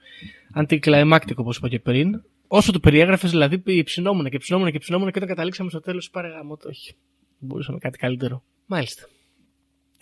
[0.54, 2.22] αντικλαϊμάκτικο όπως είπα και πριν.
[2.48, 6.28] Όσο το περιέγραφες δηλαδή ψινόμουν και ψινόμουν και ψινόμουν και όταν καταλήξαμε στο τέλος πάρε
[6.28, 6.96] γάμο το όχι.
[7.44, 8.44] Μπορούσαμε κάτι καλύτερο.
[8.66, 9.08] Μάλιστα.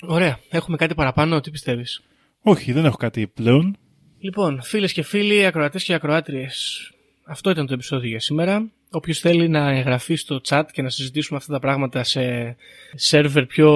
[0.02, 0.40] Ωραία.
[0.50, 2.02] Έχουμε κάτι παραπάνω, τι πιστεύεις;
[2.42, 3.78] Όχι, δεν έχω κάτι πλέον.
[4.20, 6.90] Λοιπόν, φίλες και φίλοι, ακροατές και ακροάτριες,
[7.26, 8.72] αυτό ήταν το επεισόδιο για σήμερα.
[8.92, 12.56] Όποιος θέλει να εγγραφεί στο chat και να συζητήσουμε αυτά τα πράγματα σε
[12.94, 13.70] σερβερ πιο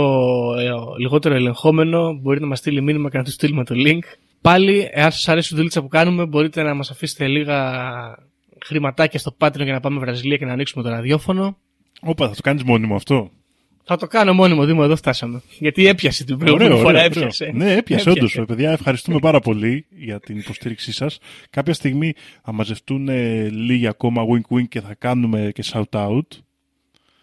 [0.58, 4.04] ε, λιγότερο ελεγχόμενο, μπορεί να μας στείλει μήνυμα και να του στείλουμε το link.
[4.42, 7.60] Πάλι, εάν σας αρέσει η δουλίτσα που κάνουμε, μπορείτε να μας αφήσετε λίγα
[8.66, 11.58] χρηματάκια στο Patreon για να πάμε Βραζιλία και να ανοίξουμε το ραδιόφωνο.
[12.02, 13.32] Όπα, θα το κάνεις μόνιμο αυτό.
[13.88, 15.42] Θα το κάνω μόνιμο, Δήμο, εδώ φτάσαμε.
[15.60, 17.18] Γιατί έπιασε την προηγούμενη Ωραίο, φορά, ωραίο, ωραίο.
[17.22, 17.52] έπιασε.
[17.54, 18.40] Ναι, έπιασε, όντως.
[18.48, 21.18] Παιδιά, ευχαριστούμε πάρα πολύ για την υποστήριξή σας.
[21.50, 22.14] Κάποια στιγμή
[22.44, 26.20] θα μαζευτούν ε, λίγοι ακόμα wink-wink και θα κάνουμε και shout-out.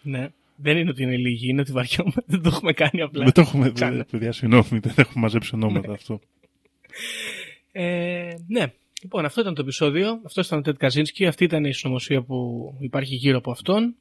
[0.03, 0.29] Ναι.
[0.57, 2.23] Δεν είναι ότι είναι λίγοι, είναι ότι βαριόμαστε.
[2.27, 3.25] Δεν το έχουμε κάνει απλά.
[3.25, 3.71] Δεν το έχουμε.
[3.73, 3.97] Ξανά.
[3.97, 6.21] δε- Παιδιά, συγγνώμη, δεν έχουμε μαζέψει ονόματα αυτό.
[7.73, 8.65] Ε, ναι.
[9.03, 10.21] Λοιπόν, αυτό ήταν το επεισόδιο.
[10.25, 11.27] Αυτό ήταν ο Τέντ Καζίνσκι.
[11.27, 12.37] Αυτή ήταν η συνωμοσία που
[12.81, 13.95] υπάρχει γύρω από αυτόν.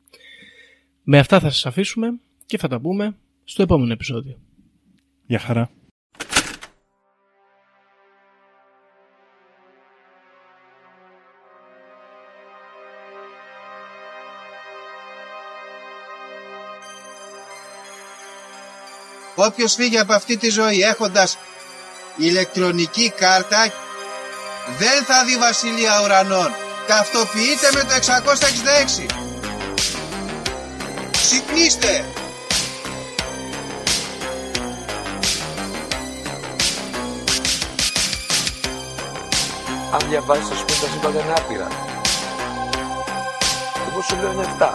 [1.04, 2.20] Με αυτά θα σας αφήσουμε
[2.52, 4.40] και θα τα πούμε στο επόμενο επεισόδιο.
[5.26, 5.70] Γεια χαρά.
[19.36, 21.38] Όποιος φύγει από αυτή τη ζωή έχοντας
[22.18, 23.74] ηλεκτρονική κάρτα
[24.80, 26.52] δεν θα δει βασιλεία ουρανών.
[26.88, 29.06] Ταυτοποιείτε με το 666.
[31.12, 32.21] Ξυπνήστε!
[39.94, 41.68] Αν διαβάζεις το σπίτι τα σύμπαντα είναι άπειρα.
[43.90, 44.74] Εγώ σου λέω είναι 7.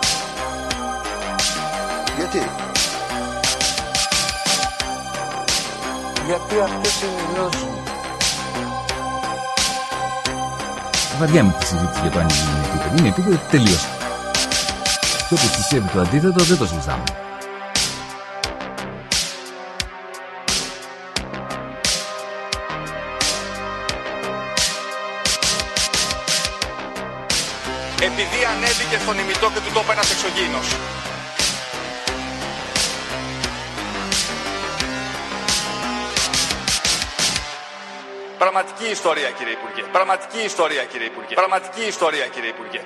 [2.16, 2.42] Γιατί;
[6.26, 7.82] Γιατί αυτές είναι οι γνώσεις μου.
[11.18, 12.96] Βαριά με τη συζήτηση για το αν είναι επίπεδο.
[12.98, 13.88] Είναι επίπεδο τελείωσε.
[15.28, 17.25] Και όποιος πιστεύει το αντίθετο δεν το συζητάμε.
[28.18, 30.66] Επειδή ανέβηκε στον ημιτό και του τόπου ένας εξωγήινος.
[38.38, 39.82] Πραγματική ιστορία κύριε Υπουργέ.
[39.92, 41.34] Πραγματική ιστορία κύριε Υπουργέ.
[41.34, 42.80] Πραγματική ιστορία κύριε Υπουργέ.